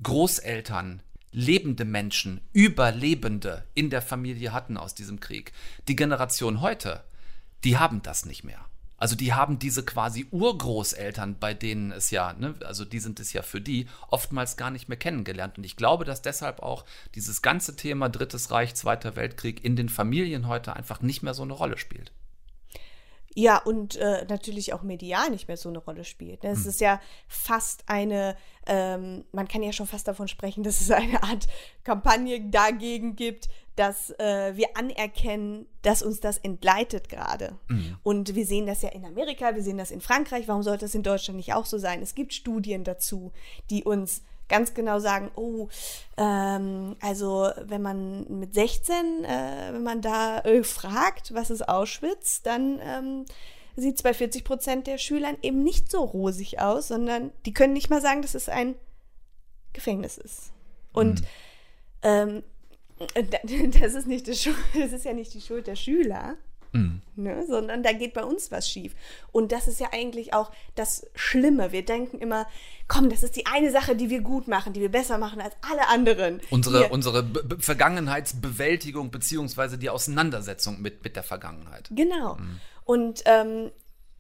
Großeltern, 0.02 1.02
lebende 1.32 1.86
Menschen, 1.86 2.42
Überlebende 2.54 3.66
in 3.74 3.90
der 3.90 4.02
Familie 4.02 4.54
hatten 4.54 4.78
aus 4.78 4.94
diesem 4.96 5.20
Krieg. 5.20 5.52
Die 5.88 5.96
Generation 5.96 6.62
heute, 6.62 7.04
die 7.64 7.78
haben 7.78 8.02
das 8.04 8.26
nicht 8.26 8.44
mehr. 8.44 8.64
Also 9.03 9.17
die 9.17 9.33
haben 9.33 9.60
diese 9.60 9.83
quasi 9.83 10.27
Urgroßeltern, 10.31 11.36
bei 11.38 11.53
denen 11.53 11.91
es 11.91 12.10
ja, 12.10 12.31
ne, 12.39 12.55
also 12.63 12.86
die 12.86 13.00
sind 13.00 13.19
es 13.19 13.33
ja 13.33 13.41
für 13.41 13.60
die, 13.60 13.88
oftmals 14.07 14.55
gar 14.55 14.72
nicht 14.72 14.88
mehr 14.88 14.98
kennengelernt. 14.98 15.57
Und 15.57 15.65
ich 15.65 15.75
glaube, 15.75 16.05
dass 16.05 16.22
deshalb 16.22 16.62
auch 16.62 16.86
dieses 17.13 17.41
ganze 17.41 17.75
Thema 17.75 18.07
Drittes 18.07 18.50
Reich, 18.50 18.75
Zweiter 18.75 19.17
Weltkrieg 19.17 19.62
in 19.65 19.75
den 19.75 19.89
Familien 19.89 20.48
heute 20.48 20.74
einfach 20.74 21.01
nicht 21.01 21.22
mehr 21.22 21.33
so 21.33 21.43
eine 21.43 21.51
Rolle 21.51 21.77
spielt. 21.77 22.13
Ja, 23.36 23.58
und 23.58 23.96
äh, 23.96 24.25
natürlich 24.30 24.74
auch 24.74 24.84
medial 24.84 25.30
nicht 25.30 25.48
mehr 25.48 25.58
so 25.58 25.70
eine 25.70 25.80
Rolle 25.80 26.04
spielt. 26.04 26.44
Ne? 26.44 26.52
Es 26.52 26.63
Hm. 26.63 26.70
ist 26.70 26.82
ja 26.82 27.02
fast 27.28 27.84
eine, 27.88 28.36
ähm, 28.68 29.25
man 29.32 29.48
kann 29.48 29.63
ja 29.63 29.72
schon 29.74 29.88
fast 29.88 30.08
davon 30.08 30.28
sprechen, 30.28 30.63
dass 30.63 30.82
es 30.82 30.92
eine 30.92 31.24
Art 31.24 31.48
Kampagne 31.84 32.42
dagegen 32.50 33.16
gibt, 33.16 33.50
dass 33.75 34.12
äh, 34.20 34.56
wir 34.56 34.78
anerkennen, 34.78 35.66
dass 35.82 36.04
uns 36.04 36.20
das 36.20 36.38
entgleitet 36.38 37.10
gerade. 37.10 37.58
Mhm. 37.70 37.98
Und 38.04 38.36
wir 38.36 38.46
sehen 38.46 38.68
das 38.68 38.84
ja 38.84 38.90
in 38.90 39.04
Amerika, 39.04 39.56
wir 39.56 39.63
sehen 39.63 39.80
das 39.80 39.90
in 39.90 40.00
Frankreich. 40.00 40.48
Warum 40.48 40.62
sollte 40.62 40.86
das 40.86 40.94
in 40.94 41.02
Deutschland 41.02 41.38
nicht 41.38 41.54
auch 41.54 41.66
so 41.66 41.80
sein? 41.80 42.02
Es 42.04 42.13
gibt 42.13 42.34
Studien 42.36 42.84
dazu, 42.84 43.32
die 43.72 43.84
uns 43.84 44.22
ganz 44.50 44.74
genau 44.74 45.00
sagen, 45.00 45.32
oh, 45.36 45.70
ähm, 46.18 46.96
also 47.02 47.50
wenn 47.62 47.82
man 47.82 48.40
mit 48.40 48.54
16, 48.54 49.24
äh, 49.24 49.74
wenn 49.74 49.84
man 49.84 50.02
da 50.02 50.40
äh, 50.40 50.64
fragt, 50.64 51.34
was 51.34 51.50
ist 51.50 51.68
Auschwitz, 51.68 52.42
dann 52.42 52.80
ähm, 52.82 53.26
sieht 53.76 53.96
es 53.96 54.04
bei 54.04 54.14
40 54.14 54.44
Prozent 54.44 54.88
der 54.88 54.98
Schülern 54.98 55.38
eben 55.42 55.64
nicht 55.64 55.90
so 55.90 56.04
rosig 56.04 56.60
aus, 56.60 56.90
sondern 56.90 57.32
die 57.46 57.54
können 57.54 57.74
nicht 57.74 57.90
mal 57.90 58.02
sagen, 58.02 58.22
dass 58.22 58.36
es 58.36 58.50
ein 58.50 58.76
Gefängnis 59.74 60.18
ist. 60.18 60.52
Und 60.92 61.24
ähm, 62.04 62.44
das 63.80 63.94
ist 63.96 64.08
nicht 64.08 64.28
die 64.28 64.36
Schuld, 64.36 64.56
das 64.78 64.92
ist 64.92 65.06
ja 65.06 65.14
nicht 65.14 65.34
die 65.34 65.42
Schuld 65.42 65.68
der 65.68 65.76
Schüler, 65.76 66.38
ne, 66.74 67.46
sondern 67.48 67.84
da 67.84 67.94
geht 67.94 68.13
bei 68.13 68.24
uns 68.24 68.51
was 68.51 68.70
schief. 68.70 68.94
Und 69.32 69.51
das 69.51 69.68
ist 69.68 69.80
ja 69.80 69.89
eigentlich 69.92 70.34
auch 70.34 70.51
das 70.75 71.08
Schlimme. 71.15 71.72
Wir 71.72 71.86
denken 71.86 72.20
immer, 72.20 72.48
komm, 72.88 73.10
das 73.10 73.24
ist 73.24 73.36
die 73.36 73.46
eine 73.46 73.72
Sache, 73.72 73.96
die 73.96 74.10
wir 74.10 74.22
gut 74.22 74.48
machen, 74.48 74.74
die 74.74 74.82
wir 74.82 74.89
besser 74.89 75.18
machen 75.18 75.42
als 75.42 75.56
alle 75.62 75.88
anderen. 75.88 76.42
Unsere, 76.50 76.80
Hier. 76.80 76.92
unsere 76.92 77.24
Be 77.24 77.44
Be 77.44 77.60
Vergangenheitsbewältigung 77.60 79.12
beziehungsweise 79.12 79.77
die 79.77 79.89
Auseinandersetzung 79.89 80.82
mit, 80.82 81.03
mit 81.03 81.15
der 81.15 81.24
Vergangenheit. 81.24 81.89
Genau. 81.92 82.38
Und 82.86 83.24
ähm, 83.25 83.72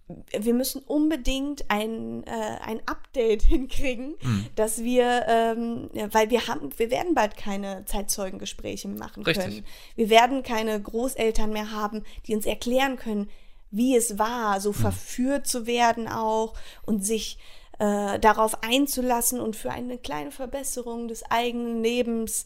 wir 0.07 0.53
müssen 0.53 0.81
unbedingt 0.83 1.69
ein, 1.69 2.23
äh, 2.25 2.57
ein 2.65 2.81
Update 2.85 3.41
hinkriegen, 3.43 4.15
dass 4.55 4.83
wir, 4.83 5.25
ähm, 5.27 5.89
weil 6.11 6.29
wir 6.29 6.47
haben, 6.47 6.69
wir 6.77 6.91
werden 6.91 7.15
bald 7.15 7.37
keine 7.37 7.85
Zeitzeugengespräche 7.85 8.87
machen 8.89 9.23
Richtig. 9.23 9.43
können. 9.45 9.65
Wir 9.95 10.09
werden 10.09 10.43
keine 10.43 10.79
Großeltern 10.81 11.51
mehr 11.51 11.71
haben, 11.71 12.03
die 12.27 12.35
uns 12.35 12.45
erklären 12.45 12.97
können, 12.97 13.29
wie 13.71 13.95
es 13.95 14.19
war, 14.19 14.59
so 14.61 14.71
verführt 14.73 15.47
zu 15.47 15.65
werden 15.65 16.07
auch 16.07 16.53
und 16.85 17.03
sich 17.03 17.39
äh, 17.79 18.19
darauf 18.19 18.61
einzulassen 18.63 19.39
und 19.39 19.55
für 19.55 19.71
eine 19.71 19.97
kleine 19.97 20.29
Verbesserung 20.31 21.07
des 21.07 21.23
eigenen 21.31 21.81
Lebens 21.81 22.45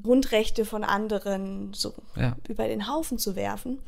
Grundrechte 0.00 0.64
von 0.64 0.84
anderen 0.84 1.72
so 1.74 1.92
Ja. 2.16 2.36
über 2.48 2.68
den 2.68 2.88
Haufen 2.88 3.18
zu 3.18 3.34
werfen. 3.34 3.80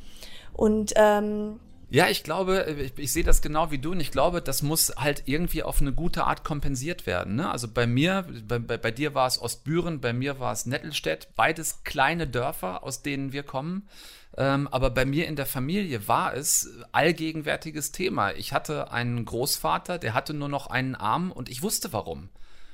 Und 0.52 0.92
ähm, 0.96 1.60
Ja, 1.94 2.08
ich 2.08 2.24
glaube, 2.24 2.76
ich, 2.76 2.98
ich 2.98 3.12
sehe 3.12 3.22
das 3.22 3.40
genau 3.40 3.70
wie 3.70 3.78
du 3.78 3.92
und 3.92 4.00
ich 4.00 4.10
glaube, 4.10 4.42
das 4.42 4.62
muss 4.62 4.92
halt 4.96 5.22
irgendwie 5.26 5.62
auf 5.62 5.80
eine 5.80 5.92
gute 5.92 6.24
Art 6.24 6.42
kompensiert 6.42 7.06
werden. 7.06 7.36
Ne? 7.36 7.48
Also 7.48 7.68
bei 7.68 7.86
mir, 7.86 8.26
bei, 8.48 8.58
bei, 8.58 8.76
bei 8.78 8.90
dir 8.90 9.14
war 9.14 9.28
es 9.28 9.40
Ostbüren, 9.40 10.00
bei 10.00 10.12
mir 10.12 10.40
war 10.40 10.52
es 10.52 10.66
Nettelstedt, 10.66 11.28
beides 11.36 11.84
kleine 11.84 12.26
Dörfer, 12.26 12.82
aus 12.82 13.02
denen 13.02 13.32
wir 13.32 13.44
kommen. 13.44 13.88
Ähm, 14.36 14.66
aber 14.72 14.90
bei 14.90 15.04
mir 15.04 15.28
in 15.28 15.36
der 15.36 15.46
Familie 15.46 16.08
war 16.08 16.34
es 16.34 16.68
allgegenwärtiges 16.90 17.92
Thema. 17.92 18.32
Ich 18.32 18.52
hatte 18.52 18.90
einen 18.90 19.24
Großvater, 19.24 19.98
der 19.98 20.14
hatte 20.14 20.34
nur 20.34 20.48
noch 20.48 20.66
einen 20.66 20.96
Arm 20.96 21.30
und 21.30 21.48
ich 21.48 21.62
wusste 21.62 21.92
warum. 21.92 22.28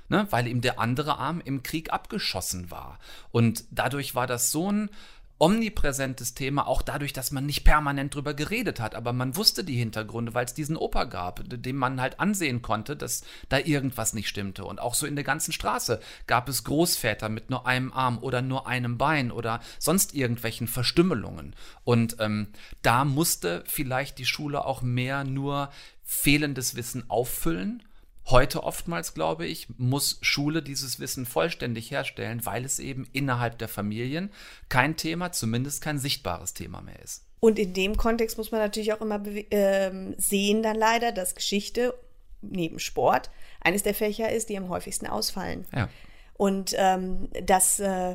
Ne? 0.08 0.28
Weil 0.30 0.48
ihm 0.48 0.62
der 0.62 0.80
andere 0.80 1.18
Arm 1.18 1.42
im 1.44 1.62
Krieg 1.62 1.92
abgeschossen 1.92 2.70
war. 2.70 2.98
Und 3.32 3.64
dadurch 3.70 4.14
war 4.14 4.26
das 4.26 4.50
so 4.50 4.72
ein 4.72 4.88
omnipräsentes 5.40 6.34
Thema, 6.34 6.66
auch 6.66 6.82
dadurch, 6.82 7.14
dass 7.14 7.30
man 7.30 7.46
nicht 7.46 7.64
permanent 7.64 8.14
drüber 8.14 8.34
geredet 8.34 8.78
hat, 8.78 8.94
aber 8.94 9.14
man 9.14 9.36
wusste 9.36 9.64
die 9.64 9.76
Hintergründe, 9.76 10.34
weil 10.34 10.44
es 10.44 10.52
diesen 10.52 10.76
Opa 10.76 11.04
gab, 11.04 11.42
dem 11.44 11.76
man 11.76 12.00
halt 12.00 12.20
ansehen 12.20 12.60
konnte, 12.60 12.94
dass 12.94 13.22
da 13.48 13.58
irgendwas 13.58 14.12
nicht 14.12 14.28
stimmte. 14.28 14.64
Und 14.66 14.80
auch 14.80 14.94
so 14.94 15.06
in 15.06 15.16
der 15.16 15.24
ganzen 15.24 15.52
Straße 15.52 16.00
gab 16.26 16.48
es 16.50 16.62
Großväter 16.64 17.30
mit 17.30 17.48
nur 17.48 17.66
einem 17.66 17.90
Arm 17.90 18.18
oder 18.18 18.42
nur 18.42 18.66
einem 18.66 18.98
Bein 18.98 19.32
oder 19.32 19.60
sonst 19.78 20.14
irgendwelchen 20.14 20.68
Verstümmelungen. 20.68 21.56
Und 21.84 22.16
ähm, 22.20 22.48
da 22.82 23.06
musste 23.06 23.64
vielleicht 23.66 24.18
die 24.18 24.26
Schule 24.26 24.66
auch 24.66 24.82
mehr 24.82 25.24
nur 25.24 25.70
fehlendes 26.04 26.76
Wissen 26.76 27.08
auffüllen. 27.08 27.82
Heute 28.30 28.62
oftmals, 28.62 29.14
glaube 29.14 29.46
ich, 29.46 29.66
muss 29.76 30.18
Schule 30.22 30.62
dieses 30.62 31.00
Wissen 31.00 31.26
vollständig 31.26 31.90
herstellen, 31.90 32.46
weil 32.46 32.64
es 32.64 32.78
eben 32.78 33.08
innerhalb 33.12 33.58
der 33.58 33.66
Familien 33.66 34.30
kein 34.68 34.96
Thema, 34.96 35.32
zumindest 35.32 35.82
kein 35.82 35.98
sichtbares 35.98 36.54
Thema 36.54 36.80
mehr 36.80 37.00
ist. 37.00 37.24
Und 37.40 37.58
in 37.58 37.74
dem 37.74 37.96
Kontext 37.96 38.38
muss 38.38 38.52
man 38.52 38.60
natürlich 38.60 38.92
auch 38.92 39.00
immer 39.00 39.20
ähm, 39.50 40.14
sehen, 40.16 40.62
dann 40.62 40.76
leider, 40.76 41.10
dass 41.10 41.34
Geschichte 41.34 41.94
neben 42.42 42.78
Sport 42.78 43.30
eines 43.60 43.82
der 43.82 43.94
Fächer 43.94 44.30
ist, 44.30 44.48
die 44.48 44.56
am 44.56 44.68
häufigsten 44.68 45.06
ausfallen. 45.06 45.66
Ja. 45.74 45.88
Und 46.34 46.74
ähm, 46.76 47.30
das, 47.44 47.80
äh, 47.80 48.14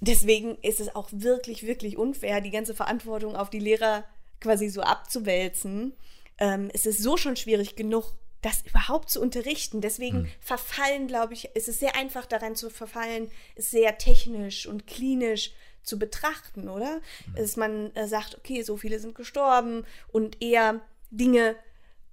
deswegen 0.00 0.56
ist 0.62 0.80
es 0.80 0.94
auch 0.94 1.08
wirklich, 1.12 1.66
wirklich 1.66 1.98
unfair, 1.98 2.40
die 2.40 2.50
ganze 2.50 2.74
Verantwortung 2.74 3.36
auf 3.36 3.50
die 3.50 3.58
Lehrer 3.58 4.04
quasi 4.40 4.68
so 4.68 4.80
abzuwälzen. 4.80 5.92
Ähm, 6.38 6.70
es 6.72 6.86
ist 6.86 7.02
so 7.02 7.16
schon 7.16 7.36
schwierig 7.36 7.76
genug, 7.76 8.14
das 8.44 8.62
überhaupt 8.66 9.10
zu 9.10 9.20
unterrichten. 9.20 9.80
Deswegen 9.80 10.30
verfallen, 10.40 11.06
glaube 11.06 11.34
ich, 11.34 11.50
es 11.54 11.68
ist 11.68 11.80
sehr 11.80 11.96
einfach 11.96 12.26
daran 12.26 12.56
zu 12.56 12.68
verfallen, 12.68 13.30
es 13.54 13.70
sehr 13.70 13.96
technisch 13.96 14.66
und 14.66 14.86
klinisch 14.86 15.52
zu 15.82 15.98
betrachten, 15.98 16.68
oder? 16.68 17.00
Dass 17.36 17.56
man 17.56 17.94
äh, 17.94 18.06
sagt, 18.06 18.36
okay, 18.36 18.62
so 18.62 18.76
viele 18.76 18.98
sind 18.98 19.14
gestorben 19.14 19.84
und 20.12 20.42
eher 20.42 20.80
Dinge 21.10 21.56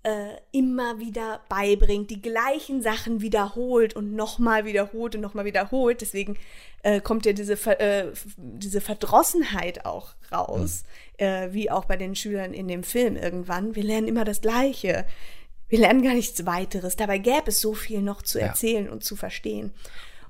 äh, 0.04 0.36
immer 0.52 1.00
wieder 1.00 1.41
beibringt, 1.48 2.10
die 2.10 2.22
gleichen 2.22 2.82
Sachen 2.82 3.22
wiederholt 3.22 3.96
und 3.96 4.15
nochmal 4.15 4.65
wiederholt 4.65 5.15
und 5.15 5.22
nochmal 5.22 5.46
wiederholt. 5.46 6.02
Deswegen 6.02 6.38
äh, 6.84 7.02
kommt 7.02 7.26
ja 7.26 7.34
diese, 7.34 7.54
äh, 7.80 8.12
diese 8.38 8.82
Verdrossenheit 8.82 9.86
auch 9.86 10.13
raus, 10.32 10.84
äh, 11.17 11.50
wie 11.52 11.70
auch 11.70 11.86
bei 11.86 11.98
den 11.98 12.15
Schülern 12.15 12.54
in 12.54 12.67
dem 12.67 12.84
Film 12.84 13.15
irgendwann. 13.15 13.76
Wir 13.76 13.84
lernen 13.84 14.08
immer 14.08 14.26
das 14.26 14.41
Gleiche. 14.41 15.06
Wir 15.71 15.79
lernen 15.79 16.03
gar 16.03 16.13
nichts 16.13 16.45
weiteres. 16.45 16.95
Dabei 16.97 17.17
gäbe 17.17 17.47
es 17.47 17.62
so 17.62 17.73
viel 17.73 18.01
noch 18.01 18.21
zu 18.21 18.39
Ja. 18.39 18.47
erzählen 18.47 18.89
und 18.89 19.03
zu 19.03 19.15
verstehen. 19.15 19.73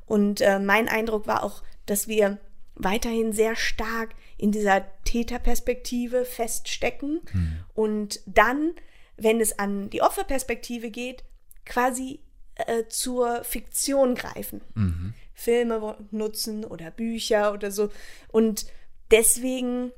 Und 0.05 0.39
äh, 0.41 0.59
mein 0.59 0.87
Eindruck 0.87 1.25
war 1.27 1.43
auch, 1.43 1.63
dass 1.85 2.07
wir 2.07 2.37
weiterhin 2.75 3.33
sehr 3.33 3.55
stark 3.55 4.11
in 4.37 4.51
dieser 4.51 4.85
Täterperspektive 5.03 6.25
feststecken 6.25 7.21
und 7.73 8.19
dann, 8.25 8.73
wenn 9.17 9.39
es 9.41 9.57
an 9.59 9.89
die 9.89 10.01
Opferperspektive 10.01 10.89
geht, 10.91 11.23
quasi 11.65 12.19
äh, 12.55 12.83
zur 12.87 13.43
Fiktion 13.43 14.15
greifen. 14.15 14.61
Filme 15.33 15.81
wo- 15.81 15.95
nutzen 16.11 16.65
oder 16.65 16.91
Bücher 16.91 17.53
oder 17.53 17.71
so. 17.71 17.89
Und 18.29 18.65
deswegen 19.11 19.91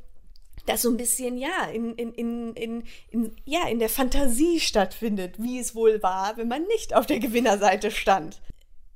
das 0.66 0.82
so 0.84 0.90
ein 0.90 0.98
bisschen, 0.98 1.38
ja, 1.38 1.66
in, 1.74 1.94
in, 1.96 2.14
in, 2.14 2.54
in, 2.56 2.84
in, 3.12 3.36
ja, 3.46 3.68
in 3.68 3.80
der 3.80 3.90
Fantasie 3.90 4.60
stattfindet, 4.60 5.36
wie 5.38 5.60
es 5.60 5.76
wohl 5.76 6.02
war, 6.02 6.38
wenn 6.38 6.48
man 6.48 6.64
nicht 6.68 6.94
auf 6.96 7.06
der 7.06 7.20
Gewinnerseite 7.20 7.92
stand. 7.92 8.42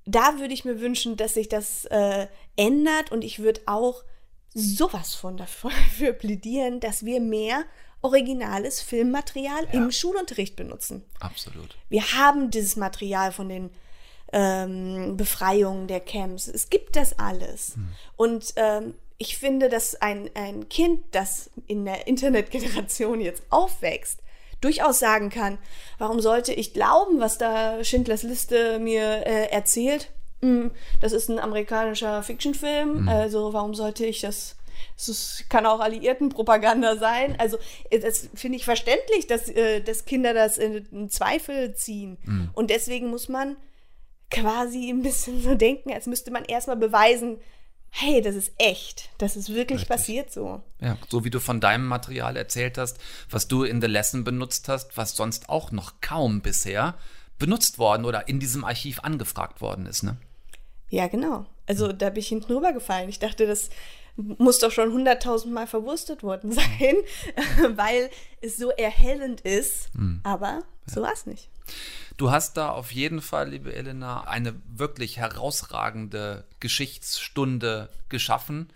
da 0.06 0.40
würde 0.40 0.54
ich 0.54 0.64
mir 0.64 0.80
wünschen, 0.80 1.18
dass 1.18 1.34
sich 1.34 1.50
das 1.50 1.84
äh, 1.86 2.28
ändert 2.56 3.12
und 3.12 3.24
ich 3.24 3.40
würde 3.40 3.60
auch 3.66 4.04
sowas 4.54 5.14
von 5.16 5.36
dafür 5.38 6.14
plädieren, 6.18 6.80
dass 6.80 7.04
wir 7.04 7.20
mehr 7.20 7.66
originales 8.02 8.80
Filmmaterial 8.82 9.66
Ja. 9.66 9.72
im 9.74 9.92
Schulunterricht 9.92 10.56
benutzen. 10.56 11.04
Absolut. 11.20 11.76
Wir 11.90 12.14
haben 12.14 12.50
dieses 12.52 12.76
Material 12.78 13.32
von 13.34 13.50
den 13.50 13.70
ähm, 14.32 15.18
Befreiungen 15.18 15.88
der 15.88 16.00
Camps. 16.00 16.48
Es 16.48 16.70
gibt 16.70 16.96
das 16.96 17.18
alles. 17.20 17.76
Und 18.16 18.54
ähm, 18.56 18.94
ich 19.18 19.38
finde, 19.38 19.70
dass 19.70 19.96
ein, 19.96 20.30
ein 20.36 20.70
Kind, 20.70 21.04
das 21.12 21.50
in 21.66 21.86
der 21.86 22.08
Internetgeneration 22.08 23.20
jetzt 23.20 23.44
aufwächst, 23.50 24.20
durchaus 24.62 25.00
sagen 25.00 25.30
kann, 25.30 25.58
warum 25.98 26.20
sollte 26.20 26.54
ich 26.54 26.74
glauben, 26.74 27.20
was 27.20 27.38
da 27.38 27.84
Schindlers 27.84 28.24
Liste 28.24 28.80
mir 28.80 29.26
äh, 29.26 29.50
erzählt? 29.52 30.12
Hm, 30.42 30.72
das 31.02 31.14
ist 31.14 31.30
ein 31.30 31.40
amerikanischer 31.40 32.22
Fictionfilm, 32.24 33.08
also 33.08 33.54
warum 33.54 33.74
sollte 33.74 34.06
ich 34.06 34.22
das 34.22 34.56
es 34.96 35.46
kann 35.50 35.66
auch 35.66 35.80
Alliiertenpropaganda 35.80 36.98
sein. 36.98 37.36
Also, 37.40 37.58
das 37.92 38.30
finde 38.36 38.58
ich 38.58 38.66
verständlich, 38.66 39.28
dass, 39.28 39.50
äh, 39.50 39.82
dass 39.82 40.06
Kinder 40.06 40.34
das 40.34 40.58
in, 40.58 40.86
in 40.92 41.10
Zweifel 41.10 41.74
ziehen. 41.76 42.18
Und 42.54 42.70
deswegen 42.70 43.10
muss 43.10 43.30
man 43.30 43.58
quasi 44.30 44.90
ein 44.90 45.02
bisschen 45.02 45.42
so 45.42 45.56
denken, 45.56 45.92
als 45.94 46.08
müsste 46.08 46.32
man 46.32 46.46
erstmal 46.46 46.78
beweisen, 46.78 47.40
hey, 47.90 48.22
das 48.22 48.36
ist 48.36 48.52
echt. 48.58 49.10
Das 49.18 49.36
ist 49.36 49.54
wirklich 49.54 49.88
passiert 49.88 50.32
so. 50.32 50.62
Ja, 50.80 50.98
so 51.10 51.24
wie 51.24 51.30
du 51.30 51.40
von 51.40 51.60
deinem 51.60 51.86
Material 51.86 52.38
erzählt 52.38 52.78
hast, 52.78 52.98
was 53.30 53.48
du 53.48 53.64
in 53.64 53.82
The 53.82 53.88
Lesson 53.88 54.24
benutzt 54.24 54.70
hast, 54.70 54.98
was 54.98 55.16
sonst 55.16 55.50
auch 55.50 55.72
noch 55.72 56.02
kaum 56.02 56.42
bisher 56.42 56.96
benutzt 57.40 57.80
worden 57.80 58.06
oder 58.06 58.28
in 58.28 58.40
diesem 58.40 58.64
Archiv 58.64 59.00
angefragt 59.02 59.62
worden 59.62 59.86
ist, 59.86 60.04
ne? 60.04 60.18
Ja, 60.90 61.08
genau. 61.08 61.46
Also 61.68 61.92
da 61.92 62.10
bin 62.10 62.20
ich 62.20 62.28
hinten 62.30 62.54
rübergefallen. 62.54 63.10
Ich 63.10 63.20
dachte, 63.20 63.46
das 63.46 63.70
muss 64.16 64.60
doch 64.60 64.72
schon 64.72 64.94
hunderttausend 64.94 65.54
Mal 65.54 65.68
verwurstet 65.68 66.24
worden 66.24 66.52
sein, 66.54 66.96
weil 67.76 68.10
es 68.42 68.58
so 68.58 68.70
erhellend 68.72 69.42
ist. 69.42 69.90
Aber 70.24 70.64
so 70.86 71.02
war 71.02 71.14
es 71.14 71.26
nicht. 71.26 71.50
Du 72.18 72.32
hast 72.32 72.58
da 72.58 72.70
auf 72.70 72.92
jeden 72.92 73.22
Fall, 73.22 73.50
liebe 73.50 73.74
Elena, 73.74 74.22
eine 74.24 74.56
wirklich 74.68 75.18
herausragende 75.18 76.46
Geschichtsstunde 76.60 77.90
geschaffen, 78.10 78.70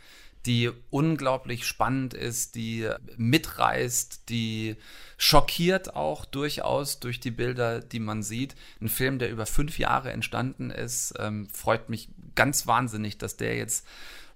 die 0.45 0.71
unglaublich 0.89 1.65
spannend 1.65 2.13
ist, 2.13 2.55
die 2.55 2.89
mitreißt, 3.17 4.29
die 4.29 4.75
schockiert 5.17 5.95
auch 5.95 6.25
durchaus 6.25 6.99
durch 6.99 7.19
die 7.19 7.31
Bilder, 7.31 7.79
die 7.79 7.99
man 7.99 8.23
sieht. 8.23 8.55
Ein 8.79 8.89
Film, 8.89 9.19
der 9.19 9.29
über 9.29 9.45
fünf 9.45 9.77
Jahre 9.77 10.11
entstanden 10.11 10.71
ist, 10.71 11.13
ähm, 11.19 11.47
freut 11.49 11.89
mich 11.89 12.09
ganz 12.33 12.65
wahnsinnig, 12.65 13.17
dass 13.19 13.37
der 13.37 13.55
jetzt 13.55 13.85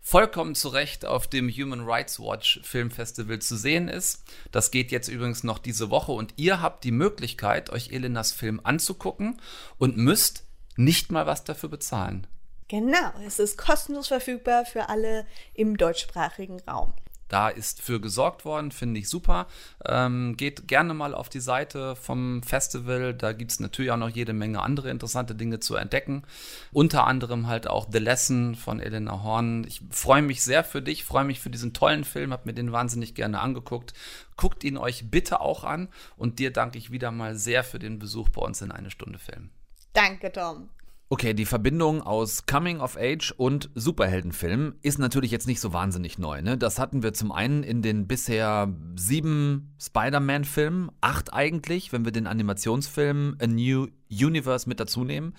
vollkommen 0.06 0.54
zu 0.54 0.70
Recht 0.70 1.04
auf 1.04 1.26
dem 1.26 1.50
Human 1.50 1.82
Rights 1.82 2.20
Watch 2.20 2.60
Filmfestival 2.64 3.40
zu 3.40 3.58
sehen 3.58 3.88
ist. 3.88 4.24
Das 4.52 4.70
geht 4.70 4.92
jetzt 4.92 5.08
übrigens 5.08 5.44
noch 5.44 5.58
diese 5.58 5.90
Woche 5.90 6.12
und 6.12 6.36
ihr 6.38 6.62
habt 6.62 6.84
die 6.84 6.92
Möglichkeit, 6.92 7.72
euch 7.72 7.92
Elenas 7.92 8.32
Film 8.32 8.62
anzugucken 8.64 9.42
und 9.80 9.98
müsst 9.98 10.44
nicht 10.76 11.12
mal 11.12 11.26
was 11.26 11.44
dafür 11.44 11.70
bezahlen. 11.70 12.28
Genau, 12.68 13.14
es 13.26 13.40
ist 13.40 13.58
kostenlos 13.58 14.08
verfügbar 14.08 14.66
für 14.66 14.90
alle 14.90 15.26
im 15.56 15.76
deutschsprachigen 15.76 16.60
Raum. 16.62 16.94
Da 17.28 17.50
ist 17.50 17.82
für 17.82 18.00
gesorgt 18.00 18.46
worden, 18.46 18.72
finde 18.72 19.00
ich 19.00 19.10
super. 19.10 19.48
Ähm, 19.84 20.38
geht 20.38 20.68
gerne 20.68 20.94
mal 20.94 21.16
auf 21.16 21.30
die 21.30 21.40
Seite 21.40 21.96
vom 21.96 22.44
Festival. 22.44 23.14
Da 23.14 23.34
gibt 23.34 23.52
es 23.52 23.60
natürlich 23.60 23.92
auch 23.92 23.98
noch 23.98 24.10
jede 24.10 24.34
Menge 24.34 24.62
andere 24.62 24.90
interessante 24.92 25.34
Dinge 25.34 25.60
zu 25.60 25.76
entdecken. 25.76 26.24
Unter 26.72 27.08
anderem 27.08 27.48
halt 27.48 27.68
auch 27.68 27.88
The 27.92 27.98
Lesson 27.98 28.56
von 28.56 28.80
Elena 28.80 29.24
Horn. 29.24 29.66
Ich 29.68 29.82
freue 29.90 30.22
mich 30.22 30.44
sehr 30.44 30.64
für 30.64 30.82
dich, 30.82 31.04
freue 31.04 31.26
mich 31.26 31.40
für 31.40 31.50
diesen 31.50 31.74
tollen 31.74 32.04
Film, 32.04 32.32
habe 32.32 32.44
mir 32.46 32.54
den 32.54 32.72
wahnsinnig 32.72 33.16
gerne 33.16 33.40
angeguckt. 33.40 33.94
Guckt 34.38 34.64
ihn 34.64 34.78
euch 34.78 35.10
bitte 35.10 35.42
auch 35.42 35.64
an 35.64 35.88
und 36.18 36.40
dir 36.40 36.52
danke 36.52 36.78
ich 36.78 36.92
wieder 36.92 37.12
mal 37.12 37.36
sehr 37.36 37.64
für 37.64 37.80
den 37.80 38.00
Besuch 38.00 38.30
bei 38.30 38.42
uns 38.42 38.62
in 38.62 38.72
eine 38.72 38.92
Stunde 38.92 39.18
Film. 39.18 39.50
Danke, 39.94 40.32
Tom. 40.32 40.70
Okay, 41.08 41.36
die 41.36 41.46
Verbindung 41.46 42.02
aus 42.02 42.48
Coming 42.48 42.80
of 42.80 42.98
Age 42.98 43.32
und 43.38 43.70
Superheldenfilm 43.76 44.74
ist 44.82 44.98
natürlich 44.98 45.30
jetzt 45.30 45.46
nicht 45.46 45.60
so 45.60 45.72
wahnsinnig 45.72 46.18
neu. 46.18 46.42
Ne? 46.42 46.58
Das 46.58 46.80
hatten 46.80 47.04
wir 47.04 47.14
zum 47.14 47.32
einen 47.32 47.62
in 47.62 47.84
den 47.84 48.08
bisher 48.08 48.74
sieben 48.96 49.76
Spider-Man-Filmen, 49.80 50.90
acht 51.02 51.32
eigentlich, 51.32 51.94
wenn 51.94 52.06
wir 52.06 52.12
den 52.12 52.26
Animationsfilm 52.26 53.38
A 53.40 53.46
New 53.46 53.90
Universe 54.10 54.68
mit 54.68 54.80
dazu 54.80 55.04
nehmen. 55.04 55.36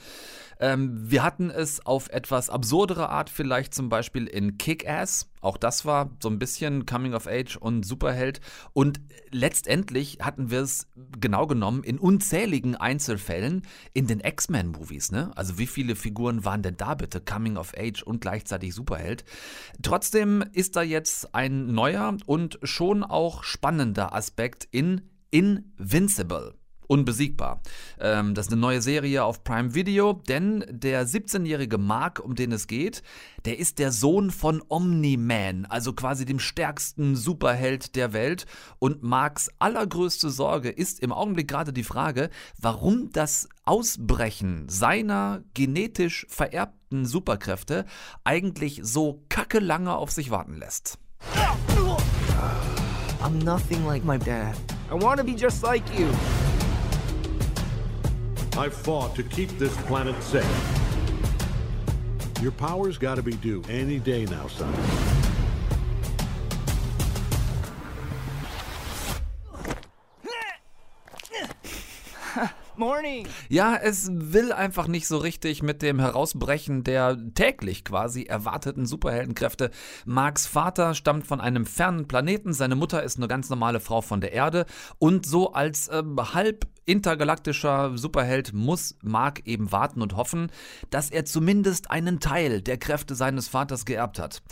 Ähm, 0.59 1.11
wir 1.11 1.23
hatten 1.23 1.51
es 1.51 1.85
auf 1.85 2.09
etwas 2.11 2.51
absurdere 2.51 3.09
Art 3.11 3.31
vielleicht 3.31 3.75
zum 3.75 3.89
Beispiel 3.89 4.27
in 4.27 4.59
Kick-Ass. 4.59 5.29
Auch 5.41 5.57
das 5.57 5.85
war 5.85 6.11
so 6.21 6.29
ein 6.29 6.39
bisschen 6.39 6.87
Coming 6.87 7.15
of 7.15 7.27
Age 7.27 7.57
und 7.57 7.85
Superheld. 7.85 8.41
Und 8.73 9.01
letztendlich 9.31 10.19
hatten 10.21 10.51
wir 10.51 10.63
es 10.63 10.89
genau 11.21 11.47
genommen 11.47 11.85
in 11.85 11.99
unzähligen 11.99 12.75
Einzelfällen 12.75 13.63
in 13.93 14.07
den 14.07 14.21
X-Men-Movies. 14.21 15.13
Ne? 15.13 15.31
Also 15.37 15.59
wie 15.59 15.67
viele 15.67 15.95
Figuren 15.95 16.45
waren 16.45 16.63
denn 16.63 16.77
da 16.77 16.95
bitte 16.95 17.21
Coming 17.21 17.57
of 17.57 17.75
Age 17.77 18.03
und 18.03 18.21
gleichzeitig 18.21 18.75
Superheld? 18.75 19.25
Trotzdem 19.83 20.43
ist 20.53 20.75
da 20.77 20.83
jetzt 20.83 21.35
ein 21.35 21.73
neuer 21.73 22.17
und 22.27 22.59
schon 22.63 23.05
auch 23.05 23.45
spannender 23.45 24.15
Aspekt 24.15 24.67
in 24.71 25.03
Invincible. 25.31 26.56
Unbesiegbar. 26.89 27.61
Ähm, 28.01 28.35
das 28.35 28.47
ist 28.47 28.53
eine 28.53 28.61
neue 28.61 28.83
Serie 28.83 29.25
auf 29.25 29.45
Prime 29.45 29.75
Video, 29.75 30.15
denn 30.29 30.65
der 30.69 31.07
17-jährige 31.07 31.79
Mark, 31.79 32.21
um 32.21 32.35
den 32.35 32.53
es 32.53 32.67
geht, 32.67 33.03
der 33.45 33.59
ist 33.59 33.79
der 33.79 33.93
Sohn 33.93 34.31
von 34.31 34.63
Omni-Man, 34.69 35.67
also 35.67 35.93
quasi 35.93 36.25
dem 36.25 36.39
stärksten 36.39 37.17
Superheld 37.17 37.97
der 37.97 38.13
Welt. 38.13 38.47
Und 38.79 39.03
Marks 39.03 39.51
allergrößte 39.59 40.31
Sorge 40.31 40.71
ist 40.71 41.01
im 41.01 41.13
Augenblick 41.13 41.49
gerade 41.49 41.73
die 41.73 41.85
Frage, 41.85 42.31
warum 42.59 43.11
das 43.13 43.49
Ausbrechen 43.65 44.69
seiner 44.69 45.43
genetisch 45.55 46.27
vererbten 46.29 47.05
Superkräfte 47.05 47.85
eigentlich 48.25 48.81
so 48.83 49.25
kacke 49.29 49.59
lange 49.59 49.97
auf 49.97 50.11
sich 50.11 50.31
warten 50.31 50.55
lässt. 50.55 50.99
I'm 53.23 53.43
nothing 53.43 53.85
like 53.85 54.05
my 54.05 54.19
dad. 54.19 54.55
I 54.89 54.95
want 54.95 55.19
to 55.19 55.25
be 55.25 55.35
just 55.35 55.63
like 55.65 55.83
you. 55.99 56.07
I 58.59 58.71
fought 58.71 59.15
to 59.17 59.23
keep 59.23 59.51
this 59.59 59.77
planet 59.83 60.15
safe. 60.23 60.43
Your 62.41 62.53
power's 62.53 62.97
gotta 62.97 63.23
be 63.23 63.35
due 63.35 63.63
any 63.69 63.99
day 63.99 64.25
now, 64.25 64.49
son. 64.49 64.73
Morning. 72.77 73.29
Ja, 73.51 73.77
es 73.77 74.09
will 74.11 74.55
einfach 74.55 74.89
nicht 74.89 75.07
so 75.07 75.19
richtig 75.19 75.63
mit 75.63 75.83
dem 75.83 76.01
Herausbrechen 76.01 76.83
der 76.83 77.19
täglich 77.35 77.85
quasi 77.85 78.23
erwarteten 78.23 78.87
Superheldenkräfte. 78.87 79.71
Marks 80.07 80.47
Vater 80.47 80.95
stammt 80.95 81.27
von 81.27 81.43
einem 81.43 81.67
fernen 81.67 82.09
Planeten, 82.09 82.55
seine 82.55 82.75
Mutter 82.75 83.03
ist 83.03 83.19
eine 83.19 83.29
ganz 83.29 83.51
normale 83.51 83.81
Frau 83.81 84.01
von 84.01 84.23
der 84.23 84.33
Erde 84.33 84.65
und 84.99 85.27
so 85.27 85.53
als 85.53 85.89
äh, 85.89 86.03
halb 86.33 86.67
intergalaktischer 86.87 87.99
Superheld 87.99 88.53
muss 88.53 88.97
Mark 89.03 89.43
eben 89.45 89.73
warten 89.73 90.01
und 90.01 90.17
hoffen, 90.17 90.51
dass 90.91 91.11
er 91.11 91.25
zumindest 91.25 91.91
einen 91.91 92.21
Teil 92.21 92.63
der 92.63 92.79
Kräfte 92.79 93.15
seines 93.15 93.49
Vaters 93.49 93.85
geerbt 93.85 94.19
hat. 94.19 94.43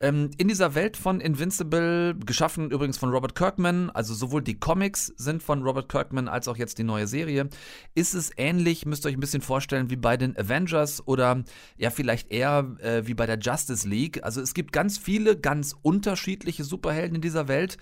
Ähm, 0.00 0.30
in 0.38 0.48
dieser 0.48 0.74
Welt 0.74 0.96
von 0.96 1.20
Invincible, 1.20 2.14
geschaffen 2.24 2.70
übrigens 2.70 2.96
von 2.96 3.10
Robert 3.10 3.34
Kirkman, 3.34 3.90
also 3.90 4.14
sowohl 4.14 4.42
die 4.42 4.58
Comics 4.58 5.12
sind 5.16 5.42
von 5.42 5.62
Robert 5.62 5.90
Kirkman 5.90 6.28
als 6.28 6.48
auch 6.48 6.56
jetzt 6.56 6.78
die 6.78 6.84
neue 6.84 7.06
Serie, 7.06 7.50
ist 7.94 8.14
es 8.14 8.30
ähnlich, 8.36 8.86
müsst 8.86 9.04
ihr 9.04 9.10
euch 9.10 9.16
ein 9.16 9.20
bisschen 9.20 9.42
vorstellen, 9.42 9.90
wie 9.90 9.96
bei 9.96 10.16
den 10.16 10.36
Avengers 10.38 11.06
oder 11.06 11.44
ja 11.76 11.90
vielleicht 11.90 12.32
eher 12.32 12.76
äh, 12.80 13.06
wie 13.06 13.14
bei 13.14 13.26
der 13.26 13.38
Justice 13.38 13.86
League. 13.86 14.24
Also 14.24 14.40
es 14.40 14.54
gibt 14.54 14.72
ganz 14.72 14.96
viele, 14.96 15.36
ganz 15.36 15.74
unterschiedliche 15.82 16.64
Superhelden 16.64 17.16
in 17.16 17.22
dieser 17.22 17.48
Welt. 17.48 17.76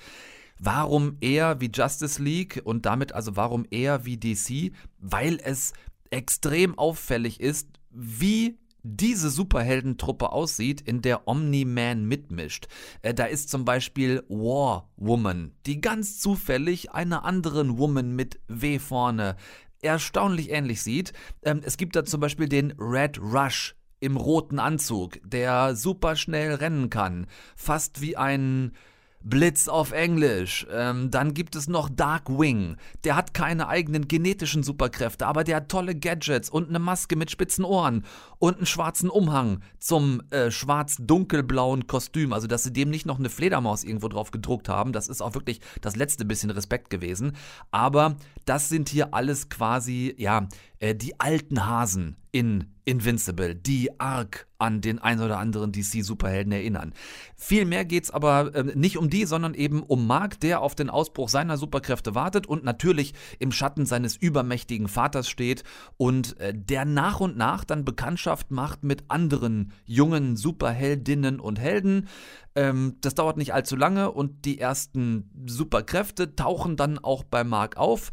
Warum 0.58 1.16
eher 1.20 1.60
wie 1.60 1.70
Justice 1.72 2.22
League 2.22 2.60
und 2.64 2.86
damit 2.86 3.12
also 3.12 3.36
warum 3.36 3.66
eher 3.70 4.04
wie 4.04 4.16
DC? 4.16 4.72
Weil 4.98 5.38
es 5.42 5.72
extrem 6.10 6.78
auffällig 6.78 7.40
ist, 7.40 7.68
wie 7.90 8.58
diese 8.82 9.30
Superheldentruppe 9.30 10.32
aussieht, 10.32 10.80
in 10.80 11.02
der 11.02 11.28
Omni-Man 11.28 12.04
mitmischt. 12.04 12.68
Äh, 13.02 13.12
da 13.12 13.24
ist 13.24 13.50
zum 13.50 13.64
Beispiel 13.64 14.24
War 14.28 14.88
Woman, 14.96 15.52
die 15.66 15.80
ganz 15.80 16.20
zufällig 16.20 16.92
einer 16.92 17.24
anderen 17.24 17.78
Woman 17.78 18.14
mit 18.14 18.40
W 18.48 18.78
vorne 18.78 19.36
erstaunlich 19.82 20.50
ähnlich 20.50 20.82
sieht. 20.82 21.12
Ähm, 21.42 21.60
es 21.64 21.76
gibt 21.76 21.96
da 21.96 22.04
zum 22.04 22.20
Beispiel 22.20 22.48
den 22.48 22.72
Red 22.78 23.18
Rush 23.18 23.74
im 24.00 24.16
roten 24.16 24.58
Anzug, 24.58 25.18
der 25.24 25.74
super 25.74 26.16
schnell 26.16 26.54
rennen 26.54 26.88
kann, 26.88 27.26
fast 27.56 28.00
wie 28.00 28.16
ein 28.16 28.72
Blitz 29.20 29.68
auf 29.68 29.92
Englisch. 29.92 30.66
Ähm, 30.72 31.10
dann 31.10 31.34
gibt 31.34 31.56
es 31.56 31.68
noch 31.68 31.88
Darkwing. 31.88 32.76
Der 33.04 33.16
hat 33.16 33.34
keine 33.34 33.68
eigenen 33.68 34.08
genetischen 34.08 34.62
Superkräfte, 34.62 35.26
aber 35.26 35.44
der 35.44 35.56
hat 35.56 35.68
tolle 35.68 35.94
Gadgets 35.94 36.48
und 36.50 36.68
eine 36.68 36.78
Maske 36.78 37.16
mit 37.16 37.30
spitzen 37.30 37.64
Ohren 37.64 38.04
und 38.38 38.56
einen 38.56 38.66
schwarzen 38.66 39.10
Umhang 39.10 39.60
zum 39.78 40.22
äh, 40.30 40.50
schwarz-dunkelblauen 40.50 41.86
Kostüm. 41.86 42.32
Also, 42.32 42.46
dass 42.46 42.62
sie 42.62 42.72
dem 42.72 42.90
nicht 42.90 43.06
noch 43.06 43.18
eine 43.18 43.30
Fledermaus 43.30 43.84
irgendwo 43.84 44.08
drauf 44.08 44.30
gedruckt 44.30 44.68
haben, 44.68 44.92
das 44.92 45.08
ist 45.08 45.20
auch 45.20 45.34
wirklich 45.34 45.60
das 45.80 45.96
letzte 45.96 46.24
bisschen 46.24 46.50
Respekt 46.50 46.90
gewesen. 46.90 47.32
Aber 47.70 48.16
das 48.44 48.68
sind 48.68 48.88
hier 48.88 49.14
alles 49.14 49.48
quasi, 49.48 50.14
ja, 50.16 50.48
äh, 50.80 50.94
die 50.94 51.18
alten 51.20 51.66
Hasen 51.66 52.16
in 52.30 52.74
Invincible, 52.84 53.54
die 53.54 54.00
arg 54.00 54.46
an 54.58 54.80
den 54.80 54.98
ein 54.98 55.20
oder 55.20 55.38
anderen 55.38 55.72
DC-Superhelden 55.72 56.52
erinnern. 56.52 56.94
Viel 57.36 57.64
mehr 57.64 57.84
geht's 57.84 58.10
aber 58.10 58.54
äh, 58.54 58.64
nicht 58.74 58.96
um 58.96 59.10
die, 59.10 59.26
sondern 59.26 59.54
eben 59.54 59.82
um 59.82 60.06
Mark, 60.06 60.40
der 60.40 60.62
auf 60.62 60.74
den 60.74 60.88
Ausbruch 60.88 61.28
seiner 61.28 61.58
Superkräfte 61.58 62.14
wartet 62.14 62.46
und 62.46 62.64
natürlich 62.64 63.12
im 63.38 63.52
Schatten 63.52 63.86
seines 63.86 64.16
übermächtigen 64.16 64.88
Vaters 64.88 65.28
steht 65.28 65.64
und 65.96 66.38
äh, 66.40 66.54
der 66.54 66.84
nach 66.86 67.20
und 67.20 67.36
nach 67.36 67.64
dann 67.64 67.84
Bekanntschaft 67.84 68.50
macht 68.50 68.84
mit 68.84 69.04
anderen 69.08 69.72
jungen 69.84 70.36
Superheldinnen 70.36 71.40
und 71.40 71.58
Helden. 71.58 72.08
Ähm, 72.54 72.96
das 73.02 73.14
dauert 73.14 73.36
nicht 73.36 73.52
allzu 73.52 73.76
lange 73.76 74.10
und 74.10 74.44
die 74.44 74.58
ersten 74.58 75.30
Superkräfte 75.46 76.36
tauchen 76.36 76.76
dann 76.76 76.98
auch 76.98 77.24
bei 77.24 77.44
Mark 77.44 77.76
auf. 77.76 78.12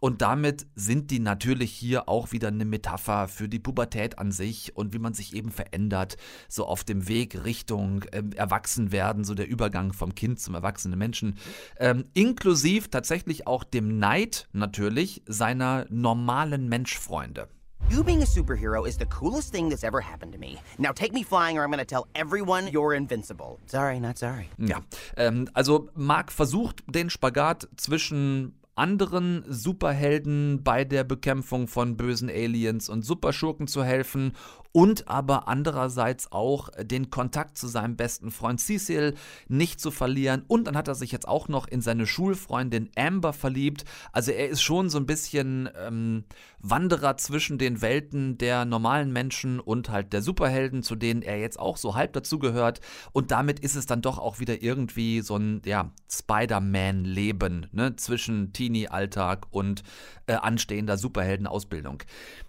Und 0.00 0.22
damit 0.22 0.66
sind 0.74 1.10
die 1.10 1.18
natürlich 1.18 1.72
hier 1.72 2.08
auch 2.08 2.32
wieder 2.32 2.48
eine 2.48 2.64
Metapher 2.64 3.28
für 3.28 3.48
die 3.48 3.58
Pubertät 3.58 4.18
an 4.18 4.32
sich 4.32 4.76
und 4.76 4.92
wie 4.92 4.98
man 4.98 5.14
sich 5.14 5.34
eben 5.34 5.50
verändert, 5.50 6.16
so 6.48 6.66
auf 6.66 6.84
dem 6.84 7.08
Weg 7.08 7.44
Richtung 7.44 8.02
äh, 8.12 8.22
Erwachsenwerden, 8.36 9.24
so 9.24 9.34
der 9.34 9.48
Übergang 9.48 9.92
vom 9.92 10.14
Kind 10.14 10.40
zum 10.40 10.54
erwachsenen 10.54 10.98
Menschen, 10.98 11.36
ähm, 11.78 12.04
inklusiv 12.14 12.88
tatsächlich 12.88 13.46
auch 13.46 13.64
dem 13.64 13.98
Neid 13.98 14.48
natürlich 14.52 15.22
seiner 15.26 15.86
normalen 15.88 16.68
Menschfreunde. 16.68 17.48
You 17.88 18.02
being 18.02 18.20
a 18.22 18.26
superhero 18.26 18.84
is 18.84 18.96
the 18.98 19.06
coolest 19.06 19.52
thing 19.52 19.70
that's 19.70 19.84
ever 19.84 20.00
happened 20.00 20.32
to 20.32 20.38
me. 20.38 20.56
Now 20.76 20.92
take 20.92 21.12
me 21.12 21.22
flying 21.22 21.56
or 21.56 21.62
I'm 21.62 21.70
gonna 21.70 21.84
tell 21.84 22.08
everyone 22.14 22.66
you're 22.66 22.96
invincible. 22.96 23.60
Sorry, 23.66 24.00
not 24.00 24.18
sorry. 24.18 24.48
Ja, 24.58 24.80
ähm, 25.16 25.48
also 25.54 25.88
Mark 25.94 26.32
versucht 26.32 26.82
den 26.88 27.10
Spagat 27.10 27.68
zwischen 27.76 28.58
anderen 28.76 29.44
Superhelden 29.48 30.62
bei 30.62 30.84
der 30.84 31.02
Bekämpfung 31.02 31.66
von 31.66 31.96
bösen 31.96 32.28
Aliens 32.28 32.88
und 32.88 33.04
Superschurken 33.04 33.66
zu 33.66 33.82
helfen 33.82 34.32
und 34.76 35.08
aber 35.08 35.48
andererseits 35.48 36.32
auch 36.32 36.68
den 36.78 37.08
Kontakt 37.08 37.56
zu 37.56 37.66
seinem 37.66 37.96
besten 37.96 38.30
Freund 38.30 38.60
Cecil 38.60 39.14
nicht 39.48 39.80
zu 39.80 39.90
verlieren. 39.90 40.44
Und 40.48 40.66
dann 40.66 40.76
hat 40.76 40.86
er 40.86 40.94
sich 40.94 41.12
jetzt 41.12 41.26
auch 41.26 41.48
noch 41.48 41.66
in 41.66 41.80
seine 41.80 42.06
Schulfreundin 42.06 42.90
Amber 42.94 43.32
verliebt. 43.32 43.86
Also 44.12 44.32
er 44.32 44.50
ist 44.50 44.60
schon 44.60 44.90
so 44.90 44.98
ein 44.98 45.06
bisschen 45.06 45.70
ähm, 45.82 46.24
Wanderer 46.58 47.16
zwischen 47.16 47.56
den 47.56 47.80
Welten 47.80 48.36
der 48.36 48.66
normalen 48.66 49.14
Menschen 49.14 49.60
und 49.60 49.88
halt 49.88 50.12
der 50.12 50.20
Superhelden, 50.20 50.82
zu 50.82 50.94
denen 50.94 51.22
er 51.22 51.38
jetzt 51.38 51.58
auch 51.58 51.78
so 51.78 51.94
halb 51.94 52.12
dazugehört. 52.12 52.82
Und 53.14 53.30
damit 53.30 53.60
ist 53.60 53.76
es 53.76 53.86
dann 53.86 54.02
doch 54.02 54.18
auch 54.18 54.40
wieder 54.40 54.62
irgendwie 54.62 55.22
so 55.22 55.36
ein 55.36 55.62
ja, 55.64 55.90
Spider-Man-Leben 56.12 57.68
ne? 57.72 57.96
zwischen 57.96 58.52
Teenie-Alltag 58.52 59.46
und 59.52 59.84
äh, 60.26 60.34
anstehender 60.34 60.96
Superhelden-Ausbildung. 60.98 62.02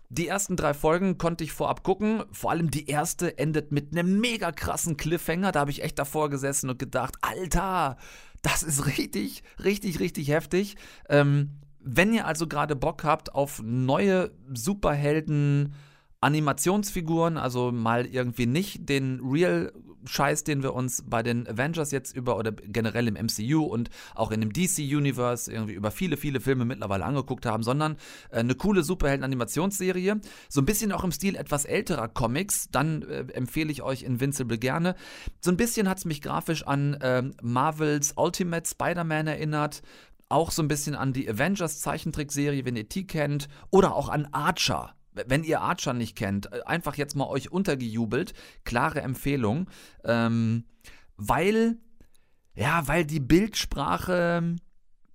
Die 0.09 0.27
ersten 0.27 0.55
drei 0.55 0.73
Folgen 0.73 1.17
konnte 1.17 1.43
ich 1.43 1.51
vorab 1.51 1.83
gucken. 1.83 2.23
Vor 2.31 2.51
allem 2.51 2.71
die 2.71 2.87
erste 2.87 3.37
endet 3.37 3.71
mit 3.71 3.91
einem 3.91 4.19
mega 4.19 4.51
krassen 4.51 4.97
Cliffhanger. 4.97 5.51
Da 5.51 5.61
habe 5.61 5.71
ich 5.71 5.83
echt 5.83 5.99
davor 5.99 6.29
gesessen 6.29 6.69
und 6.69 6.79
gedacht, 6.79 7.15
Alter, 7.21 7.97
das 8.41 8.63
ist 8.63 8.85
richtig, 8.85 9.43
richtig, 9.63 9.99
richtig 9.99 10.29
heftig. 10.29 10.75
Ähm, 11.09 11.59
wenn 11.79 12.13
ihr 12.13 12.25
also 12.25 12.47
gerade 12.47 12.75
Bock 12.75 13.03
habt 13.03 13.33
auf 13.35 13.61
neue 13.63 14.31
Superhelden, 14.53 15.73
Animationsfiguren, 16.19 17.37
also 17.37 17.71
mal 17.71 18.05
irgendwie 18.05 18.47
nicht 18.47 18.89
den 18.89 19.21
Real 19.23 19.71
Scheiß, 20.07 20.43
den 20.43 20.63
wir 20.63 20.73
uns 20.73 21.03
bei 21.05 21.23
den 21.23 21.47
Avengers 21.47 21.91
jetzt 21.91 22.15
über 22.15 22.37
oder 22.37 22.51
generell 22.51 23.07
im 23.07 23.13
MCU 23.13 23.63
und 23.63 23.89
auch 24.15 24.31
in 24.31 24.41
dem 24.41 24.53
DC 24.53 24.79
Universe 24.79 25.51
irgendwie 25.51 25.73
über 25.73 25.91
viele, 25.91 26.17
viele 26.17 26.39
Filme 26.39 26.65
mittlerweile 26.65 27.05
angeguckt 27.05 27.45
haben, 27.45 27.63
sondern 27.63 27.97
äh, 28.31 28.39
eine 28.39 28.55
coole 28.55 28.83
Superhelden-Animationsserie. 28.83 30.19
So 30.49 30.61
ein 30.61 30.65
bisschen 30.65 30.91
auch 30.91 31.03
im 31.03 31.11
Stil 31.11 31.35
etwas 31.35 31.65
älterer 31.65 32.07
Comics. 32.07 32.69
Dann 32.71 33.03
äh, 33.03 33.25
empfehle 33.33 33.71
ich 33.71 33.81
euch 33.81 34.03
Invincible 34.03 34.57
gerne. 34.57 34.95
So 35.41 35.51
ein 35.51 35.57
bisschen 35.57 35.89
hat 35.89 35.99
es 35.99 36.05
mich 36.05 36.21
grafisch 36.21 36.65
an 36.65 36.95
äh, 36.95 37.23
Marvels 37.41 38.13
Ultimate 38.15 38.67
Spider-Man 38.67 39.27
erinnert 39.27 39.81
auch 40.29 40.51
so 40.51 40.61
ein 40.61 40.67
bisschen 40.67 40.95
an 40.95 41.13
die 41.13 41.29
Avengers 41.29 41.79
Zeichentrickserie, 41.79 42.65
wenn 42.65 42.75
ihr 42.75 42.83
die 42.83 43.07
kennt, 43.07 43.47
oder 43.71 43.95
auch 43.95 44.09
an 44.09 44.27
Archer. 44.31 44.96
Wenn 45.27 45.43
ihr 45.43 45.61
Archer 45.61 45.93
nicht 45.93 46.15
kennt, 46.15 46.51
äh, 46.51 46.61
einfach 46.65 46.95
jetzt 46.95 47.15
mal 47.15 47.27
euch 47.27 47.51
untergejubelt. 47.51 48.33
Klare 48.63 49.01
Empfehlung. 49.01 49.69
Ähm, 50.03 50.65
weil, 51.15 51.77
ja, 52.53 52.87
weil 52.87 53.05
die 53.05 53.19
Bildsprache, 53.19 54.55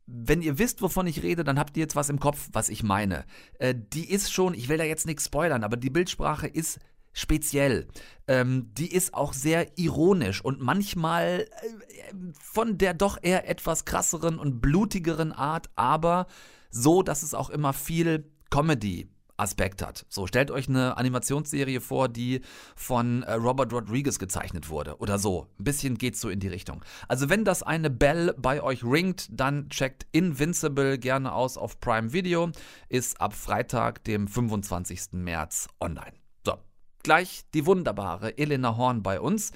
wenn 0.06 0.42
ihr 0.42 0.58
wisst, 0.58 0.82
wovon 0.82 1.06
ich 1.06 1.22
rede, 1.22 1.44
dann 1.44 1.58
habt 1.58 1.76
ihr 1.76 1.82
jetzt 1.82 1.96
was 1.96 2.08
im 2.08 2.20
Kopf, 2.20 2.48
was 2.52 2.68
ich 2.68 2.82
meine. 2.82 3.24
Äh, 3.58 3.74
die 3.76 4.10
ist 4.10 4.32
schon, 4.32 4.54
ich 4.54 4.68
will 4.68 4.78
da 4.78 4.84
jetzt 4.84 5.06
nichts 5.06 5.26
spoilern, 5.26 5.64
aber 5.64 5.76
die 5.76 5.90
Bildsprache 5.90 6.48
ist 6.48 6.80
speziell. 7.12 7.88
Ähm, 8.26 8.72
die 8.74 8.92
ist 8.92 9.14
auch 9.14 9.32
sehr 9.32 9.78
ironisch 9.78 10.44
und 10.44 10.60
manchmal 10.60 11.46
äh, 11.46 12.14
von 12.40 12.78
der 12.78 12.94
doch 12.94 13.18
eher 13.20 13.48
etwas 13.48 13.84
krasseren 13.84 14.38
und 14.38 14.60
blutigeren 14.60 15.32
Art, 15.32 15.70
aber 15.76 16.26
so, 16.70 17.02
dass 17.02 17.22
es 17.22 17.34
auch 17.34 17.50
immer 17.50 17.72
viel 17.72 18.30
Comedy 18.50 19.11
Aspekt 19.36 19.82
hat. 19.82 20.06
So, 20.08 20.26
stellt 20.26 20.50
euch 20.50 20.68
eine 20.68 20.96
Animationsserie 20.96 21.80
vor, 21.80 22.08
die 22.08 22.40
von 22.76 23.22
äh, 23.22 23.34
Robert 23.34 23.72
Rodriguez 23.72 24.18
gezeichnet 24.18 24.68
wurde 24.68 24.98
oder 24.98 25.18
so. 25.18 25.48
Ein 25.58 25.64
bisschen 25.64 25.98
geht's 25.98 26.20
so 26.20 26.28
in 26.28 26.40
die 26.40 26.48
Richtung. 26.48 26.84
Also, 27.08 27.28
wenn 27.28 27.44
das 27.44 27.62
eine 27.62 27.90
Bell 27.90 28.34
bei 28.38 28.62
euch 28.62 28.84
ringt, 28.84 29.28
dann 29.30 29.68
checkt 29.68 30.06
Invincible 30.12 30.98
gerne 30.98 31.32
aus 31.32 31.56
auf 31.56 31.80
Prime 31.80 32.12
Video. 32.12 32.50
Ist 32.88 33.20
ab 33.20 33.34
Freitag, 33.34 34.04
dem 34.04 34.28
25. 34.28 35.12
März 35.12 35.68
online. 35.80 36.14
So, 36.44 36.54
gleich 37.02 37.42
die 37.54 37.66
wunderbare 37.66 38.38
Elena 38.38 38.76
Horn 38.76 39.02
bei 39.02 39.20
uns, 39.20 39.52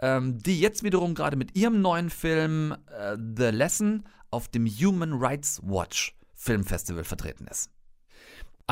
ähm, 0.00 0.38
die 0.38 0.60
jetzt 0.60 0.82
wiederum 0.82 1.14
gerade 1.14 1.36
mit 1.36 1.56
ihrem 1.56 1.80
neuen 1.80 2.10
Film 2.10 2.74
äh, 2.86 3.16
The 3.16 3.50
Lesson 3.50 4.04
auf 4.30 4.48
dem 4.48 4.66
Human 4.66 5.14
Rights 5.14 5.60
Watch 5.62 6.16
Filmfestival 6.34 7.04
vertreten 7.04 7.46
ist. 7.46 7.70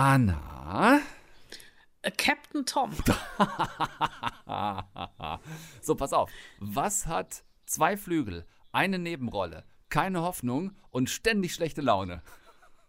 Anna. 0.00 1.00
Äh, 2.02 2.12
Captain 2.12 2.64
Tom. 2.64 2.92
so, 5.80 5.96
pass 5.96 6.12
auf. 6.12 6.30
Was 6.61 7.08
hat 7.08 7.42
zwei 7.66 7.96
Flügel, 7.96 8.46
eine 8.70 9.00
Nebenrolle, 9.00 9.64
keine 9.88 10.22
Hoffnung 10.22 10.76
und 10.92 11.11
ständig 11.11 11.52
schlechte 11.52 11.80
Laune? 11.80 12.22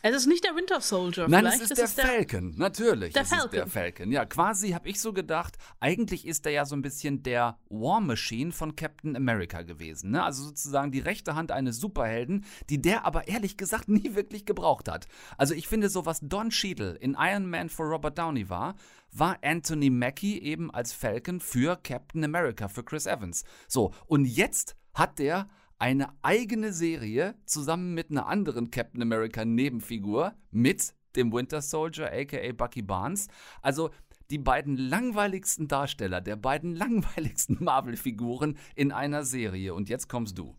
Es 0.02 0.16
ist 0.16 0.28
nicht 0.28 0.46
der 0.46 0.56
Winter 0.56 0.80
Soldier. 0.80 1.28
Nein, 1.28 1.42
Vielleicht 1.42 1.64
es 1.64 1.72
ist, 1.72 1.80
ist 1.80 1.98
der 1.98 2.06
Falcon. 2.06 2.54
Natürlich 2.56 3.14
der 3.14 3.24
ist 3.24 3.30
Falcon. 3.30 3.48
es 3.48 3.52
der 3.52 3.68
Falcon. 3.68 4.12
Ja, 4.12 4.26
quasi 4.26 4.70
habe 4.70 4.88
ich 4.88 5.02
so 5.02 5.12
gedacht, 5.12 5.58
eigentlich 5.82 6.26
ist 6.26 6.46
er 6.46 6.54
ja 6.54 6.66
so 6.66 6.76
ein 6.78 6.82
bisschen 6.82 7.22
der 7.22 7.60
War 7.70 8.00
Machine 8.00 8.54
von 8.54 8.78
Captain 8.78 9.18
America 9.18 9.62
gewesen. 9.64 10.12
Ne? 10.12 10.24
Also 10.24 10.44
sozusagen 10.44 10.94
die 10.94 11.00
rechte 11.00 11.36
Hand 11.36 11.52
eines 11.52 11.82
Superhelden, 11.82 12.46
die 12.70 12.82
der 12.82 13.04
aber 13.04 13.28
ehrlich 13.28 13.58
gesagt 13.58 13.90
nie 13.90 14.16
wirklich 14.16 14.46
gebraucht 14.46 14.88
hat. 14.90 15.08
Also 15.38 15.54
ich 15.54 15.68
finde, 15.68 15.90
so 15.90 16.06
was 16.06 16.22
Don 16.22 16.50
Cheadle 16.50 16.96
in 16.96 17.18
Iron 17.20 17.50
Man 17.50 17.68
für 17.68 17.84
Robert 17.84 18.18
Downey 18.18 18.50
war, 18.50 18.76
war 19.12 19.38
Anthony 19.42 19.90
Mackie 19.90 20.42
eben 20.42 20.72
als 20.72 20.94
Falcon 20.94 21.42
für 21.42 21.76
Captain 21.76 22.24
America, 22.24 22.70
für 22.70 22.84
Chris 22.84 23.06
Evans. 23.06 23.44
So, 23.68 23.94
und 24.06 24.24
jetzt 24.24 24.78
hat 24.94 25.20
der 25.20 25.50
eine 25.80 26.10
eigene 26.22 26.74
Serie 26.74 27.36
zusammen 27.46 27.94
mit 27.94 28.12
einer 28.12 28.28
anderen 28.28 28.70
Captain 28.70 29.02
America 29.02 29.46
Nebenfigur 29.46 30.36
mit 30.52 30.94
dem 31.16 31.32
Winter 31.34 31.62
Soldier, 31.62 32.12
aka 32.14 32.52
Bucky 32.52 32.82
Barnes. 32.82 33.28
Also 33.62 33.90
die 34.30 34.38
beiden 34.38 34.78
langweiligsten 34.78 35.68
Darsteller 35.68 36.22
der 36.22 36.36
beiden 36.36 36.76
langweiligsten 36.76 37.64
Marvel-Figuren 37.64 38.58
in 38.76 38.92
einer 38.92 39.24
Serie. 39.24 39.74
Und 39.74 39.90
jetzt 39.90 40.10
kommst 40.10 40.38
du. 40.38 40.56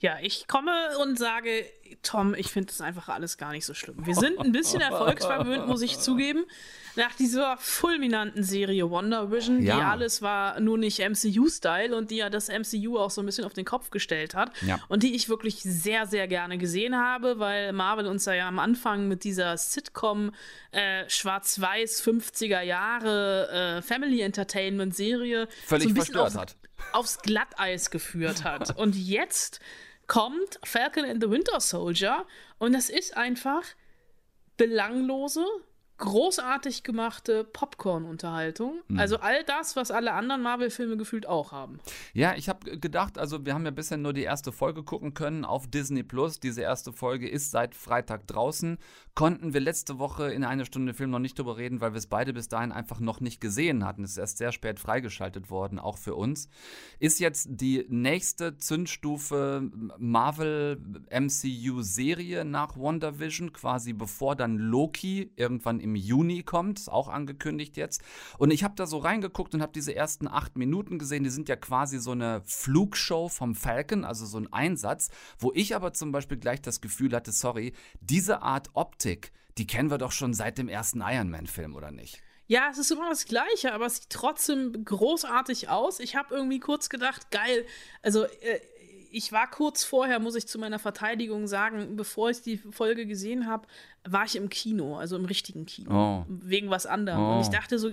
Ja, 0.00 0.18
ich 0.20 0.46
komme 0.48 0.72
und 1.02 1.18
sage, 1.18 1.64
Tom, 2.02 2.34
ich 2.34 2.48
finde 2.48 2.66
das 2.68 2.80
einfach 2.80 3.08
alles 3.08 3.38
gar 3.38 3.52
nicht 3.52 3.64
so 3.64 3.72
schlimm. 3.74 3.96
Wir 4.04 4.14
sind 4.14 4.38
ein 4.38 4.52
bisschen 4.52 4.80
erfolgsverwöhnt, 4.82 5.66
muss 5.66 5.82
ich 5.82 5.98
zugeben. 5.98 6.44
Nach 6.96 7.12
dieser 7.14 7.56
fulminanten 7.58 8.44
Serie 8.44 8.88
Wonder 8.88 9.30
Vision, 9.32 9.62
Ja. 9.62 9.76
die 9.76 9.82
alles 9.82 10.22
war 10.22 10.60
nur 10.60 10.78
nicht 10.78 11.00
MCU-Style 11.00 11.96
und 11.96 12.10
die 12.10 12.16
ja 12.16 12.30
das 12.30 12.48
MCU 12.48 12.98
auch 12.98 13.10
so 13.10 13.20
ein 13.20 13.26
bisschen 13.26 13.44
auf 13.44 13.52
den 13.52 13.64
Kopf 13.64 13.90
gestellt 13.90 14.34
hat. 14.34 14.52
Ja. 14.66 14.78
Und 14.88 15.02
die 15.02 15.14
ich 15.16 15.28
wirklich 15.28 15.60
sehr, 15.62 16.06
sehr 16.06 16.28
gerne 16.28 16.56
gesehen 16.58 16.96
habe, 16.96 17.38
weil 17.38 17.72
Marvel 17.72 18.06
uns 18.06 18.26
ja 18.26 18.46
am 18.46 18.58
Anfang 18.60 19.08
mit 19.08 19.24
dieser 19.24 19.56
Sitcom 19.56 20.32
äh, 20.70 21.08
schwarz-weiß 21.08 22.02
50er 22.06 22.60
Jahre 22.60 23.78
äh, 23.78 23.82
Family 23.82 24.20
Entertainment 24.20 24.94
Serie 24.94 25.48
Völlig 25.66 25.88
so 25.88 25.94
verstört 25.94 26.34
hat. 26.36 26.56
Aufs 26.94 27.18
Glatteis 27.18 27.90
geführt 27.90 28.44
hat. 28.44 28.76
Und 28.78 28.94
jetzt 28.96 29.60
kommt 30.06 30.58
Falcon 30.64 31.04
and 31.04 31.22
the 31.22 31.30
Winter 31.30 31.60
Soldier 31.60 32.26
und 32.58 32.74
das 32.74 32.90
ist 32.90 33.16
einfach 33.16 33.64
belanglose, 34.58 35.44
großartig 35.98 36.82
gemachte 36.82 37.44
Popcorn-Unterhaltung. 37.44 38.80
Mhm. 38.88 38.98
Also 38.98 39.18
all 39.18 39.44
das, 39.44 39.76
was 39.76 39.90
alle 39.90 40.12
anderen 40.12 40.42
Marvel-Filme 40.42 40.96
gefühlt 40.96 41.26
auch 41.26 41.52
haben. 41.52 41.78
Ja, 42.12 42.34
ich 42.34 42.48
habe 42.48 42.78
gedacht, 42.78 43.16
also 43.18 43.46
wir 43.46 43.54
haben 43.54 43.64
ja 43.64 43.70
bisher 43.70 43.96
nur 43.96 44.12
die 44.12 44.22
erste 44.22 44.50
Folge 44.50 44.82
gucken 44.82 45.14
können 45.14 45.44
auf 45.44 45.68
Disney 45.68 46.02
Plus. 46.02 46.40
Diese 46.40 46.62
erste 46.62 46.92
Folge 46.92 47.28
ist 47.28 47.52
seit 47.52 47.74
Freitag 47.74 48.26
draußen. 48.26 48.78
Konnten 49.14 49.54
wir 49.54 49.60
letzte 49.60 50.00
Woche 50.00 50.32
in 50.32 50.42
einer 50.42 50.64
Stunde 50.64 50.94
Film 50.94 51.10
noch 51.10 51.20
nicht 51.20 51.38
drüber 51.38 51.56
reden, 51.56 51.80
weil 51.80 51.92
wir 51.92 51.98
es 51.98 52.08
beide 52.08 52.32
bis 52.32 52.48
dahin 52.48 52.72
einfach 52.72 52.98
noch 52.98 53.20
nicht 53.20 53.40
gesehen 53.40 53.84
hatten. 53.84 54.02
Es 54.02 54.12
ist 54.12 54.18
erst 54.18 54.38
sehr 54.38 54.50
spät 54.50 54.80
freigeschaltet 54.80 55.50
worden, 55.50 55.78
auch 55.78 55.98
für 55.98 56.16
uns. 56.16 56.48
Ist 56.98 57.20
jetzt 57.20 57.46
die 57.50 57.86
nächste 57.88 58.56
Zündstufe 58.56 59.70
Marvel 59.98 60.80
MCU-Serie 61.10 62.44
nach 62.44 62.76
WandaVision, 62.76 63.52
quasi 63.52 63.92
bevor 63.92 64.34
dann 64.34 64.56
Loki 64.56 65.30
irgendwann 65.36 65.83
im 65.84 65.94
Juni 65.94 66.42
kommt, 66.42 66.80
ist 66.80 66.88
auch 66.90 67.08
angekündigt 67.08 67.76
jetzt. 67.76 68.02
Und 68.38 68.50
ich 68.50 68.64
habe 68.64 68.74
da 68.74 68.86
so 68.86 68.98
reingeguckt 68.98 69.54
und 69.54 69.62
habe 69.62 69.72
diese 69.72 69.94
ersten 69.94 70.26
acht 70.26 70.56
Minuten 70.56 70.98
gesehen. 70.98 71.22
Die 71.22 71.30
sind 71.30 71.48
ja 71.48 71.56
quasi 71.56 71.98
so 72.00 72.10
eine 72.10 72.42
Flugshow 72.44 73.28
vom 73.28 73.54
Falcon, 73.54 74.04
also 74.04 74.26
so 74.26 74.38
ein 74.38 74.52
Einsatz, 74.52 75.10
wo 75.38 75.52
ich 75.54 75.76
aber 75.76 75.92
zum 75.92 76.10
Beispiel 76.10 76.38
gleich 76.38 76.60
das 76.60 76.80
Gefühl 76.80 77.14
hatte, 77.14 77.30
sorry, 77.30 77.72
diese 78.00 78.42
Art 78.42 78.70
Optik, 78.74 79.30
die 79.58 79.66
kennen 79.66 79.90
wir 79.90 79.98
doch 79.98 80.12
schon 80.12 80.34
seit 80.34 80.58
dem 80.58 80.68
ersten 80.68 81.00
Iron 81.00 81.30
Man-Film, 81.30 81.76
oder 81.76 81.92
nicht? 81.92 82.20
Ja, 82.46 82.68
es 82.70 82.76
ist 82.76 82.90
immer 82.90 83.08
das 83.08 83.24
Gleiche, 83.24 83.72
aber 83.72 83.86
es 83.86 83.96
sieht 83.96 84.10
trotzdem 84.10 84.84
großartig 84.84 85.70
aus. 85.70 85.98
Ich 85.98 86.14
habe 86.14 86.34
irgendwie 86.34 86.60
kurz 86.60 86.90
gedacht, 86.90 87.30
geil, 87.30 87.64
also 88.02 88.24
äh, 88.24 88.60
ich 89.16 89.30
war 89.32 89.48
kurz 89.50 89.84
vorher, 89.84 90.18
muss 90.18 90.34
ich 90.34 90.46
zu 90.48 90.58
meiner 90.58 90.78
Verteidigung 90.78 91.46
sagen, 91.46 91.96
bevor 91.96 92.30
ich 92.30 92.42
die 92.42 92.58
Folge 92.58 93.06
gesehen 93.06 93.46
habe, 93.46 93.66
war 94.04 94.24
ich 94.24 94.36
im 94.36 94.48
Kino, 94.48 94.96
also 94.96 95.16
im 95.16 95.24
richtigen 95.24 95.66
Kino, 95.66 95.90
Oh. 95.94 96.24
wegen 96.28 96.70
was 96.70 96.84
anderem. 96.86 97.20
Oh. 97.20 97.34
Und 97.36 97.42
ich 97.42 97.48
dachte 97.48 97.78
so, 97.78 97.90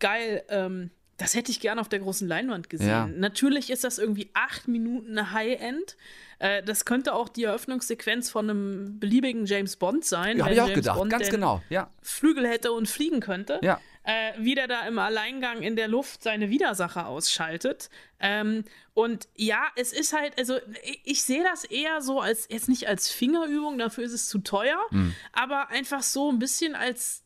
geil, 0.00 0.42
ähm, 0.48 0.90
das 1.18 1.34
hätte 1.34 1.50
ich 1.50 1.60
gerne 1.60 1.80
auf 1.80 1.88
der 1.88 2.00
großen 2.00 2.28
Leinwand 2.28 2.68
gesehen. 2.68 2.88
Ja. 2.88 3.06
Natürlich 3.06 3.70
ist 3.70 3.84
das 3.84 3.98
irgendwie 3.98 4.28
acht 4.34 4.68
Minuten 4.68 5.32
High-End. 5.32 5.96
Äh, 6.38 6.62
das 6.62 6.84
könnte 6.84 7.14
auch 7.14 7.30
die 7.30 7.44
Eröffnungssequenz 7.44 8.28
von 8.28 8.50
einem 8.50 8.98
beliebigen 8.98 9.46
James 9.46 9.76
Bond 9.76 10.04
sein. 10.04 10.36
Ja, 10.36 10.44
hab 10.44 10.50
wenn 10.50 10.56
ich 10.56 10.60
auch 10.60 10.66
James 10.68 10.80
gedacht, 10.80 10.98
Bond 10.98 11.10
ganz 11.10 11.30
genau, 11.30 11.62
ja. 11.70 11.88
Flügel 12.02 12.46
hätte 12.46 12.72
und 12.72 12.86
fliegen 12.88 13.20
könnte. 13.20 13.60
Ja. 13.62 13.80
Äh, 14.08 14.34
wie 14.38 14.54
der 14.54 14.68
da 14.68 14.86
im 14.86 15.00
Alleingang 15.00 15.62
in 15.62 15.74
der 15.74 15.88
Luft 15.88 16.22
seine 16.22 16.48
Widersacher 16.48 17.08
ausschaltet. 17.08 17.90
Ähm, 18.20 18.62
und 18.94 19.26
ja, 19.34 19.64
es 19.74 19.92
ist 19.92 20.12
halt, 20.12 20.38
also 20.38 20.58
ich, 20.84 21.00
ich 21.02 21.22
sehe 21.24 21.42
das 21.42 21.64
eher 21.64 22.00
so 22.00 22.20
als, 22.20 22.46
jetzt 22.48 22.68
nicht 22.68 22.86
als 22.86 23.10
Fingerübung, 23.10 23.78
dafür 23.78 24.04
ist 24.04 24.12
es 24.12 24.28
zu 24.28 24.38
teuer, 24.38 24.78
Hm. 24.90 25.12
aber 25.32 25.70
einfach 25.70 26.04
so 26.04 26.30
ein 26.30 26.38
bisschen 26.38 26.76
als 26.76 27.24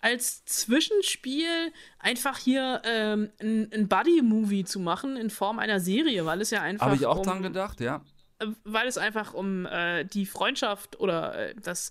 als 0.00 0.44
Zwischenspiel 0.44 1.72
einfach 1.98 2.38
hier 2.38 2.80
ähm, 2.84 3.30
ein, 3.40 3.68
ein 3.72 3.88
Buddy-Movie 3.88 4.64
zu 4.64 4.78
machen 4.78 5.16
in 5.16 5.30
Form 5.30 5.58
einer 5.58 5.80
Serie, 5.80 6.24
weil 6.24 6.40
es 6.40 6.50
ja 6.50 6.62
einfach 6.62 6.86
Habe 6.86 6.94
ich 6.94 7.06
auch 7.06 7.18
um, 7.18 7.24
dran 7.24 7.42
gedacht, 7.42 7.80
ja. 7.80 8.04
äh, 8.38 8.46
weil 8.62 8.86
es 8.86 8.98
einfach 8.98 9.34
um 9.34 9.66
äh, 9.66 10.04
die 10.04 10.26
Freundschaft 10.26 11.00
oder 11.00 11.34
äh, 11.48 11.54
das 11.60 11.90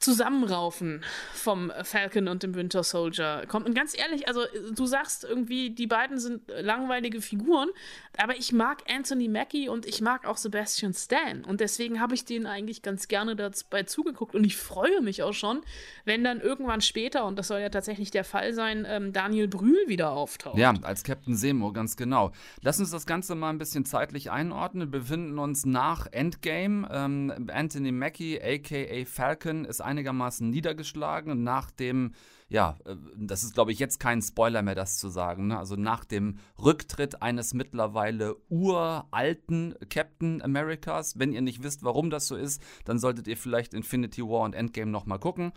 Zusammenraufen 0.00 1.04
vom 1.32 1.72
Falcon 1.82 2.28
und 2.28 2.42
dem 2.42 2.54
Winter 2.54 2.82
Soldier 2.82 3.44
kommt. 3.48 3.66
Und 3.66 3.74
ganz 3.74 3.96
ehrlich, 3.96 4.28
also 4.28 4.40
du 4.74 4.86
sagst 4.86 5.24
irgendwie, 5.24 5.70
die 5.70 5.86
beiden 5.86 6.18
sind 6.18 6.42
langweilige 6.48 7.20
Figuren, 7.20 7.68
aber 8.16 8.36
ich 8.36 8.52
mag 8.52 8.82
Anthony 8.88 9.28
Mackie 9.28 9.68
und 9.68 9.86
ich 9.86 10.00
mag 10.00 10.26
auch 10.26 10.36
Sebastian 10.36 10.94
Stan. 10.94 11.44
Und 11.44 11.60
deswegen 11.60 12.00
habe 12.00 12.14
ich 12.14 12.24
denen 12.24 12.46
eigentlich 12.46 12.82
ganz 12.82 13.08
gerne 13.08 13.36
dabei 13.36 13.82
zugeguckt. 13.84 14.34
Und 14.34 14.44
ich 14.44 14.56
freue 14.56 15.00
mich 15.00 15.22
auch 15.22 15.32
schon, 15.32 15.62
wenn 16.04 16.24
dann 16.24 16.40
irgendwann 16.40 16.80
später, 16.80 17.24
und 17.26 17.38
das 17.38 17.48
soll 17.48 17.60
ja 17.60 17.68
tatsächlich 17.68 18.10
der 18.10 18.24
Fall 18.24 18.54
sein, 18.54 18.86
ähm, 18.88 19.12
Daniel 19.12 19.48
Brühl 19.48 19.86
wieder 19.86 20.12
auftaucht. 20.12 20.58
Ja, 20.58 20.74
als 20.82 21.04
Captain 21.04 21.36
Seymour, 21.36 21.72
ganz 21.72 21.96
genau. 21.96 22.32
Lass 22.62 22.80
uns 22.80 22.90
das 22.90 23.06
Ganze 23.06 23.34
mal 23.34 23.50
ein 23.50 23.58
bisschen 23.58 23.84
zeitlich 23.84 24.30
einordnen. 24.30 24.92
Wir 24.92 25.00
befinden 25.00 25.38
uns 25.38 25.66
nach 25.66 26.06
Endgame. 26.10 26.88
Ähm, 26.90 27.48
Anthony 27.52 27.92
Mackie, 27.92 28.40
aka 28.40 29.04
Falcon, 29.04 29.66
ist 29.74 29.80
einigermaßen 29.80 30.48
niedergeschlagen 30.48 31.42
nach 31.42 31.70
dem, 31.70 32.12
ja, 32.48 32.78
äh, 32.84 32.96
das 33.16 33.42
ist 33.42 33.54
glaube 33.54 33.72
ich 33.72 33.78
jetzt 33.78 33.98
kein 33.98 34.22
Spoiler 34.22 34.62
mehr, 34.62 34.74
das 34.74 34.98
zu 34.98 35.08
sagen, 35.08 35.48
ne? 35.48 35.58
also 35.58 35.76
nach 35.76 36.04
dem 36.04 36.38
Rücktritt 36.62 37.22
eines 37.22 37.54
mittlerweile 37.54 38.36
uralten 38.48 39.74
Captain 39.90 40.42
Americas. 40.42 41.18
Wenn 41.18 41.32
ihr 41.32 41.42
nicht 41.42 41.62
wisst, 41.62 41.82
warum 41.82 42.10
das 42.10 42.26
so 42.28 42.36
ist, 42.36 42.62
dann 42.84 42.98
solltet 42.98 43.26
ihr 43.26 43.36
vielleicht 43.36 43.74
Infinity 43.74 44.22
War 44.22 44.42
und 44.42 44.54
Endgame 44.54 44.90
nochmal 44.90 45.18
gucken. 45.18 45.52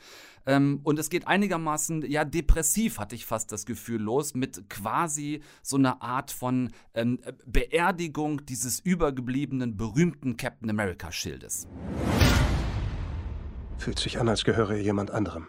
Ähm, 0.45 0.79
und 0.83 0.97
es 0.97 1.09
geht 1.09 1.27
einigermaßen, 1.27 2.09
ja, 2.09 2.25
depressiv, 2.25 2.99
hatte 2.99 3.15
ich 3.15 3.25
fast 3.25 3.51
das 3.51 3.65
Gefühl, 3.65 4.01
los, 4.01 4.33
mit 4.33 4.69
quasi 4.69 5.41
so 5.61 5.77
einer 5.77 6.01
Art 6.01 6.31
von 6.31 6.71
ähm, 6.93 7.19
Beerdigung 7.45 8.45
dieses 8.45 8.79
übergebliebenen, 8.79 9.77
berühmten 9.77 10.37
Captain 10.37 10.69
America-Schildes. 10.69 11.67
Fühlt 13.77 13.99
sich 13.99 14.19
an, 14.19 14.27
als 14.27 14.43
gehöre 14.43 14.71
er 14.71 14.81
jemand 14.81 15.11
anderem. 15.11 15.47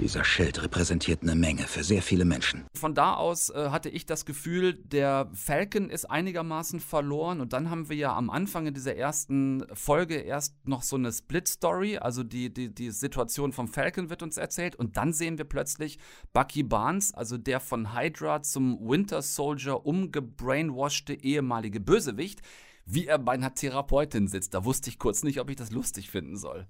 Dieser 0.00 0.22
Schild 0.22 0.62
repräsentiert 0.62 1.22
eine 1.22 1.34
Menge 1.34 1.62
für 1.62 1.82
sehr 1.82 2.02
viele 2.02 2.24
Menschen. 2.24 2.64
Von 2.76 2.94
da 2.94 3.14
aus 3.14 3.50
äh, 3.50 3.70
hatte 3.70 3.88
ich 3.88 4.06
das 4.06 4.24
Gefühl, 4.24 4.74
der 4.74 5.28
Falcon 5.34 5.90
ist 5.90 6.08
einigermaßen 6.08 6.78
verloren 6.78 7.40
und 7.40 7.52
dann 7.52 7.68
haben 7.68 7.88
wir 7.88 7.96
ja 7.96 8.16
am 8.16 8.30
Anfang 8.30 8.68
in 8.68 8.74
dieser 8.74 8.94
ersten 8.94 9.66
Folge 9.74 10.14
erst 10.14 10.68
noch 10.68 10.82
so 10.82 10.94
eine 10.94 11.12
Split-Story, 11.12 11.98
also 11.98 12.22
die, 12.22 12.54
die, 12.54 12.72
die 12.72 12.92
Situation 12.92 13.52
vom 13.52 13.66
Falcon 13.66 14.08
wird 14.08 14.22
uns 14.22 14.36
erzählt 14.36 14.76
und 14.76 14.96
dann 14.96 15.12
sehen 15.12 15.36
wir 15.36 15.46
plötzlich 15.46 15.98
Bucky 16.32 16.62
Barnes, 16.62 17.12
also 17.12 17.36
der 17.36 17.58
von 17.58 17.92
Hydra 17.92 18.42
zum 18.42 18.78
Winter 18.88 19.20
Soldier 19.20 19.84
umgebrainwashte 19.84 21.14
ehemalige 21.14 21.80
Bösewicht, 21.80 22.40
wie 22.90 23.06
er 23.06 23.18
bei 23.18 23.32
einer 23.32 23.54
Therapeutin 23.54 24.28
sitzt. 24.28 24.54
Da 24.54 24.64
wusste 24.64 24.88
ich 24.90 24.98
kurz 24.98 25.22
nicht, 25.22 25.40
ob 25.40 25.50
ich 25.50 25.56
das 25.56 25.70
lustig 25.70 26.10
finden 26.10 26.36
soll. 26.36 26.66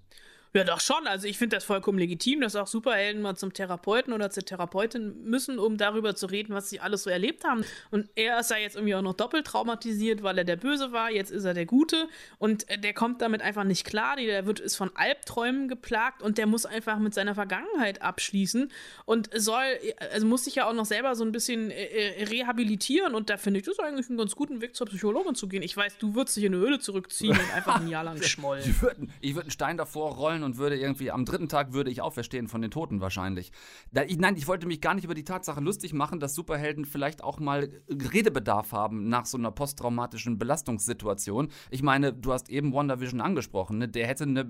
Ja, 0.54 0.64
doch 0.64 0.80
schon. 0.80 1.06
Also 1.06 1.26
ich 1.26 1.38
finde 1.38 1.56
das 1.56 1.64
vollkommen 1.64 1.98
legitim, 1.98 2.40
dass 2.40 2.56
auch 2.56 2.66
Superhelden 2.66 3.22
mal 3.22 3.36
zum 3.36 3.52
Therapeuten 3.52 4.12
oder 4.12 4.30
zur 4.30 4.44
Therapeutin 4.44 5.24
müssen, 5.24 5.58
um 5.58 5.76
darüber 5.76 6.14
zu 6.14 6.26
reden, 6.26 6.54
was 6.54 6.70
sie 6.70 6.80
alles 6.80 7.02
so 7.02 7.10
erlebt 7.10 7.44
haben. 7.44 7.64
Und 7.90 8.08
er 8.14 8.40
ist 8.40 8.50
ja 8.50 8.56
jetzt 8.56 8.76
irgendwie 8.76 8.94
auch 8.94 9.02
noch 9.02 9.14
doppelt 9.14 9.46
traumatisiert, 9.46 10.22
weil 10.22 10.38
er 10.38 10.44
der 10.44 10.56
Böse 10.56 10.92
war, 10.92 11.10
jetzt 11.10 11.30
ist 11.30 11.44
er 11.44 11.54
der 11.54 11.66
Gute 11.66 12.08
und 12.38 12.68
äh, 12.70 12.78
der 12.78 12.94
kommt 12.94 13.20
damit 13.22 13.42
einfach 13.42 13.64
nicht 13.64 13.84
klar. 13.84 14.16
Der 14.16 14.46
wird, 14.46 14.60
ist 14.60 14.76
von 14.76 14.90
Albträumen 14.94 15.68
geplagt 15.68 16.22
und 16.22 16.38
der 16.38 16.46
muss 16.46 16.66
einfach 16.66 16.98
mit 16.98 17.14
seiner 17.14 17.34
Vergangenheit 17.34 18.02
abschließen 18.02 18.72
und 19.04 19.30
soll, 19.34 19.64
also 20.12 20.26
muss 20.26 20.44
sich 20.44 20.56
ja 20.56 20.68
auch 20.68 20.72
noch 20.72 20.86
selber 20.86 21.14
so 21.14 21.24
ein 21.24 21.32
bisschen 21.32 21.70
äh, 21.70 22.24
rehabilitieren 22.24 23.14
und 23.14 23.30
da 23.30 23.36
finde 23.36 23.60
ich 23.60 23.66
das 23.66 23.78
eigentlich 23.78 24.08
einen 24.08 24.18
ganz 24.18 24.34
guten 24.34 24.60
Weg 24.60 24.74
zur 24.74 24.86
Psychologin 24.86 25.34
zu 25.34 25.46
gehen. 25.48 25.62
Ich 25.62 25.76
weiß, 25.76 25.98
du 25.98 26.14
würdest 26.14 26.36
dich 26.36 26.44
in 26.44 26.54
eine 26.54 26.62
Höhle 26.62 26.78
zurückziehen 26.78 27.38
und 27.38 27.54
einfach 27.54 27.80
ein 27.80 27.88
Jahr 27.88 28.04
lang 28.04 28.22
schmollen. 28.22 28.68
Ich 28.68 28.82
würde 28.82 29.06
ich 29.20 29.34
würd 29.34 29.44
einen 29.44 29.50
Stein 29.50 29.76
davor 29.76 30.14
rollen 30.14 30.42
und 30.42 30.47
würde 30.56 30.78
irgendwie, 30.78 31.10
am 31.10 31.24
dritten 31.24 31.48
Tag 31.48 31.72
würde 31.72 31.90
ich 31.90 32.00
auferstehen 32.00 32.48
von 32.48 32.62
den 32.62 32.70
Toten 32.70 33.00
wahrscheinlich. 33.00 33.52
Da, 33.92 34.02
ich, 34.02 34.18
nein, 34.18 34.36
ich 34.36 34.48
wollte 34.48 34.66
mich 34.66 34.80
gar 34.80 34.94
nicht 34.94 35.04
über 35.04 35.14
die 35.14 35.24
Tatsache 35.24 35.60
lustig 35.60 35.92
machen, 35.92 36.20
dass 36.20 36.34
Superhelden 36.34 36.84
vielleicht 36.84 37.22
auch 37.22 37.38
mal 37.38 37.68
Redebedarf 37.88 38.72
haben 38.72 39.08
nach 39.08 39.26
so 39.26 39.36
einer 39.36 39.50
posttraumatischen 39.50 40.38
Belastungssituation. 40.38 41.48
Ich 41.70 41.82
meine, 41.82 42.12
du 42.12 42.32
hast 42.32 42.48
eben 42.48 42.72
WandaVision 42.72 43.20
angesprochen, 43.20 43.78
ne? 43.78 43.88
der 43.88 44.06
hätte 44.06 44.24
eine 44.24 44.46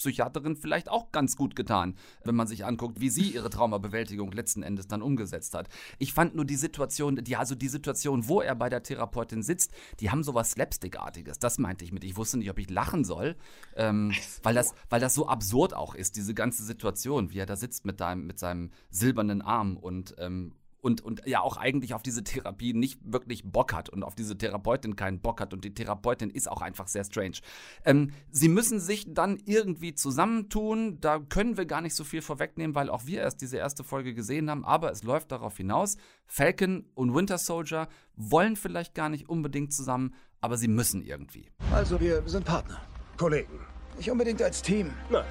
Psychiaterin 0.00 0.56
vielleicht 0.56 0.90
auch 0.90 1.12
ganz 1.12 1.36
gut 1.36 1.54
getan, 1.54 1.94
wenn 2.24 2.34
man 2.34 2.46
sich 2.46 2.64
anguckt, 2.64 3.00
wie 3.00 3.10
sie 3.10 3.30
ihre 3.30 3.50
Traumabewältigung 3.50 4.32
letzten 4.32 4.62
Endes 4.62 4.88
dann 4.88 5.02
umgesetzt 5.02 5.54
hat. 5.54 5.68
Ich 5.98 6.12
fand 6.12 6.34
nur 6.34 6.44
die 6.44 6.56
Situation, 6.56 7.16
die, 7.16 7.36
also 7.36 7.54
die 7.54 7.68
Situation, 7.68 8.26
wo 8.26 8.40
er 8.40 8.54
bei 8.54 8.68
der 8.68 8.82
Therapeutin 8.82 9.42
sitzt, 9.42 9.72
die 10.00 10.10
haben 10.10 10.22
sowas 10.22 10.52
Slapstick-artiges. 10.52 11.38
Das 11.38 11.58
meinte 11.58 11.84
ich 11.84 11.92
mit. 11.92 12.04
Ich 12.04 12.16
wusste 12.16 12.38
nicht, 12.38 12.50
ob 12.50 12.58
ich 12.58 12.70
lachen 12.70 13.04
soll, 13.04 13.36
ähm, 13.76 14.12
weil, 14.42 14.54
das, 14.54 14.74
weil 14.88 15.00
das 15.00 15.14
so 15.14 15.26
absurd 15.30 15.74
auch 15.74 15.94
ist, 15.94 16.16
diese 16.16 16.34
ganze 16.34 16.64
Situation, 16.64 17.30
wie 17.30 17.38
er 17.38 17.46
da 17.46 17.56
sitzt 17.56 17.84
mit, 17.84 18.00
deinem, 18.00 18.26
mit 18.26 18.38
seinem 18.38 18.70
silbernen 18.90 19.42
Arm 19.42 19.76
und, 19.76 20.14
ähm, 20.18 20.54
und, 20.82 21.02
und 21.02 21.26
ja 21.26 21.40
auch 21.40 21.56
eigentlich 21.56 21.94
auf 21.94 22.02
diese 22.02 22.24
Therapie 22.24 22.72
nicht 22.72 23.00
wirklich 23.04 23.44
Bock 23.44 23.72
hat 23.72 23.88
und 23.88 24.02
auf 24.02 24.14
diese 24.14 24.36
Therapeutin 24.36 24.96
keinen 24.96 25.20
Bock 25.20 25.40
hat 25.40 25.52
und 25.52 25.64
die 25.64 25.74
Therapeutin 25.74 26.30
ist 26.30 26.50
auch 26.50 26.62
einfach 26.62 26.88
sehr 26.88 27.04
strange. 27.04 27.38
Ähm, 27.84 28.12
sie 28.30 28.48
müssen 28.48 28.80
sich 28.80 29.12
dann 29.12 29.38
irgendwie 29.44 29.94
zusammentun, 29.94 31.00
da 31.00 31.18
können 31.18 31.56
wir 31.56 31.66
gar 31.66 31.80
nicht 31.80 31.94
so 31.94 32.04
viel 32.04 32.22
vorwegnehmen, 32.22 32.74
weil 32.74 32.90
auch 32.90 33.06
wir 33.06 33.20
erst 33.20 33.40
diese 33.42 33.58
erste 33.58 33.84
Folge 33.84 34.14
gesehen 34.14 34.50
haben, 34.50 34.64
aber 34.64 34.90
es 34.90 35.02
läuft 35.02 35.32
darauf 35.32 35.56
hinaus, 35.56 35.96
Falcon 36.26 36.86
und 36.94 37.14
Winter 37.14 37.38
Soldier 37.38 37.88
wollen 38.16 38.56
vielleicht 38.56 38.94
gar 38.94 39.08
nicht 39.08 39.28
unbedingt 39.28 39.72
zusammen, 39.72 40.14
aber 40.40 40.56
sie 40.56 40.68
müssen 40.68 41.02
irgendwie. 41.02 41.50
Also, 41.72 42.00
wir 42.00 42.26
sind 42.26 42.44
Partner. 42.44 42.80
Kollegen. 43.16 43.69
Nicht 44.00 44.10
unbedingt 44.10 44.40
als 44.40 44.62
Team. 44.62 44.94
Nein. 45.10 45.26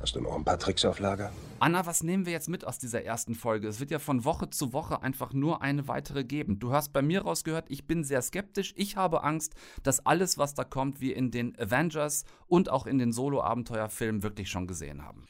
Hast 0.00 0.16
du 0.16 0.20
noch 0.20 0.34
ein 0.34 0.42
paar 0.42 0.58
Tricks 0.58 0.84
auf 0.84 0.98
Lager? 0.98 1.30
Anna, 1.60 1.86
was 1.86 2.02
nehmen 2.02 2.26
wir 2.26 2.32
jetzt 2.32 2.48
mit 2.48 2.64
aus 2.64 2.80
dieser 2.80 3.04
ersten 3.04 3.36
Folge? 3.36 3.68
Es 3.68 3.78
wird 3.78 3.92
ja 3.92 4.00
von 4.00 4.24
Woche 4.24 4.50
zu 4.50 4.72
Woche 4.72 5.00
einfach 5.00 5.32
nur 5.32 5.62
eine 5.62 5.86
weitere 5.86 6.24
geben. 6.24 6.58
Du 6.58 6.72
hast 6.72 6.92
bei 6.92 7.02
mir 7.02 7.22
rausgehört, 7.22 7.66
ich 7.68 7.86
bin 7.86 8.02
sehr 8.02 8.20
skeptisch. 8.20 8.74
Ich 8.76 8.96
habe 8.96 9.22
Angst, 9.22 9.54
dass 9.84 10.04
alles, 10.04 10.38
was 10.38 10.54
da 10.54 10.64
kommt, 10.64 11.00
wir 11.00 11.14
in 11.14 11.30
den 11.30 11.56
Avengers 11.56 12.24
und 12.48 12.68
auch 12.68 12.84
in 12.84 12.98
den 12.98 13.12
Solo-Abenteuerfilmen 13.12 14.24
wirklich 14.24 14.50
schon 14.50 14.66
gesehen 14.66 15.04
haben. 15.04 15.24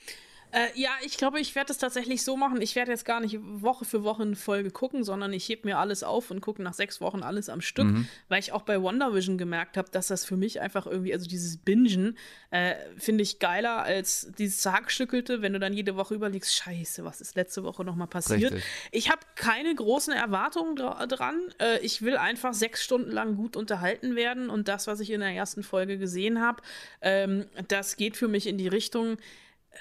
Äh, 0.57 0.69
ja, 0.75 0.93
ich 1.05 1.19
glaube, 1.19 1.39
ich 1.39 1.55
werde 1.55 1.71
es 1.71 1.77
tatsächlich 1.77 2.25
so 2.25 2.35
machen. 2.35 2.63
Ich 2.63 2.77
werde 2.77 2.91
jetzt 2.91 3.05
gar 3.05 3.21
nicht 3.21 3.39
Woche 3.43 3.85
für 3.85 4.05
Woche 4.05 4.23
eine 4.23 4.37
Folge 4.37 4.71
gucken, 4.71 5.05
sondern 5.05 5.35
ich 5.35 5.47
heb 5.51 5.67
mir 5.67 5.77
alles 5.77 6.03
auf 6.03 6.31
und 6.31 6.41
gucke 6.41 6.63
nach 6.63 6.73
sechs 6.73 6.99
Wochen 7.03 7.23
alles 7.23 7.51
am 7.51 7.61
Stück, 7.61 7.85
mhm. 7.85 8.09
weil 8.31 8.39
ich 8.39 8.53
auch 8.53 8.63
bei 8.63 8.83
WandaVision 8.83 9.37
gemerkt 9.37 9.77
habe, 9.77 9.91
dass 9.91 10.07
das 10.07 10.25
für 10.25 10.39
mich 10.39 10.63
einfach 10.63 10.87
irgendwie, 10.87 11.13
also 11.13 11.29
dieses 11.29 11.59
Bingen, 11.59 12.17
äh, 12.53 12.75
finde 12.97 13.23
ich 13.23 13.39
geiler 13.39 13.83
als 13.83 14.33
dieses 14.39 14.63
Zagstückelte, 14.63 15.43
wenn 15.43 15.53
du 15.53 15.59
dann 15.59 15.75
jede 15.75 15.95
Woche 15.97 16.15
überlegst, 16.15 16.55
scheiße, 16.55 17.05
was 17.05 17.21
ist 17.21 17.37
letzte 17.37 17.63
Woche 17.63 17.85
nochmal 17.85 18.07
passiert. 18.07 18.55
Richtig. 18.55 18.65
Ich 18.93 19.11
habe 19.11 19.21
keine 19.35 19.75
großen 19.75 20.15
Erwartungen 20.15 20.75
dra 20.75 21.07
dran. 21.07 21.39
Äh, 21.61 21.81
ich 21.81 22.01
will 22.01 22.17
einfach 22.17 22.55
sechs 22.55 22.83
Stunden 22.83 23.11
lang 23.11 23.37
gut 23.37 23.57
unterhalten 23.57 24.17
werden 24.17 24.49
und 24.49 24.69
das, 24.69 24.87
was 24.87 25.01
ich 25.01 25.11
in 25.11 25.21
der 25.21 25.33
ersten 25.33 25.63
Folge 25.63 25.99
gesehen 25.99 26.41
habe, 26.41 26.63
ähm, 27.03 27.45
das 27.69 27.99
geht 27.99 28.17
für 28.17 28.29
mich 28.29 28.47
in 28.47 28.57
die 28.57 28.69
Richtung, 28.69 29.19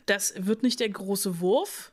das 0.06 0.34
wird 0.38 0.64
nicht 0.64 0.80
der 0.80 0.90
große 0.90 1.40
Wurf, 1.40 1.92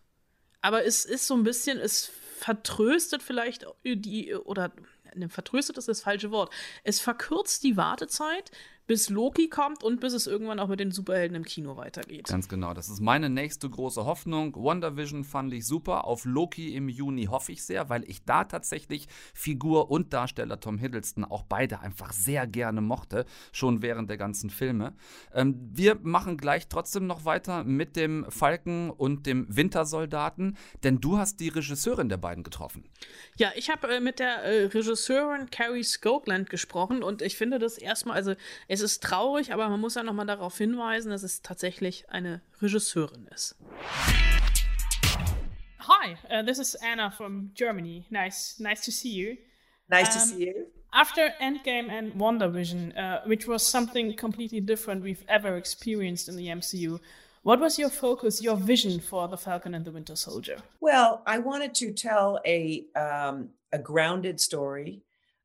aber 0.61 0.85
es 0.85 1.05
ist 1.05 1.27
so 1.27 1.35
ein 1.35 1.43
bisschen, 1.43 1.79
es 1.79 2.11
vertröstet 2.39 3.23
vielleicht 3.23 3.67
die, 3.85 4.35
oder 4.35 4.73
ne, 5.15 5.29
vertröstet 5.29 5.79
ist 5.79 5.89
das 5.89 6.03
falsche 6.03 6.31
Wort. 6.31 6.53
Es 6.85 7.01
verkürzt 7.01 7.63
die 7.63 7.77
Wartezeit, 7.77 8.51
bis 8.87 9.09
Loki 9.09 9.49
kommt 9.49 9.85
und 9.85 10.01
bis 10.01 10.13
es 10.13 10.27
irgendwann 10.27 10.59
auch 10.59 10.69
mit 10.69 10.81
den 10.81 10.91
Superhelden 10.91 11.37
im 11.37 11.45
Kino 11.45 11.77
weitergeht. 11.77 12.29
Ganz 12.29 12.49
genau. 12.49 12.75
Das 12.75 12.89
ist 12.89 13.01
meine 13.01 13.31
nächste 13.31 13.69
große 13.71 14.05
Hoffnung. 14.05 14.55
WandaVision 14.57 15.25
fand 15.25 15.53
ich 15.55 15.67
super. 15.67 16.05
Auf 16.05 16.25
Loki 16.25 16.75
im 16.75 16.89
Juni 16.89 17.27
hoffe 17.27 17.53
ich 17.53 17.65
sehr, 17.65 17.89
weil 17.89 18.09
ich 18.09 18.25
da 18.25 18.45
tatsächlich 18.45 19.07
Figur 19.35 19.91
und 19.91 20.13
Darsteller 20.13 20.61
Tom 20.61 20.79
Hiddleston 20.79 21.25
auch 21.25 21.45
beide 21.45 21.81
einfach 21.81 22.13
sehr 22.13 22.47
gerne 22.47 22.81
mochte, 22.81 23.25
schon 23.53 23.83
während 23.83 24.11
der 24.11 24.17
ganzen 24.17 24.51
Filme. 24.51 24.95
Ähm, 25.33 25.71
wir 25.73 25.99
machen 26.03 26.37
gleich 26.37 26.69
trotzdem 26.69 27.07
noch 27.07 27.25
weiter 27.25 27.65
mit 27.65 27.97
dem 27.97 28.27
Falken 28.31 28.91
und 28.91 29.27
dem 29.27 29.47
Wintersoldaten, 29.49 30.57
denn 30.83 31.01
du 31.01 31.19
hast 31.19 31.41
die 31.41 31.49
Regisseurin 31.49 32.09
der 32.09 32.17
beiden 32.17 32.45
getroffen. 32.45 32.85
Ja, 33.37 33.53
ich 33.55 33.71
habe 33.71 33.89
äh, 33.89 34.01
mit 34.01 34.19
der 34.19 34.43
äh, 34.43 34.65
Regisseurin 34.67 35.51
Carrie 35.51 35.85
Scotland 35.85 36.51
gesprochen 36.51 37.03
und 37.03 37.23
ich 37.23 37.37
finde 37.37 37.59
das 37.59 37.79
erstmal, 37.79 38.17
also 38.17 38.35
es 38.73 38.81
ist 38.81 39.03
traurig, 39.03 39.53
aber 39.53 39.69
man 39.69 39.79
muss 39.81 39.97
ja 39.97 40.03
nochmal 40.03 40.25
darauf 40.25 40.57
hinweisen, 40.57 41.11
dass 41.11 41.23
es 41.23 41.43
tatsächlich 41.43 42.09
eine 42.09 42.41
Regisseurin 42.63 43.27
ist. 43.27 43.55
Hi, 45.81 46.17
uh, 46.31 46.43
this 46.43 46.59
is 46.59 46.75
Anna 46.77 47.11
from 47.11 47.51
Germany. 47.55 48.07
Nice, 48.09 48.59
nice 48.59 48.83
to 48.83 48.91
see 48.91 49.11
you. 49.11 49.37
Nice 49.89 50.15
um, 50.15 50.15
to 50.15 50.21
see 50.21 50.47
you. 50.47 50.55
After 50.91 51.35
Endgame 51.39 51.91
and 51.91 52.15
WandaVision, 52.15 52.97
uh, 52.97 53.21
which 53.27 53.47
was 53.47 53.63
something 53.63 54.17
completely 54.17 54.63
different 54.63 55.03
we've 55.03 55.25
ever 55.29 55.59
experienced 55.59 56.31
in 56.31 56.37
the 56.37 56.47
MCU, 56.47 56.99
what 57.43 57.61
was 57.61 57.79
your 57.79 57.91
focus, 57.91 58.41
your 58.41 58.57
vision 58.57 59.01
for 59.01 59.29
the 59.29 59.37
Falcon 59.37 59.75
and 59.75 59.85
the 59.85 59.91
Winter 59.91 60.17
Soldier? 60.17 60.57
Well, 60.81 61.21
I 61.27 61.41
wanted 61.41 61.75
to 61.75 61.93
tell 61.93 62.41
a 62.47 62.87
um, 62.97 63.51
a 63.71 63.79
grounded 63.79 64.41
story 64.41 65.03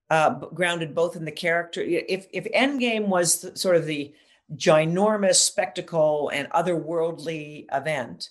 uh, 0.10 0.32
grounded 0.54 0.96
both 0.96 1.16
in 1.16 1.26
the 1.26 1.32
character. 1.32 1.82
If 1.82 2.28
if 2.32 2.46
Endgame 2.54 3.08
was 3.08 3.42
the, 3.42 3.58
sort 3.58 3.76
of 3.76 3.86
the 3.86 4.14
ginormous 4.56 5.36
spectacle 5.36 6.32
and 6.34 6.50
otherworldly 6.52 7.66
event, 7.74 8.30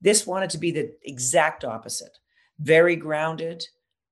this 0.00 0.26
wanted 0.26 0.50
to 0.50 0.58
be 0.58 0.72
the 0.72 0.92
exact 1.04 1.64
opposite. 1.64 2.18
Very 2.58 2.96
grounded, 2.96 3.64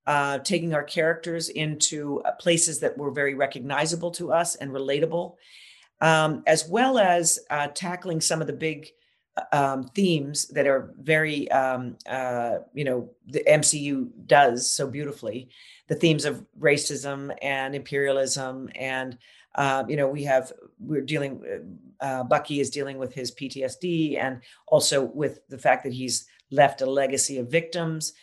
uh, 0.07 0.39
taking 0.39 0.75
our 0.75 0.85
characters 0.85 1.49
into 1.49 2.21
uh, 2.23 2.33
places 2.33 2.81
that 2.81 2.97
were 2.97 3.11
very 3.11 3.35
recognizable 3.35 4.11
to 4.13 4.33
us 4.33 4.55
and 4.55 4.71
relatable, 4.71 5.35
um, 6.01 6.43
as 6.47 6.69
well 6.69 6.99
as 6.99 7.41
uh, 7.51 7.69
tackling 7.75 8.21
some 8.21 8.41
of 8.41 8.47
the 8.47 8.53
big 8.53 8.89
um, 9.53 9.85
themes 9.95 10.49
that 10.49 10.67
are 10.67 10.95
very, 11.01 11.51
um, 11.51 11.97
uh, 12.09 12.59
you 12.75 12.85
know, 12.85 13.11
the 13.27 13.43
MCU 13.49 14.09
does 14.27 14.71
so 14.71 14.87
beautifully. 14.87 15.49
The 15.91 15.97
themes 15.97 16.25
of 16.25 16.43
racism 16.59 17.37
and 17.43 17.75
imperialism, 17.75 18.71
and 18.75 19.19
uh, 19.55 19.85
you 19.87 19.97
know, 19.97 20.09
we 20.09 20.25
have 20.25 20.53
we're 20.79 21.03
dealing. 21.03 21.43
Uh, 22.01 22.05
uh 22.05 22.25
Bucky 22.25 22.61
is 22.61 22.71
dealing 22.71 22.97
with 22.97 23.13
his 23.13 23.31
PTSD, 23.33 24.19
and 24.19 24.41
also 24.67 25.05
with 25.05 25.47
the 25.49 25.59
fact 25.59 25.85
that 25.85 25.93
he's 25.93 26.27
left 26.51 26.81
a 26.81 26.87
legacy 26.87 27.37
of 27.37 27.51
victims. 27.51 28.15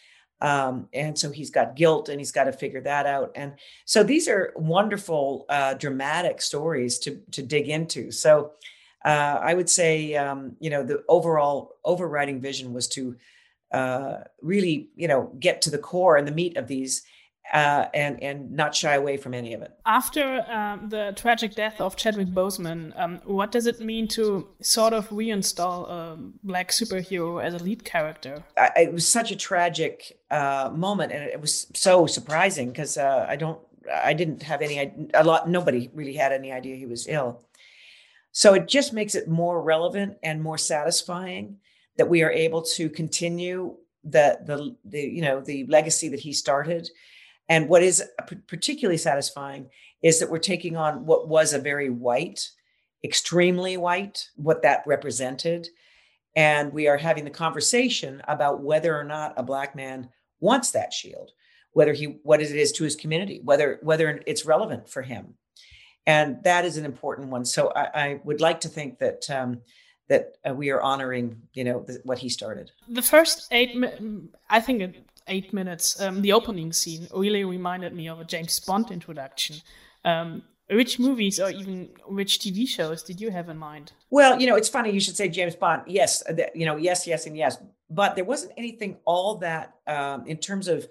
Um, 0.41 0.87
and 0.93 1.17
so 1.17 1.31
he's 1.31 1.49
got 1.49 1.75
guilt 1.75 2.09
and 2.09 2.19
he's 2.19 2.31
got 2.31 2.43
to 2.43 2.51
figure 2.51 2.81
that 2.81 3.07
out 3.07 3.31
and 3.33 3.53
so 3.85 4.03
these 4.03 4.27
are 4.27 4.53
wonderful 4.55 5.47
uh, 5.49 5.73
dramatic 5.73 6.43
stories 6.43 6.99
to 6.99 7.19
to 7.31 7.41
dig 7.41 7.69
into 7.69 8.11
so 8.11 8.51
uh, 9.07 9.39
I 9.41 9.53
would 9.53 9.69
say, 9.69 10.15
um, 10.15 10.57
you 10.59 10.69
know, 10.69 10.83
the 10.83 11.03
overall 11.07 11.77
overriding 11.85 12.41
vision 12.41 12.73
was 12.73 12.89
to 12.89 13.15
uh, 13.71 14.17
really, 14.41 14.89
you 14.95 15.07
know, 15.07 15.31
get 15.39 15.61
to 15.61 15.69
the 15.69 15.77
core 15.77 16.17
and 16.17 16.27
the 16.27 16.31
meat 16.33 16.57
of 16.57 16.67
these. 16.67 17.03
Uh, 17.53 17.87
and 17.93 18.21
and 18.21 18.51
not 18.51 18.75
shy 18.75 18.95
away 18.95 19.15
from 19.15 19.33
any 19.33 19.53
of 19.53 19.61
it. 19.61 19.71
After 19.85 20.45
um, 20.51 20.89
the 20.89 21.13
tragic 21.15 21.55
death 21.55 21.79
of 21.79 21.95
Chadwick 21.95 22.27
Boseman, 22.27 22.91
um, 22.99 23.21
what 23.23 23.53
does 23.53 23.67
it 23.67 23.79
mean 23.79 24.05
to 24.09 24.49
sort 24.61 24.91
of 24.91 25.07
reinstall 25.09 25.89
a 25.89 26.17
black 26.43 26.71
superhero 26.71 27.41
as 27.41 27.53
a 27.53 27.63
lead 27.63 27.85
character? 27.85 28.43
I, 28.57 28.71
it 28.81 28.91
was 28.91 29.07
such 29.07 29.31
a 29.31 29.35
tragic 29.37 30.19
uh, 30.29 30.71
moment, 30.75 31.13
and 31.13 31.23
it 31.23 31.39
was 31.39 31.67
so 31.73 32.05
surprising 32.05 32.67
because 32.67 32.97
uh, 32.97 33.25
I 33.29 33.37
don't, 33.37 33.59
I 33.93 34.13
didn't 34.13 34.43
have 34.43 34.61
any, 34.61 35.09
a 35.13 35.23
lot, 35.23 35.47
nobody 35.47 35.89
really 35.93 36.15
had 36.15 36.33
any 36.33 36.51
idea 36.51 36.75
he 36.75 36.85
was 36.85 37.07
ill. 37.07 37.47
So 38.33 38.55
it 38.55 38.67
just 38.67 38.91
makes 38.91 39.15
it 39.15 39.29
more 39.29 39.61
relevant 39.61 40.17
and 40.21 40.43
more 40.43 40.57
satisfying 40.57 41.59
that 41.95 42.09
we 42.09 42.23
are 42.23 42.31
able 42.31 42.61
to 42.61 42.89
continue 42.89 43.77
the 44.03 44.39
the, 44.45 44.75
the 44.85 45.01
you 45.01 45.21
know 45.21 45.41
the 45.41 45.65
legacy 45.67 46.09
that 46.09 46.19
he 46.19 46.33
started. 46.33 46.89
And 47.49 47.69
what 47.69 47.83
is 47.83 48.03
particularly 48.47 48.97
satisfying 48.97 49.69
is 50.01 50.19
that 50.19 50.29
we're 50.29 50.37
taking 50.39 50.75
on 50.75 51.05
what 51.05 51.27
was 51.27 51.53
a 51.53 51.59
very 51.59 51.89
white, 51.89 52.49
extremely 53.03 53.77
white, 53.77 54.29
what 54.35 54.61
that 54.63 54.83
represented. 54.85 55.67
And 56.35 56.73
we 56.73 56.87
are 56.87 56.97
having 56.97 57.23
the 57.23 57.31
conversation 57.31 58.21
about 58.27 58.61
whether 58.61 58.97
or 58.97 59.03
not 59.03 59.33
a 59.37 59.43
black 59.43 59.75
man 59.75 60.09
wants 60.39 60.71
that 60.71 60.93
shield, 60.93 61.31
whether 61.71 61.93
he 61.93 62.19
what 62.23 62.41
it 62.41 62.51
is 62.51 62.71
to 62.73 62.83
his 62.83 62.95
community, 62.95 63.39
whether 63.43 63.79
whether 63.81 64.21
it's 64.25 64.45
relevant 64.45 64.89
for 64.89 65.01
him 65.01 65.35
and 66.07 66.41
that 66.43 66.65
is 66.65 66.77
an 66.77 66.85
important 66.85 67.27
one. 67.27 67.45
So 67.45 67.71
I, 67.75 67.89
I 67.93 68.19
would 68.23 68.41
like 68.41 68.61
to 68.61 68.69
think 68.69 68.97
that 68.99 69.29
um, 69.29 69.61
that 70.07 70.37
uh, 70.49 70.53
we 70.53 70.71
are 70.71 70.81
honoring, 70.81 71.41
you 71.53 71.65
know, 71.65 71.85
what 72.03 72.17
he 72.17 72.29
started. 72.29 72.71
The 72.87 73.01
first 73.01 73.49
eight, 73.51 73.75
I 74.49 74.61
think, 74.61 74.95
eight 75.27 75.53
minutes, 75.53 75.99
um, 76.01 76.21
the 76.21 76.33
opening 76.33 76.73
scene 76.73 77.07
really 77.13 77.43
reminded 77.43 77.93
me 77.93 78.07
of 78.07 78.19
a 78.19 78.25
James 78.25 78.59
Bond 78.59 78.91
introduction. 78.91 79.57
Um, 80.05 80.43
which 80.69 80.99
movies 80.99 81.39
or 81.39 81.49
even 81.49 81.89
which 82.07 82.39
TV 82.39 82.67
shows 82.67 83.01
did 83.01 83.21
you 83.21 83.31
have 83.31 83.47
in 83.47 83.57
mind? 83.57 83.93
Well, 84.09 84.39
you 84.39 84.47
know, 84.47 84.55
it's 84.55 84.67
funny 84.67 84.91
you 84.91 84.99
should 84.99 85.15
say 85.15 85.29
James 85.29 85.55
Bond. 85.55 85.83
Yes, 85.87 86.23
you 86.53 86.65
know, 86.65 86.75
yes, 86.75 87.07
yes, 87.07 87.25
and 87.25 87.37
yes. 87.37 87.57
But 87.89 88.15
there 88.15 88.25
wasn't 88.25 88.51
anything 88.57 88.97
all 89.05 89.35
that 89.35 89.75
um, 89.87 90.27
in 90.27 90.37
terms 90.37 90.67
of 90.67 90.87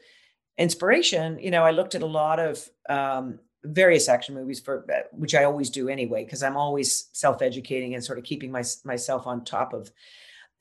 inspiration. 0.57 1.39
You 1.39 1.51
know, 1.51 1.62
I 1.62 1.72
looked 1.72 1.95
at 1.95 2.03
a 2.03 2.07
lot 2.07 2.41
of 2.41 2.66
um, 2.89 3.39
various 3.64 4.09
action 4.09 4.34
movies 4.34 4.61
for 4.61 4.87
uh, 4.91 5.01
which 5.12 5.34
I 5.34 5.45
always 5.45 5.68
do 5.68 5.91
anyway 5.91 6.24
because 6.24 6.43
I'm 6.43 6.57
always 6.57 7.09
self-educating 7.12 7.95
and 7.95 8.03
sort 8.03 8.18
of 8.18 8.24
keeping 8.24 8.51
my, 8.51 8.64
myself 8.84 9.26
on 9.26 9.45
top 9.45 9.72
of 9.72 9.93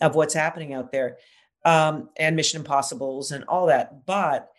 of 0.01 0.13
what's 0.13 0.33
happening 0.33 0.73
out 0.73 0.91
there 0.91 1.17
um, 1.65 2.09
and 2.15 2.35
Mission 2.35 2.61
Impossibles 2.61 3.31
and 3.31 3.43
all 3.45 3.65
that. 3.65 4.05
But 4.05 4.49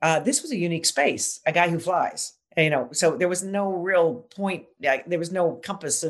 uh, 0.00 0.20
this 0.20 0.40
was 0.40 0.52
a 0.52 0.56
unique 0.56 0.86
space, 0.86 1.40
a 1.44 1.52
guy 1.52 1.68
who 1.68 1.78
flies. 1.78 2.34
You 2.56 2.68
know, 2.68 2.88
so 2.92 3.16
there 3.16 3.28
was 3.28 3.42
no 3.42 3.72
real 3.72 4.26
point. 4.36 4.66
There 4.78 5.18
was 5.18 5.32
no 5.32 5.54
compass 5.64 6.04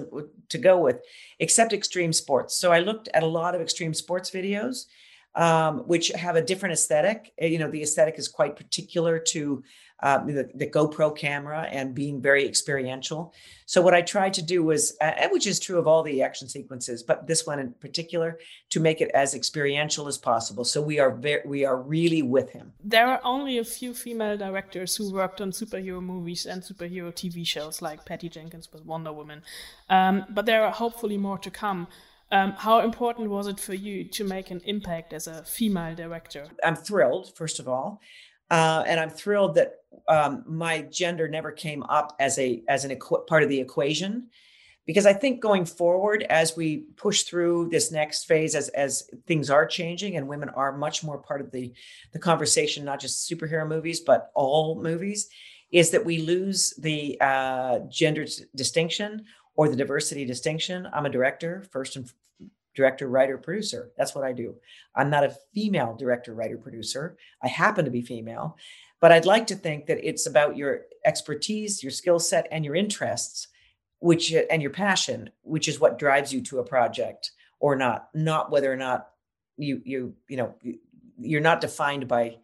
to 0.48 0.58
go 0.58 0.78
with, 0.80 1.00
except 1.38 1.72
extreme 1.72 2.12
sports. 2.12 2.56
So 2.56 2.72
I 2.72 2.80
looked 2.80 3.08
at 3.14 3.22
a 3.22 3.26
lot 3.26 3.54
of 3.54 3.60
extreme 3.60 3.94
sports 3.94 4.28
videos, 4.32 4.86
um, 5.36 5.80
which 5.86 6.08
have 6.08 6.34
a 6.34 6.42
different 6.42 6.72
aesthetic. 6.72 7.32
You 7.40 7.58
know, 7.60 7.70
the 7.70 7.82
aesthetic 7.82 8.18
is 8.18 8.26
quite 8.26 8.56
particular 8.56 9.20
to 9.20 9.62
uh, 10.02 10.18
the, 10.24 10.50
the, 10.54 10.66
GoPro 10.66 11.16
camera 11.16 11.68
and 11.70 11.94
being 11.94 12.20
very 12.20 12.46
experiential. 12.46 13.32
So 13.66 13.80
what 13.80 13.94
I 13.94 14.02
tried 14.02 14.34
to 14.34 14.42
do 14.42 14.64
was, 14.64 14.96
uh, 15.00 15.28
which 15.30 15.46
is 15.46 15.60
true 15.60 15.78
of 15.78 15.86
all 15.86 16.02
the 16.02 16.22
action 16.22 16.48
sequences, 16.48 17.02
but 17.04 17.26
this 17.26 17.46
one 17.46 17.60
in 17.60 17.72
particular, 17.74 18.38
to 18.70 18.80
make 18.80 19.00
it 19.00 19.10
as 19.14 19.34
experiential 19.34 20.08
as 20.08 20.18
possible. 20.18 20.64
So 20.64 20.82
we 20.82 20.98
are 20.98 21.10
very, 21.10 21.42
we 21.46 21.64
are 21.64 21.80
really 21.80 22.22
with 22.22 22.50
him. 22.50 22.72
There 22.82 23.06
are 23.06 23.20
only 23.22 23.58
a 23.58 23.64
few 23.64 23.94
female 23.94 24.36
directors 24.36 24.96
who 24.96 25.12
worked 25.12 25.40
on 25.40 25.52
superhero 25.52 26.02
movies 26.02 26.46
and 26.46 26.62
superhero 26.62 27.12
TV 27.12 27.46
shows, 27.46 27.80
like 27.80 28.04
Patty 28.04 28.28
Jenkins 28.28 28.68
with 28.72 28.84
Wonder 28.84 29.12
Woman, 29.12 29.42
um, 29.88 30.24
but 30.30 30.46
there 30.46 30.64
are 30.64 30.72
hopefully 30.72 31.16
more 31.16 31.38
to 31.38 31.50
come. 31.50 31.86
Um, 32.32 32.52
how 32.52 32.80
important 32.80 33.28
was 33.28 33.46
it 33.46 33.60
for 33.60 33.74
you 33.74 34.04
to 34.04 34.24
make 34.24 34.50
an 34.50 34.62
impact 34.64 35.12
as 35.12 35.26
a 35.26 35.44
female 35.44 35.94
director? 35.94 36.46
I'm 36.64 36.76
thrilled, 36.76 37.36
first 37.36 37.60
of 37.60 37.68
all, 37.68 38.00
uh, 38.52 38.84
and 38.86 39.00
I'm 39.00 39.10
thrilled 39.10 39.54
that 39.56 39.70
um, 40.16 40.44
my 40.46 40.82
gender 41.00 41.26
never 41.28 41.52
came 41.52 41.82
up 41.98 42.08
as 42.18 42.38
a 42.38 42.62
as 42.68 42.84
an 42.84 42.92
equ- 42.96 43.26
part 43.26 43.42
of 43.42 43.48
the 43.48 43.60
equation, 43.60 44.28
because 44.84 45.06
I 45.06 45.14
think 45.20 45.40
going 45.40 45.64
forward, 45.64 46.20
as 46.28 46.56
we 46.56 46.84
push 46.96 47.22
through 47.22 47.68
this 47.70 47.90
next 47.90 48.24
phase, 48.30 48.54
as 48.54 48.68
as 48.70 49.08
things 49.26 49.48
are 49.48 49.66
changing 49.66 50.16
and 50.16 50.28
women 50.28 50.50
are 50.50 50.76
much 50.76 51.02
more 51.02 51.18
part 51.18 51.40
of 51.40 51.50
the 51.50 51.72
the 52.12 52.18
conversation, 52.30 52.84
not 52.84 53.00
just 53.00 53.30
superhero 53.30 53.66
movies 53.66 54.00
but 54.00 54.30
all 54.34 54.82
movies, 54.82 55.28
is 55.70 55.90
that 55.90 56.04
we 56.04 56.18
lose 56.18 56.74
the 56.78 57.16
uh, 57.20 57.78
gender 57.88 58.26
distinction 58.54 59.24
or 59.54 59.68
the 59.68 59.76
diversity 59.76 60.24
distinction. 60.24 60.88
I'm 60.92 61.06
a 61.06 61.10
director 61.10 61.64
first 61.70 61.96
and 61.96 62.10
director, 62.74 63.08
writer, 63.08 63.38
producer. 63.38 63.90
That's 63.96 64.14
what 64.14 64.24
I 64.24 64.32
do. 64.32 64.54
I'm 64.94 65.10
not 65.10 65.24
a 65.24 65.36
female 65.54 65.94
director, 65.98 66.34
writer, 66.34 66.56
producer. 66.56 67.16
I 67.42 67.48
happen 67.48 67.84
to 67.84 67.90
be 67.90 68.02
female, 68.02 68.56
but 69.00 69.12
I'd 69.12 69.26
like 69.26 69.46
to 69.48 69.56
think 69.56 69.86
that 69.86 70.06
it's 70.06 70.26
about 70.26 70.56
your 70.56 70.82
expertise, 71.04 71.82
your 71.82 71.92
skill 71.92 72.18
set, 72.18 72.46
and 72.50 72.64
your 72.64 72.74
interests, 72.74 73.48
which 73.98 74.32
and 74.32 74.62
your 74.62 74.70
passion, 74.70 75.30
which 75.42 75.68
is 75.68 75.80
what 75.80 75.98
drives 75.98 76.32
you 76.32 76.40
to 76.42 76.58
a 76.58 76.64
project 76.64 77.32
or 77.60 77.76
not, 77.76 78.08
not 78.14 78.50
whether 78.50 78.72
or 78.72 78.76
not 78.76 79.08
you 79.56 79.80
you 79.84 80.14
you 80.28 80.36
know 80.36 80.54
you're 81.18 81.40
not 81.40 81.60
defined 81.60 82.08
by 82.08 82.38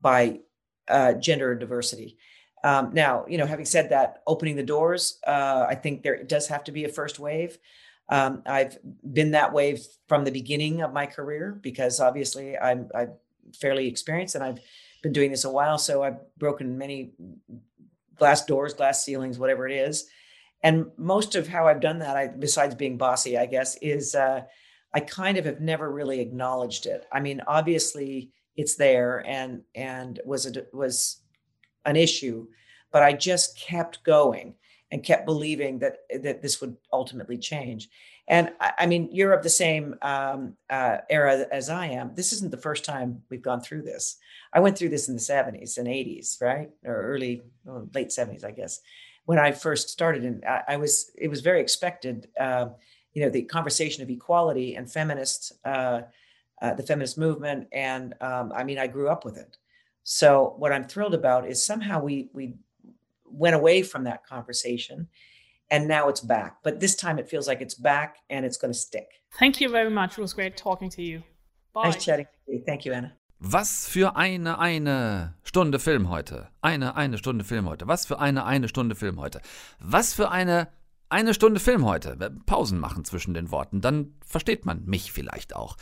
by 0.00 0.40
uh, 0.88 1.14
gender 1.14 1.54
diversity. 1.54 2.18
Um, 2.62 2.94
now, 2.94 3.26
you 3.28 3.36
know, 3.36 3.46
having 3.46 3.66
said 3.66 3.90
that, 3.90 4.22
opening 4.26 4.56
the 4.56 4.62
doors, 4.62 5.18
uh, 5.26 5.66
I 5.68 5.74
think 5.74 6.02
there 6.02 6.24
does 6.24 6.48
have 6.48 6.64
to 6.64 6.72
be 6.72 6.84
a 6.84 6.88
first 6.88 7.18
wave. 7.18 7.58
Um, 8.08 8.42
I've 8.46 8.78
been 9.02 9.30
that 9.32 9.52
way 9.52 9.78
from 10.08 10.24
the 10.24 10.30
beginning 10.30 10.82
of 10.82 10.92
my 10.92 11.06
career 11.06 11.58
because 11.60 12.00
obviously 12.00 12.56
I'm, 12.58 12.88
I'm 12.94 13.12
fairly 13.58 13.86
experienced 13.86 14.34
and 14.34 14.44
I've 14.44 14.60
been 15.02 15.12
doing 15.12 15.30
this 15.30 15.44
a 15.44 15.50
while. 15.50 15.78
So 15.78 16.02
I've 16.02 16.18
broken 16.36 16.76
many 16.78 17.12
glass 18.16 18.44
doors, 18.44 18.74
glass 18.74 19.04
ceilings, 19.04 19.38
whatever 19.38 19.66
it 19.66 19.74
is. 19.74 20.06
And 20.62 20.86
most 20.96 21.34
of 21.34 21.48
how 21.48 21.66
I've 21.66 21.80
done 21.80 21.98
that, 21.98 22.16
I, 22.16 22.28
besides 22.28 22.74
being 22.74 22.96
bossy, 22.96 23.36
I 23.36 23.46
guess, 23.46 23.76
is 23.82 24.14
uh, 24.14 24.42
I 24.94 25.00
kind 25.00 25.36
of 25.36 25.44
have 25.44 25.60
never 25.60 25.90
really 25.90 26.20
acknowledged 26.20 26.86
it. 26.86 27.04
I 27.12 27.20
mean, 27.20 27.42
obviously 27.46 28.30
it's 28.56 28.76
there 28.76 29.22
and 29.26 29.62
and 29.74 30.20
was 30.24 30.46
a 30.46 30.64
was 30.72 31.20
an 31.84 31.96
issue, 31.96 32.46
but 32.92 33.02
I 33.02 33.12
just 33.12 33.58
kept 33.58 34.04
going 34.04 34.54
and 34.94 35.02
kept 35.02 35.26
believing 35.26 35.80
that 35.80 35.96
that 36.22 36.40
this 36.40 36.60
would 36.60 36.76
ultimately 36.92 37.36
change. 37.36 37.88
And 38.28 38.52
I, 38.60 38.86
mean, 38.86 39.08
you're 39.10 39.32
of 39.32 39.42
the 39.42 39.50
same 39.50 39.96
um, 40.02 40.56
uh, 40.70 40.98
era 41.10 41.46
as 41.50 41.68
I 41.68 41.86
am. 41.86 42.14
This 42.14 42.32
isn't 42.32 42.52
the 42.52 42.56
first 42.56 42.84
time 42.84 43.20
we've 43.28 43.42
gone 43.42 43.60
through 43.60 43.82
this. 43.82 44.16
I 44.52 44.60
went 44.60 44.78
through 44.78 44.90
this 44.90 45.08
in 45.08 45.14
the 45.14 45.20
70s 45.20 45.78
and 45.78 45.88
80s, 45.88 46.40
right, 46.40 46.70
or 46.84 46.94
early, 46.94 47.42
well, 47.64 47.88
late 47.92 48.10
70s, 48.10 48.44
I 48.44 48.52
guess, 48.52 48.80
when 49.24 49.40
I 49.40 49.50
first 49.50 49.90
started. 49.90 50.24
And 50.24 50.44
I, 50.44 50.62
I 50.68 50.76
was, 50.76 51.10
it 51.18 51.28
was 51.28 51.40
very 51.40 51.60
expected. 51.60 52.28
Uh, 52.38 52.68
you 53.14 53.22
know, 53.22 53.30
the 53.30 53.42
conversation 53.42 54.04
of 54.04 54.10
equality 54.10 54.76
and 54.76 54.90
feminist, 54.90 55.52
uh, 55.64 56.02
uh, 56.62 56.74
the 56.74 56.84
feminist 56.84 57.18
movement, 57.18 57.66
and 57.72 58.14
um, 58.20 58.52
I 58.54 58.62
mean, 58.62 58.78
I 58.78 58.86
grew 58.86 59.08
up 59.08 59.24
with 59.24 59.36
it. 59.38 59.58
So 60.04 60.54
what 60.56 60.72
I'm 60.72 60.84
thrilled 60.84 61.14
about 61.14 61.48
is 61.48 61.60
somehow 61.60 62.00
we 62.00 62.30
we 62.32 62.54
went 63.34 63.54
away 63.54 63.82
from 63.82 64.04
that 64.04 64.24
conversation 64.26 65.08
and 65.70 65.88
now 65.88 66.08
it's 66.08 66.20
back. 66.20 66.58
But 66.62 66.80
this 66.80 66.94
time 66.94 67.18
it 67.18 67.28
feels 67.28 67.46
like 67.48 67.60
it's 67.60 67.74
back 67.74 68.18
and 68.30 68.44
it's 68.44 68.56
going 68.56 68.72
to 68.72 68.78
stick. 68.78 69.08
Thank 69.38 69.60
you 69.60 69.68
very 69.68 69.90
much. 69.90 70.18
It 70.18 70.20
was 70.20 70.32
great 70.32 70.56
talking 70.56 70.90
to 70.90 71.02
you. 71.02 71.22
Bye. 71.72 71.84
Nice 71.84 72.04
chatting 72.04 72.26
to 72.46 72.52
you. 72.52 72.62
Thank 72.64 72.84
you, 72.84 72.92
Anna. 72.92 73.12
Was 73.40 73.88
für 73.88 74.16
eine, 74.16 74.58
eine 74.58 75.34
Stunde 75.42 75.78
Film 75.78 76.08
heute. 76.08 76.48
Eine, 76.62 76.96
eine 76.96 77.18
Stunde 77.18 77.44
Film 77.44 77.68
heute. 77.68 77.86
Was 77.86 78.06
für 78.06 78.18
eine, 78.18 78.44
eine 78.44 78.68
Stunde 78.68 78.94
Film 78.94 79.20
heute. 79.20 79.40
Was 79.80 80.14
für 80.14 80.30
eine 80.30 80.68
eine 81.14 81.32
Stunde 81.32 81.60
Film 81.60 81.84
heute. 81.84 82.16
Pausen 82.44 82.80
machen 82.80 83.04
zwischen 83.04 83.34
den 83.34 83.52
Worten, 83.52 83.80
dann 83.80 84.14
versteht 84.26 84.66
man 84.66 84.84
mich 84.84 85.12
vielleicht 85.12 85.54
auch. 85.54 85.76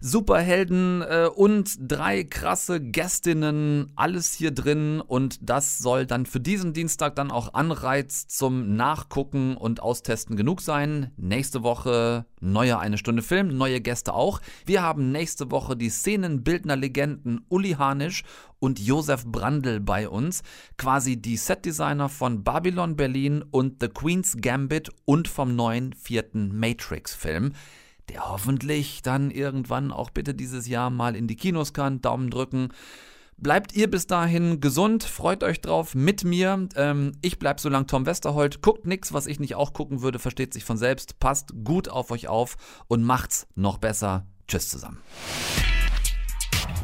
Superhelden 0.00 1.02
äh, 1.02 1.28
und 1.34 1.76
drei 1.80 2.22
krasse 2.22 2.80
Gästinnen, 2.80 3.90
alles 3.96 4.32
hier 4.32 4.52
drin 4.52 5.00
und 5.00 5.38
das 5.42 5.78
soll 5.78 6.06
dann 6.06 6.24
für 6.24 6.38
diesen 6.38 6.72
Dienstag 6.72 7.16
dann 7.16 7.32
auch 7.32 7.54
Anreiz 7.54 8.28
zum 8.28 8.76
Nachgucken 8.76 9.56
und 9.56 9.82
Austesten 9.82 10.36
genug 10.36 10.60
sein. 10.60 11.10
Nächste 11.16 11.64
Woche 11.64 12.24
neue 12.40 12.78
eine 12.78 12.96
Stunde 12.96 13.22
Film, 13.22 13.56
neue 13.56 13.80
Gäste 13.80 14.14
auch. 14.14 14.40
Wir 14.66 14.82
haben 14.82 15.10
nächste 15.10 15.50
Woche 15.50 15.76
die 15.76 15.90
Szenenbildner-Legenden 15.90 17.44
Uli 17.48 17.72
Hanisch 17.72 18.22
und 18.58 18.78
Josef 18.78 19.26
Brandl 19.26 19.80
bei 19.80 20.08
uns, 20.08 20.42
quasi 20.76 21.16
die 21.16 21.36
Setdesigner 21.36 22.08
von 22.08 22.44
Babylon 22.44 22.96
Berlin 22.96 23.42
und 23.50 23.76
The 23.80 23.88
Queen's 23.88 24.36
Gambit 24.40 24.90
und 25.04 25.28
vom 25.28 25.56
neuen 25.56 25.92
vierten 25.92 26.58
Matrix-Film 26.58 27.52
der 28.08 28.28
hoffentlich 28.28 29.02
dann 29.02 29.30
irgendwann 29.30 29.90
auch 29.90 30.10
bitte 30.10 30.34
dieses 30.34 30.68
Jahr 30.68 30.90
mal 30.90 31.16
in 31.16 31.26
die 31.26 31.36
Kinos 31.36 31.72
kann. 31.72 32.00
Daumen 32.00 32.30
drücken. 32.30 32.68
Bleibt 33.38 33.74
ihr 33.74 33.90
bis 33.90 34.06
dahin 34.06 34.60
gesund, 34.60 35.04
freut 35.04 35.44
euch 35.44 35.60
drauf 35.60 35.94
mit 35.94 36.24
mir. 36.24 36.68
Ähm, 36.74 37.12
ich 37.20 37.38
bleib 37.38 37.60
so 37.60 37.68
lang 37.68 37.86
Tom 37.86 38.06
Westerholt. 38.06 38.62
Guckt 38.62 38.86
nichts, 38.86 39.12
was 39.12 39.26
ich 39.26 39.40
nicht 39.40 39.56
auch 39.56 39.74
gucken 39.74 40.00
würde, 40.00 40.18
versteht 40.18 40.54
sich 40.54 40.64
von 40.64 40.78
selbst. 40.78 41.20
Passt 41.20 41.52
gut 41.62 41.90
auf 41.90 42.10
euch 42.10 42.28
auf 42.28 42.56
und 42.88 43.02
macht's 43.02 43.46
noch 43.54 43.76
besser. 43.76 44.26
Tschüss 44.48 44.70
zusammen. 44.70 45.02